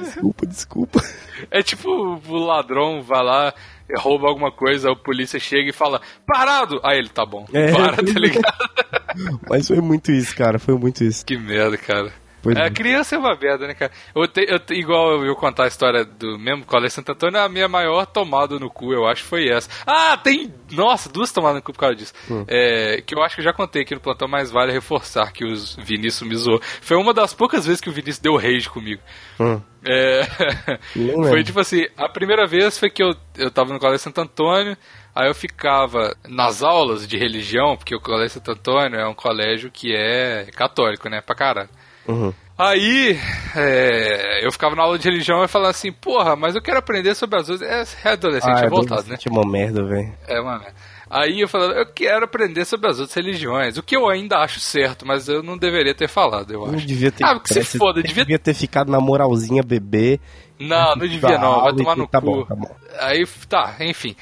Desculpa, 0.00 0.46
desculpa. 0.46 1.02
É 1.50 1.62
tipo 1.62 1.88
o 1.90 2.38
ladrão 2.38 3.02
vai 3.02 3.22
lá, 3.22 3.54
rouba 3.98 4.28
alguma 4.28 4.50
coisa, 4.52 4.90
a 4.92 4.96
polícia 4.96 5.38
chega 5.40 5.70
e 5.70 5.72
fala, 5.72 6.00
parado! 6.26 6.80
Aí 6.84 6.98
ele, 6.98 7.08
tá 7.08 7.24
bom, 7.26 7.46
É. 7.52 7.72
para, 7.72 7.96
tá 7.96 8.02
ligado? 8.18 9.40
Mas 9.48 9.68
foi 9.68 9.80
muito 9.80 10.10
isso, 10.12 10.34
cara. 10.34 10.58
Foi 10.58 10.74
muito 10.76 11.04
isso. 11.04 11.24
que 11.26 11.36
merda, 11.36 11.76
cara. 11.76 12.12
Pois 12.42 12.56
É, 12.56 12.68
criança 12.70 13.14
é 13.14 13.18
uma 13.18 13.36
merda, 13.36 13.66
né, 13.68 13.74
cara? 13.74 13.92
Eu 14.14 14.26
te, 14.26 14.44
eu 14.48 14.58
te- 14.58 14.74
igual 14.74 15.24
eu 15.24 15.36
contar 15.36 15.64
a 15.64 15.68
história 15.68 16.04
do 16.04 16.38
mesmo 16.38 16.64
Colégio 16.64 16.96
Santo 16.96 17.12
Antônio, 17.12 17.40
a 17.40 17.48
minha 17.48 17.68
maior 17.68 18.04
tomada 18.04 18.58
no 18.58 18.68
cu, 18.68 18.92
eu 18.92 19.06
acho, 19.06 19.22
foi 19.24 19.48
essa. 19.48 19.68
Ah, 19.86 20.16
tem, 20.16 20.52
nossa, 20.72 21.08
duas 21.08 21.30
tomadas 21.30 21.56
no 21.56 21.62
cu 21.62 21.72
por 21.72 21.78
causa 21.80 21.94
disso. 21.94 22.12
É, 22.48 23.02
que 23.06 23.14
eu 23.14 23.22
acho 23.22 23.36
que 23.36 23.40
eu 23.40 23.44
já 23.44 23.52
contei 23.52 23.82
aqui 23.82 23.94
no 23.94 24.00
plantão, 24.00 24.26
mas 24.26 24.50
vale 24.50 24.72
reforçar 24.72 25.32
que 25.32 25.44
os 25.44 25.76
Vinícius 25.76 26.28
me 26.28 26.34
zoou. 26.36 26.60
Foi 26.80 26.96
uma 26.96 27.14
das 27.14 27.32
poucas 27.32 27.64
vezes 27.64 27.80
que 27.80 27.88
o 27.88 27.92
Vinícius 27.92 28.18
deu 28.18 28.36
rage 28.36 28.68
comigo. 28.68 29.00
Hum. 29.38 29.60
É, 29.84 30.22
foi 31.28 31.44
tipo 31.44 31.60
assim, 31.60 31.86
a 31.96 32.08
primeira 32.08 32.46
vez 32.46 32.78
foi 32.78 32.90
que 32.90 33.02
eu, 33.02 33.14
eu 33.36 33.50
tava 33.50 33.72
no 33.72 33.78
Colégio 33.78 34.00
Santo 34.04 34.20
Antônio, 34.20 34.76
aí 35.14 35.28
eu 35.28 35.34
ficava 35.34 36.16
nas 36.28 36.62
aulas 36.62 37.06
de 37.06 37.16
religião, 37.16 37.76
porque 37.76 37.94
o 37.94 38.00
Colégio 38.00 38.34
Santo 38.34 38.50
Antônio 38.52 38.98
é 38.98 39.06
um 39.06 39.14
colégio 39.14 39.70
que 39.70 39.94
é 39.94 40.46
católico, 40.56 41.08
né, 41.08 41.20
pra 41.20 41.34
caralho. 41.34 41.68
Uhum. 42.06 42.32
Aí, 42.58 43.18
é, 43.56 44.46
eu 44.46 44.52
ficava 44.52 44.76
na 44.76 44.82
aula 44.82 44.98
de 44.98 45.08
religião 45.08 45.42
e 45.42 45.48
falava 45.48 45.70
assim, 45.70 45.90
porra, 45.90 46.36
mas 46.36 46.54
eu 46.54 46.62
quero 46.62 46.78
aprender 46.78 47.14
sobre 47.14 47.38
as 47.38 47.48
outras. 47.48 47.68
É, 48.04 48.08
é 48.08 48.12
adolescente, 48.12 48.62
Ah, 48.62 48.66
é 48.66 48.68
voltado, 48.68 49.08
né? 49.08 49.16
é 49.24 49.30
uma 49.30 49.50
merda, 49.50 49.84
velho. 49.84 50.12
É 50.28 50.40
uma 50.40 50.58
merda. 50.58 50.74
Aí 51.10 51.40
eu 51.40 51.48
falava, 51.48 51.72
eu 51.74 51.86
quero 51.86 52.24
aprender 52.24 52.64
sobre 52.64 52.88
as 52.88 52.98
outras 52.98 53.14
religiões, 53.14 53.76
o 53.76 53.82
que 53.82 53.94
eu 53.96 54.08
ainda 54.08 54.38
acho 54.38 54.60
certo, 54.60 55.06
mas 55.06 55.28
eu 55.28 55.42
não 55.42 55.58
deveria 55.58 55.94
ter 55.94 56.08
falado, 56.08 56.52
eu 56.52 56.66
Não 56.66 56.74
acho. 56.76 56.86
devia 56.86 57.12
ter. 57.12 57.22
Ah, 57.24 57.38
que 57.38 57.52
se 57.52 57.62
foda, 57.78 58.02
devia 58.02 58.24
devia 58.24 58.38
ter 58.38 58.54
ficado 58.54 58.90
na 58.90 58.98
moralzinha 59.00 59.62
bebê. 59.62 60.18
Não, 60.58 60.96
não 60.96 61.06
devia 61.06 61.36
não, 61.38 61.62
vai 61.64 61.72
tomar 61.74 61.96
no 61.96 62.06
tá 62.06 62.18
cu. 62.20 62.26
Bom, 62.26 62.44
tá 62.44 62.54
bom. 62.54 62.74
Aí, 63.00 63.26
tá, 63.48 63.74
enfim. 63.80 64.16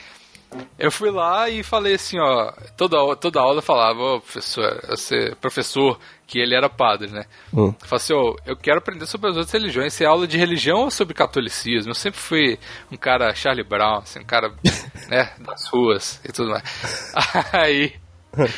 Eu 0.76 0.90
fui 0.90 1.12
lá 1.12 1.48
e 1.48 1.62
falei 1.62 1.94
assim, 1.94 2.18
ó, 2.18 2.50
toda, 2.76 3.14
toda 3.14 3.40
aula 3.40 3.58
eu 3.58 3.62
falava, 3.62 4.00
ô 4.00 4.20
professor, 4.20 4.80
você, 4.88 5.32
professor, 5.40 5.96
que 6.30 6.38
ele 6.38 6.54
era 6.54 6.68
padre, 6.68 7.10
né? 7.10 7.24
Hum. 7.52 7.74
Eu 7.82 7.86
falei 7.88 7.96
assim, 7.96 8.12
ô, 8.14 8.36
eu 8.46 8.56
quero 8.56 8.78
aprender 8.78 9.04
sobre 9.06 9.30
as 9.30 9.36
outras 9.36 9.52
religiões, 9.52 9.92
se 9.92 10.04
é 10.04 10.06
aula 10.06 10.28
de 10.28 10.38
religião 10.38 10.78
ou 10.82 10.90
sobre 10.90 11.12
catolicismo. 11.12 11.90
Eu 11.90 11.94
sempre 11.96 12.20
fui 12.20 12.56
um 12.90 12.96
cara 12.96 13.34
Charlie 13.34 13.64
Brown, 13.66 13.98
assim, 13.98 14.20
um 14.20 14.24
cara, 14.24 14.54
né, 15.10 15.32
das 15.40 15.66
ruas 15.68 16.20
e 16.24 16.30
tudo 16.30 16.50
mais. 16.50 17.12
Aí, 17.52 17.94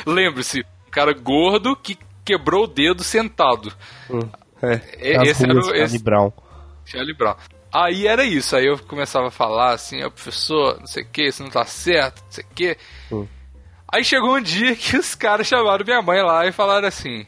lembre-se, 0.06 0.60
um 0.60 0.90
cara 0.90 1.14
gordo 1.14 1.74
que 1.74 1.98
quebrou 2.24 2.64
o 2.64 2.68
dedo 2.68 3.02
sentado. 3.02 3.72
Hum. 4.10 4.20
É, 4.60 5.16
as 5.16 5.28
esse 5.28 5.44
era 5.44 5.58
o- 5.58 5.62
Charlie 5.62 5.82
esse- 5.82 5.98
Brown. 6.04 6.30
Charlie 6.84 7.16
Brown. 7.16 7.36
Aí 7.72 8.06
era 8.06 8.22
isso, 8.22 8.54
aí 8.54 8.66
eu 8.66 8.78
começava 8.80 9.28
a 9.28 9.30
falar 9.30 9.72
assim, 9.72 10.04
ó, 10.04 10.10
professor, 10.10 10.78
não 10.78 10.86
sei 10.86 11.04
o 11.04 11.08
que, 11.08 11.22
isso 11.26 11.42
não 11.42 11.48
tá 11.50 11.64
certo, 11.64 12.22
não 12.22 12.30
sei 12.30 12.44
o 12.44 12.54
que. 12.54 12.76
Hum. 13.10 13.26
Aí 13.90 14.04
chegou 14.04 14.36
um 14.36 14.42
dia 14.42 14.76
que 14.76 14.96
os 14.98 15.14
caras 15.14 15.46
chamaram 15.46 15.82
minha 15.84 16.02
mãe 16.02 16.22
lá 16.22 16.46
e 16.46 16.52
falaram 16.52 16.86
assim: 16.88 17.26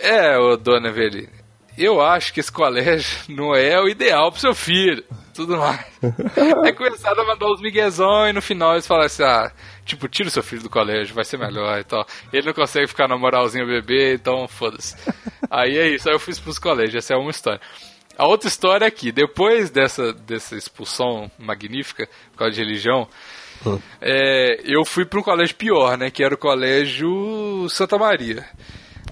É, 0.00 0.38
ô 0.38 0.56
dona 0.56 0.88
Eveline, 0.88 1.28
eu 1.76 2.00
acho 2.00 2.32
que 2.32 2.40
esse 2.40 2.50
colégio 2.50 3.18
não 3.28 3.54
é 3.54 3.80
o 3.80 3.88
ideal 3.88 4.30
pro 4.30 4.40
seu 4.40 4.54
filho. 4.54 5.04
Tudo 5.34 5.56
mais. 5.56 5.80
Aí 6.64 6.72
começaram 6.72 7.22
a 7.22 7.26
mandar 7.26 7.50
os 7.50 7.60
miguezão 7.60 8.28
e 8.28 8.32
no 8.32 8.42
final 8.42 8.72
eles 8.72 8.86
falaram 8.86 9.06
assim: 9.06 9.22
Ah, 9.22 9.50
tipo, 9.84 10.08
tira 10.08 10.28
o 10.28 10.30
seu 10.30 10.42
filho 10.42 10.62
do 10.62 10.70
colégio, 10.70 11.14
vai 11.14 11.24
ser 11.24 11.38
melhor 11.38 11.78
e 11.78 11.84
tal. 11.84 12.06
Ele 12.32 12.46
não 12.46 12.52
consegue 12.52 12.86
ficar 12.86 13.08
na 13.08 13.16
moralzinha 13.16 13.64
bebê, 13.64 14.14
então 14.14 14.46
foda-se. 14.48 14.96
Aí 15.50 15.78
é 15.78 15.88
isso, 15.88 16.08
aí 16.08 16.14
eu 16.14 16.18
fui 16.18 16.32
expulso 16.32 16.60
do 16.60 16.62
colégio, 16.62 16.98
essa 16.98 17.14
é 17.14 17.16
uma 17.16 17.30
história. 17.30 17.60
A 18.18 18.26
outra 18.26 18.48
história 18.48 18.84
é 18.84 18.90
que, 18.90 19.10
depois 19.10 19.70
dessa, 19.70 20.12
dessa 20.12 20.54
expulsão 20.54 21.30
magnífica, 21.38 22.06
por 22.32 22.38
causa 22.38 22.54
de 22.54 22.60
religião, 22.60 23.08
é, 24.00 24.60
eu 24.64 24.84
fui 24.84 25.06
para 25.06 25.20
um 25.20 25.22
colégio 25.22 25.56
pior, 25.56 25.96
né? 25.96 26.10
Que 26.10 26.22
era 26.22 26.34
o 26.34 26.38
colégio 26.38 27.66
Santa 27.70 27.96
Maria. 27.96 28.44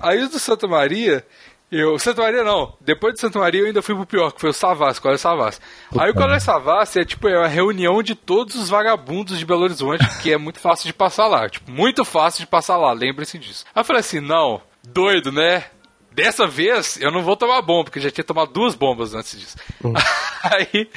Aí 0.01 0.23
o 0.23 0.29
do 0.29 0.39
Santa 0.39 0.67
Maria, 0.67 1.25
eu. 1.71 1.99
Santa 1.99 2.23
Maria 2.23 2.43
não. 2.43 2.75
Depois 2.81 3.15
do 3.15 3.21
Santa 3.21 3.39
Maria 3.39 3.61
eu 3.61 3.67
ainda 3.67 3.83
fui 3.83 3.95
pro 3.95 4.07
pior, 4.07 4.33
que 4.33 4.41
foi 4.41 4.51
o 4.51 4.55
Savas, 4.55 4.99
o 4.99 5.03
colégio 5.03 5.23
Savas. 5.23 5.61
Aí 5.99 6.11
o 6.11 6.15
colégio 6.15 6.41
Savas 6.41 6.97
é 6.97 7.05
tipo 7.05 7.29
é 7.29 7.39
uma 7.39 7.49
reunião 7.49 8.03
de 8.03 8.15
todos 8.15 8.55
os 8.55 8.69
vagabundos 8.69 9.39
de 9.39 9.45
Belo 9.45 9.63
Horizonte, 9.63 10.05
que 10.23 10.33
é 10.33 10.39
muito 10.39 10.61
fácil 10.61 10.87
de 10.87 10.93
passar 10.93 11.27
lá. 11.27 11.49
Tipo, 11.49 11.71
muito 11.71 12.05
fácil 12.05 12.41
de 12.41 12.47
passar 12.47 12.77
lá, 12.79 12.93
lembre-se 12.93 13.39
disso. 13.39 13.65
Aí 13.75 13.81
eu 13.81 13.85
falei 13.85 14.01
assim, 14.01 14.21
não, 14.21 14.63
doido, 14.83 15.31
né? 15.31 15.65
Dessa 16.11 16.47
vez 16.47 16.99
eu 17.01 17.13
não 17.13 17.23
vou 17.23 17.37
tomar 17.37 17.63
bomba, 17.63 17.85
porque 17.85 18.01
já 18.01 18.11
tinha 18.11 18.25
tomado 18.25 18.53
duas 18.53 18.75
bombas 18.75 19.15
antes 19.15 19.39
disso. 19.39 19.57
Aí, 20.43 20.91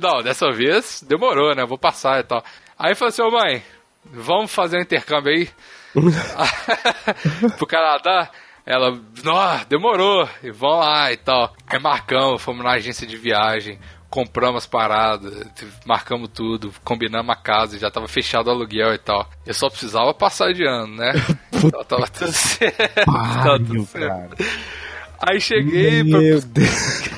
não, 0.00 0.22
dessa 0.22 0.52
vez 0.52 1.02
demorou, 1.06 1.54
né? 1.54 1.64
Vou 1.64 1.78
passar 1.78 2.20
e 2.20 2.22
tal. 2.22 2.44
Aí 2.78 2.92
eu 2.92 2.96
falei 2.96 3.10
assim, 3.10 3.22
ô 3.22 3.30
mãe, 3.30 3.62
vamos 4.04 4.52
fazer 4.52 4.78
um 4.78 4.82
intercâmbio 4.82 5.32
aí 5.32 5.48
pro 7.56 7.66
Canadá. 7.66 8.30
Ela, 8.68 9.00
nó, 9.24 9.64
demorou, 9.66 10.28
e 10.42 10.50
vamos 10.50 10.80
lá 10.80 11.10
e 11.10 11.16
tal. 11.16 11.54
Aí 11.66 11.80
marcamos, 11.80 12.42
fomos 12.42 12.62
na 12.62 12.72
agência 12.72 13.06
de 13.06 13.16
viagem, 13.16 13.78
compramos 14.10 14.64
as 14.64 14.66
paradas, 14.66 15.32
marcamos 15.86 16.28
tudo, 16.28 16.70
combinamos 16.84 17.30
a 17.30 17.34
casa, 17.34 17.78
já 17.78 17.90
tava 17.90 18.06
fechado 18.06 18.48
o 18.48 18.50
aluguel 18.50 18.92
e 18.92 18.98
tal. 18.98 19.26
Eu 19.46 19.54
só 19.54 19.70
precisava 19.70 20.12
passar 20.12 20.52
de 20.52 20.66
ano, 20.66 20.96
né? 20.96 21.12
Então 21.64 21.82
tava 21.82 22.06
tudo 22.06 22.30
certo. 22.30 23.04
tava 23.06 23.58
tudo 23.58 23.86
Pariu, 23.86 23.86
certo. 23.86 24.44
Aí 25.18 25.40
cheguei 25.40 26.04
pra 26.04 26.20
Meu 26.20 26.40
Deus. 26.40 27.10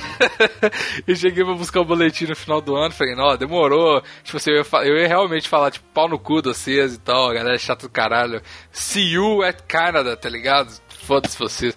eu 1.06 1.16
cheguei 1.16 1.44
pra 1.44 1.54
buscar 1.54 1.80
o 1.80 1.84
boletim 1.84 2.26
no 2.26 2.36
final 2.36 2.60
do 2.60 2.76
ano, 2.76 2.94
falei, 2.94 3.16
não, 3.16 3.36
demorou. 3.36 4.00
Tipo 4.22 4.36
assim, 4.36 4.52
eu 4.52 4.58
ia, 4.58 4.88
eu 4.88 4.96
ia 4.98 5.08
realmente 5.08 5.48
falar, 5.48 5.72
tipo, 5.72 5.84
pau 5.92 6.08
no 6.08 6.18
cu 6.18 6.40
de 6.40 6.48
vocês 6.48 6.94
e 6.94 7.00
tal, 7.00 7.28
a 7.28 7.34
galera 7.34 7.56
é 7.56 7.58
chata 7.58 7.88
do 7.88 7.92
caralho. 7.92 8.40
See 8.70 9.14
you 9.14 9.42
at 9.42 9.62
Canada, 9.66 10.16
tá 10.16 10.28
ligado? 10.28 10.72
Foda-se 11.10 11.36
vocês. 11.36 11.76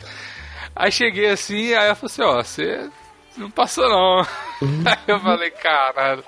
Aí 0.76 0.92
cheguei 0.92 1.28
assim, 1.28 1.74
aí 1.74 1.88
ela 1.88 1.96
falou 1.96 2.06
assim, 2.06 2.22
ó, 2.22 2.44
você 2.44 2.90
não 3.36 3.50
passou 3.50 3.90
não. 3.90 4.20
aí 4.22 4.98
eu 5.08 5.20
falei, 5.20 5.50
caralho. 5.50 6.24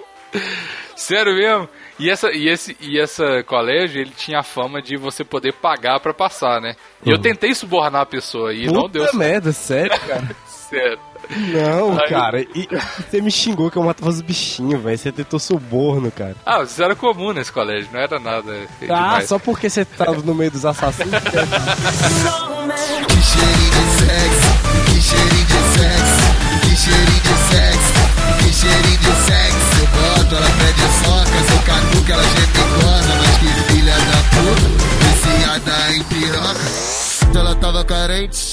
Sério 0.95 1.35
mesmo? 1.35 1.69
E, 1.99 2.09
essa, 2.09 2.31
e, 2.31 2.49
esse, 2.49 2.75
e 2.81 2.99
essa 2.99 3.43
colégio, 3.43 4.01
ele 4.01 4.09
tinha 4.09 4.39
a 4.39 4.43
fama 4.43 4.81
de 4.81 4.97
você 4.97 5.23
poder 5.23 5.53
pagar 5.53 5.99
pra 5.99 6.15
passar, 6.15 6.59
né? 6.59 6.75
E 7.05 7.11
eu 7.11 7.19
tentei 7.19 7.53
subornar 7.53 8.01
a 8.01 8.07
pessoa 8.07 8.51
e 8.51 8.65
não 8.65 8.89
deu 8.89 9.05
Puta 9.05 9.17
merda, 9.17 9.51
sério, 9.51 9.99
cara. 9.99 10.35
certo. 10.47 11.14
Não, 11.29 11.99
Aí- 11.99 12.09
cara. 12.09 12.41
E 12.41 12.67
você 13.09 13.21
me 13.21 13.31
xingou 13.31 13.69
que 13.71 13.77
eu 13.77 13.83
matava 13.83 14.09
os 14.09 14.21
bichinhos, 14.21 14.81
velho. 14.81 14.97
Você 14.97 15.11
tentou 15.11 15.39
suborno, 15.39 16.11
cara. 16.11 16.35
Ah, 16.45 16.61
isso 16.63 16.81
era 16.83 16.95
comum 16.95 17.31
nesse 17.33 17.51
colégio, 17.51 17.89
não 17.91 17.99
era 17.99 18.19
nada 18.19 18.51
Ah, 18.53 18.67
demais. 18.79 19.27
só 19.29 19.37
porque 19.39 19.69
você 19.69 19.83
tava 19.85 20.15
no 20.21 20.33
meio 20.35 20.51
dos 20.51 20.65
assassinos. 20.65 21.11
Mad. 21.11 21.21
Que 23.07 23.21
cheirinho 23.21 23.71
de 23.71 23.85
sexo, 23.99 24.51
que 24.85 25.01
cheirinho 25.01 25.45
de 25.45 25.59
sexo, 25.77 26.25
que 26.61 26.75
cheirinho 26.75 27.21
de 27.21 27.35
sexo, 27.49 27.93
que 28.39 28.49
cheirinho 28.53 28.97
de 28.97 29.13
sexo. 29.25 29.65
Eu 29.79 29.87
boto, 29.87 30.35
ela 30.35 30.49
pede 30.57 30.85
soca, 31.03 31.37
seu 31.47 31.59
canuca, 31.65 32.13
ela 32.13 32.23
mas 33.19 33.37
que 33.39 33.49
filha 33.73 33.95
da 33.95 34.19
puta, 34.31 34.67
viciada 35.01 35.93
em 35.93 36.03
piroca. 36.03 36.65
Ela 37.39 37.55
tava 37.55 37.83
carente, 37.83 38.51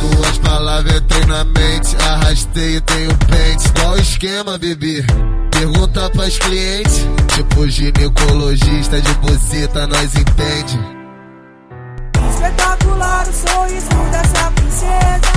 duas 0.00 0.38
palavras 0.38 0.96
entrei 0.96 1.24
na 1.26 1.44
mente, 1.44 1.96
arrastei 2.02 2.76
e 2.76 2.80
tenho 2.80 3.16
pente. 3.18 3.72
Qual 3.72 3.96
esquema, 3.98 4.58
bebê? 4.58 5.04
Pergunta 5.50 6.10
pras 6.10 6.38
clientes, 6.38 7.06
tipo 7.34 7.68
ginecologista 7.68 9.00
de 9.00 9.14
buceta, 9.14 9.86
nós 9.86 10.14
entende. 10.14 10.78
Espetacular 12.30 13.26
o 13.28 13.32
sorriso 13.32 13.88
dessa 14.10 14.50
princesa 14.50 15.35